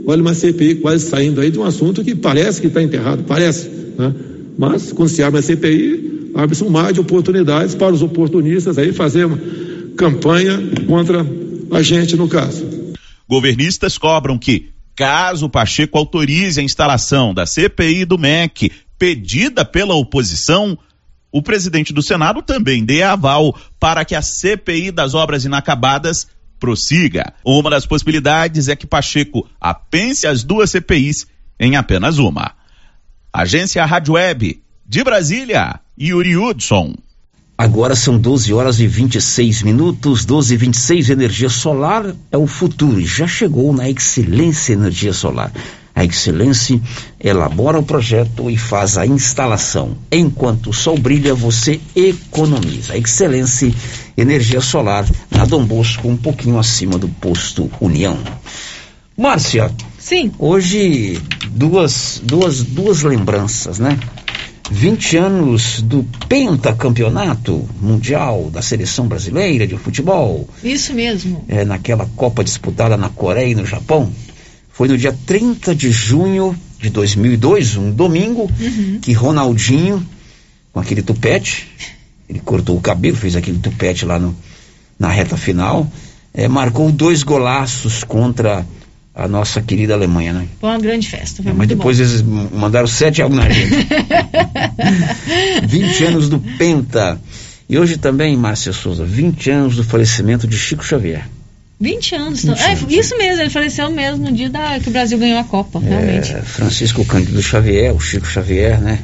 Olha, 0.08 0.20
uma 0.20 0.34
CPI 0.34 0.80
quase 0.80 1.08
saindo 1.08 1.40
aí 1.40 1.50
de 1.52 1.60
um 1.60 1.64
assunto 1.64 2.02
que 2.02 2.16
parece 2.16 2.60
que 2.60 2.66
está 2.66 2.82
enterrado, 2.82 3.22
parece. 3.22 3.68
Né? 3.68 4.12
Mas, 4.58 4.92
quando 4.92 5.10
se 5.10 5.22
abre 5.22 5.38
a 5.38 5.42
CPI, 5.42 6.32
abre-se 6.34 6.64
um 6.64 6.70
mar 6.70 6.92
de 6.92 6.98
oportunidades 6.98 7.76
para 7.76 7.92
os 7.92 8.02
oportunistas 8.02 8.78
aí 8.78 8.92
fazer 8.92 9.26
uma 9.26 9.38
campanha 9.96 10.58
contra 10.86 11.24
a 11.70 11.82
gente, 11.82 12.16
no 12.16 12.28
caso. 12.28 12.94
Governistas 13.28 13.96
cobram 13.96 14.38
que, 14.38 14.70
caso 14.94 15.48
Pacheco 15.48 15.98
autorize 15.98 16.60
a 16.60 16.64
instalação 16.64 17.32
da 17.32 17.46
CPI 17.46 18.04
do 18.04 18.18
MEC, 18.18 18.70
pedida 18.98 19.64
pela 19.64 19.94
oposição, 19.94 20.78
o 21.32 21.42
presidente 21.42 21.92
do 21.92 22.02
Senado 22.02 22.42
também 22.42 22.84
dê 22.84 23.02
aval 23.02 23.58
para 23.80 24.04
que 24.04 24.14
a 24.14 24.22
CPI 24.22 24.90
das 24.90 25.14
obras 25.14 25.44
inacabadas 25.44 26.28
prossiga. 26.60 27.32
Uma 27.44 27.70
das 27.70 27.86
possibilidades 27.86 28.68
é 28.68 28.76
que 28.76 28.86
Pacheco 28.86 29.48
apense 29.60 30.26
as 30.26 30.44
duas 30.44 30.70
CPIs 30.70 31.26
em 31.58 31.76
apenas 31.76 32.18
uma. 32.18 32.52
Agência 33.32 33.84
Rádio 33.84 34.14
Web, 34.14 34.62
de 34.86 35.02
Brasília, 35.02 35.80
Yuri 36.00 36.36
Hudson. 36.36 36.94
Agora 37.56 37.94
são 37.94 38.18
12 38.18 38.52
horas 38.52 38.80
e 38.80 38.86
26 38.88 39.62
minutos, 39.62 40.24
12 40.24 40.54
e 40.54 40.56
26. 40.56 41.10
Energia 41.10 41.48
solar 41.48 42.04
é 42.32 42.36
o 42.36 42.48
futuro 42.48 43.00
e 43.00 43.06
já 43.06 43.28
chegou 43.28 43.72
na 43.72 43.88
Excelência 43.88 44.72
Energia 44.72 45.12
Solar. 45.12 45.52
A 45.94 46.04
Excelência 46.04 46.80
elabora 47.20 47.78
o 47.78 47.84
projeto 47.84 48.50
e 48.50 48.56
faz 48.56 48.98
a 48.98 49.06
instalação. 49.06 49.96
Enquanto 50.10 50.70
o 50.70 50.72
sol 50.72 50.98
brilha, 50.98 51.32
você 51.32 51.80
economiza. 51.94 52.94
A 52.94 52.98
Excelência 52.98 53.72
Energia 54.16 54.60
Solar 54.60 55.06
na 55.30 55.44
Dom 55.44 55.64
Bosco, 55.64 56.08
um 56.08 56.16
pouquinho 56.16 56.58
acima 56.58 56.98
do 56.98 57.08
posto 57.08 57.70
União. 57.80 58.18
Márcia. 59.16 59.70
Sim. 59.96 60.32
Hoje, 60.40 61.22
duas, 61.52 62.20
duas, 62.24 62.64
duas 62.64 63.02
lembranças, 63.02 63.78
né? 63.78 63.96
20 64.70 65.16
anos 65.18 65.82
do 65.82 66.04
pentacampeonato 66.28 67.68
mundial 67.80 68.50
da 68.50 68.62
seleção 68.62 69.06
brasileira 69.06 69.66
de 69.66 69.76
futebol. 69.76 70.48
Isso 70.62 70.94
mesmo. 70.94 71.44
É, 71.48 71.64
naquela 71.64 72.06
Copa 72.16 72.42
disputada 72.42 72.96
na 72.96 73.08
Coreia 73.08 73.52
e 73.52 73.54
no 73.54 73.66
Japão. 73.66 74.10
Foi 74.70 74.88
no 74.88 74.96
dia 74.96 75.16
30 75.26 75.74
de 75.74 75.92
junho 75.92 76.56
de 76.80 76.90
2002, 76.90 77.76
um 77.76 77.90
domingo, 77.92 78.50
uhum. 78.60 78.98
que 79.00 79.12
Ronaldinho, 79.12 80.04
com 80.72 80.80
aquele 80.80 81.02
tupete, 81.02 81.68
ele 82.28 82.40
cortou 82.40 82.76
o 82.76 82.80
cabelo, 82.80 83.16
fez 83.16 83.36
aquele 83.36 83.58
tupete 83.58 84.04
lá 84.04 84.18
no, 84.18 84.34
na 84.98 85.08
reta 85.08 85.36
final, 85.36 85.90
é, 86.32 86.48
marcou 86.48 86.90
dois 86.90 87.22
golaços 87.22 88.02
contra 88.02 88.66
a 89.14 89.28
nossa 89.28 89.62
querida 89.62 89.94
Alemanha, 89.94 90.32
né? 90.32 90.48
Foi 90.60 90.70
uma 90.70 90.78
grande 90.78 91.08
festa. 91.08 91.42
Foi 91.42 91.52
é, 91.52 91.54
mas 91.54 91.68
depois 91.68 91.98
bom. 91.98 92.04
eles 92.04 92.22
mandaram 92.52 92.86
sete 92.86 93.22
algo 93.22 93.36
na 93.36 93.48
gente. 93.48 93.86
20 95.66 96.04
anos 96.04 96.28
do 96.28 96.40
Penta. 96.58 97.20
E 97.68 97.78
hoje 97.78 97.96
também, 97.96 98.36
Márcia 98.36 98.72
Souza, 98.72 99.04
20 99.04 99.50
anos 99.50 99.76
do 99.76 99.84
falecimento 99.84 100.46
de 100.48 100.58
Chico 100.58 100.84
Xavier. 100.84 101.26
20 101.80 102.14
anos. 102.16 102.44
20 102.44 102.58
é, 102.58 102.66
anos, 102.66 102.84
isso 102.88 103.16
mesmo, 103.16 103.42
ele 103.42 103.50
faleceu 103.50 103.90
mesmo 103.90 104.24
no 104.24 104.32
dia 104.32 104.50
da, 104.50 104.80
que 104.80 104.88
o 104.88 104.92
Brasil 104.92 105.18
ganhou 105.18 105.38
a 105.38 105.44
Copa, 105.44 105.78
realmente. 105.78 106.32
É, 106.32 106.42
Francisco 106.42 107.04
Cândido 107.04 107.40
Xavier, 107.40 107.94
o 107.94 108.00
Chico 108.00 108.26
Xavier, 108.26 108.80
né? 108.80 108.98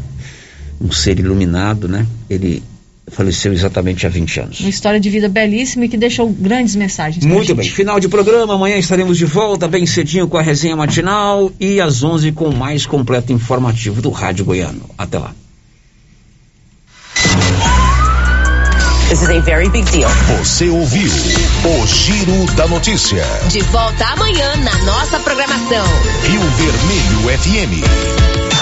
Um 0.80 0.90
ser 0.90 1.18
iluminado, 1.18 1.88
né? 1.88 2.06
Ele 2.28 2.62
faleceu 3.10 3.52
exatamente 3.52 4.06
há 4.06 4.08
20 4.08 4.40
anos. 4.40 4.60
Uma 4.60 4.70
história 4.70 5.00
de 5.00 5.10
vida 5.10 5.28
belíssima 5.28 5.84
e 5.84 5.88
que 5.88 5.96
deixou 5.96 6.28
grandes 6.28 6.76
mensagens. 6.76 7.24
Muito 7.24 7.48
gente. 7.48 7.56
bem, 7.56 7.70
final 7.70 8.00
de 8.00 8.08
programa, 8.08 8.54
amanhã 8.54 8.76
estaremos 8.76 9.18
de 9.18 9.24
volta 9.24 9.68
bem 9.68 9.86
cedinho 9.86 10.28
com 10.28 10.38
a 10.38 10.42
resenha 10.42 10.76
matinal 10.76 11.50
e 11.58 11.80
às 11.80 12.02
11 12.02 12.32
com 12.32 12.48
o 12.48 12.56
mais 12.56 12.86
completo 12.86 13.32
informativo 13.32 14.00
do 14.00 14.10
Rádio 14.10 14.44
Goiano. 14.44 14.82
Até 14.96 15.18
lá. 15.18 15.34
This 19.10 19.22
is 19.22 19.28
a 19.28 19.40
very 19.40 19.68
big 19.68 19.90
deal. 19.90 20.08
Você 20.38 20.68
ouviu 20.68 21.10
o 21.10 21.86
Giro 21.86 22.46
da 22.54 22.68
Notícia. 22.68 23.24
De 23.48 23.60
volta 23.62 24.04
amanhã 24.04 24.54
na 24.58 24.78
nossa 24.84 25.18
programação. 25.18 25.84
Rio 26.22 26.40
Vermelho 26.40 27.38
FM. 27.40 28.59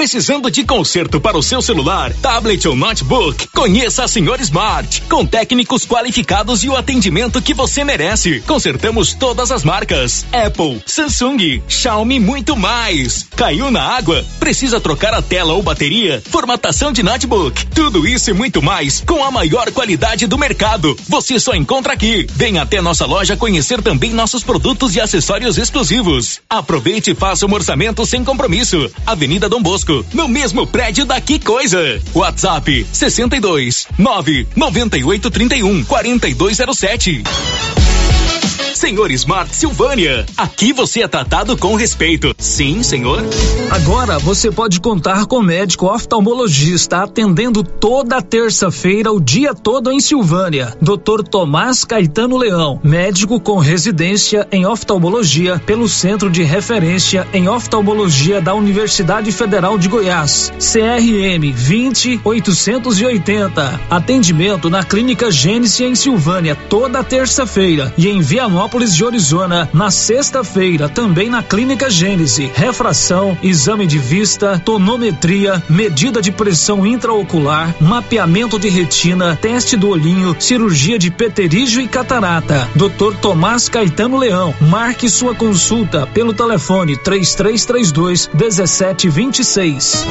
Precisando 0.00 0.50
de 0.50 0.64
conserto 0.64 1.20
para 1.20 1.36
o 1.36 1.42
seu 1.42 1.60
celular, 1.60 2.10
tablet 2.22 2.66
ou 2.66 2.74
notebook? 2.74 3.48
Conheça 3.48 4.02
a 4.02 4.08
Senhor 4.08 4.40
Smart, 4.40 5.02
com 5.02 5.26
técnicos 5.26 5.84
qualificados 5.84 6.64
e 6.64 6.70
o 6.70 6.74
atendimento 6.74 7.42
que 7.42 7.52
você 7.52 7.84
merece. 7.84 8.40
Consertamos 8.46 9.12
todas 9.12 9.52
as 9.52 9.62
marcas: 9.62 10.24
Apple, 10.32 10.82
Samsung, 10.86 11.62
Xiaomi 11.68 12.16
e 12.16 12.18
muito 12.18 12.56
mais. 12.56 13.26
Caiu 13.36 13.70
na 13.70 13.82
água? 13.82 14.24
Precisa 14.38 14.80
trocar 14.80 15.12
a 15.12 15.20
tela 15.20 15.52
ou 15.52 15.62
bateria? 15.62 16.22
Formatação 16.30 16.92
de 16.92 17.02
notebook? 17.02 17.66
Tudo 17.66 18.08
isso 18.08 18.30
e 18.30 18.32
muito 18.32 18.62
mais 18.62 19.02
com 19.06 19.22
a 19.22 19.30
maior 19.30 19.70
qualidade 19.70 20.26
do 20.26 20.38
mercado. 20.38 20.96
Você 21.10 21.38
só 21.38 21.54
encontra 21.54 21.92
aqui. 21.92 22.26
Venha 22.32 22.62
até 22.62 22.80
nossa 22.80 23.04
loja 23.04 23.36
conhecer 23.36 23.82
também 23.82 24.14
nossos 24.14 24.42
produtos 24.42 24.96
e 24.96 25.00
acessórios 25.00 25.58
exclusivos. 25.58 26.40
Aproveite 26.48 27.10
e 27.10 27.14
faça 27.14 27.44
um 27.44 27.52
orçamento 27.52 28.06
sem 28.06 28.24
compromisso. 28.24 28.90
Avenida 29.04 29.46
Dom 29.46 29.60
Bosco, 29.60 29.89
no 30.14 30.28
mesmo 30.28 30.66
prédio 30.66 31.04
da 31.04 31.20
Que 31.20 31.38
Coisa. 31.38 32.00
WhatsApp 32.14 32.86
62 32.92 33.88
9 33.98 34.46
98 34.56 35.30
31 35.30 35.84
4207. 35.84 37.79
Senhor 38.80 39.10
Smart 39.10 39.54
Silvânia, 39.54 40.24
aqui 40.38 40.72
você 40.72 41.02
é 41.02 41.06
tratado 41.06 41.54
com 41.54 41.74
respeito. 41.74 42.34
Sim, 42.38 42.82
senhor? 42.82 43.22
Agora 43.70 44.18
você 44.18 44.50
pode 44.50 44.80
contar 44.80 45.26
com 45.26 45.42
médico 45.42 45.84
oftalmologista 45.84 47.02
atendendo 47.02 47.62
toda 47.62 48.22
terça-feira 48.22 49.12
o 49.12 49.20
dia 49.20 49.54
todo 49.54 49.92
em 49.92 50.00
Silvânia. 50.00 50.74
Dr. 50.80 51.22
Tomás 51.30 51.84
Caetano 51.84 52.38
Leão, 52.38 52.80
médico 52.82 53.38
com 53.38 53.58
residência 53.58 54.48
em 54.50 54.64
oftalmologia 54.64 55.58
pelo 55.58 55.86
Centro 55.86 56.30
de 56.30 56.42
Referência 56.42 57.28
em 57.34 57.50
Oftalmologia 57.50 58.40
da 58.40 58.54
Universidade 58.54 59.30
Federal 59.30 59.76
de 59.76 59.88
Goiás. 59.88 60.50
CRM 60.58 61.52
20880. 61.52 63.78
Atendimento 63.90 64.70
na 64.70 64.82
Clínica 64.82 65.30
Gênesis 65.30 65.80
em 65.80 65.94
Silvânia 65.94 66.56
toda 66.56 67.04
terça-feira 67.04 67.92
e 67.98 68.08
em 68.08 68.22
Vianópolis 68.22 68.69
de 68.78 69.04
Orizona 69.04 69.68
na 69.74 69.90
sexta-feira 69.90 70.88
também 70.88 71.28
na 71.28 71.42
Clínica 71.42 71.90
Gênese. 71.90 72.50
Refração, 72.54 73.36
exame 73.42 73.84
de 73.84 73.98
vista, 73.98 74.60
tonometria, 74.64 75.62
medida 75.68 76.22
de 76.22 76.30
pressão 76.30 76.86
intraocular, 76.86 77.74
mapeamento 77.80 78.58
de 78.60 78.68
retina, 78.68 79.36
teste 79.36 79.76
do 79.76 79.88
olhinho, 79.88 80.36
cirurgia 80.38 80.98
de 80.98 81.10
peterígio 81.10 81.82
e 81.82 81.88
catarata. 81.88 82.68
Dr. 82.76 83.16
Tomás 83.20 83.68
Caetano 83.68 84.16
Leão. 84.16 84.54
Marque 84.60 85.10
sua 85.10 85.34
consulta 85.34 86.06
pelo 86.06 86.32
telefone 86.32 86.96
3332 86.96 88.30
1726. 88.32 90.06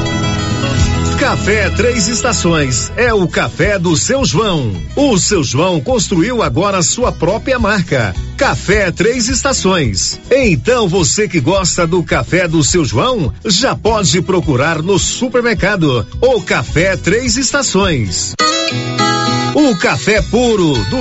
Café 1.20 1.70
Três 1.72 2.08
Estações 2.08 2.94
é 2.96 3.14
o 3.14 3.28
café 3.28 3.78
do 3.78 3.96
seu 3.98 4.24
João. 4.24 4.72
O 4.96 5.18
seu 5.18 5.44
João 5.44 5.82
construiu 5.82 6.42
agora 6.42 6.82
sua 6.82 7.12
própria 7.12 7.60
marca. 7.60 8.16
Café 8.38 8.90
Três 8.90 9.28
Estações. 9.28 10.18
Então 10.32 10.88
você 10.88 11.28
que 11.28 11.42
gosta 11.42 11.86
do 11.86 12.02
café 12.04 12.48
do 12.48 12.64
seu 12.64 12.86
João, 12.86 13.34
já 13.46 13.76
pode 13.76 14.22
procurar 14.22 14.82
no 14.82 14.98
supermercado 14.98 16.08
o 16.22 16.42
Café 16.42 16.96
Três 16.96 17.36
Estações. 17.36 18.34
O 19.54 19.76
café 19.76 20.22
puro 20.22 20.74
do 20.86 20.98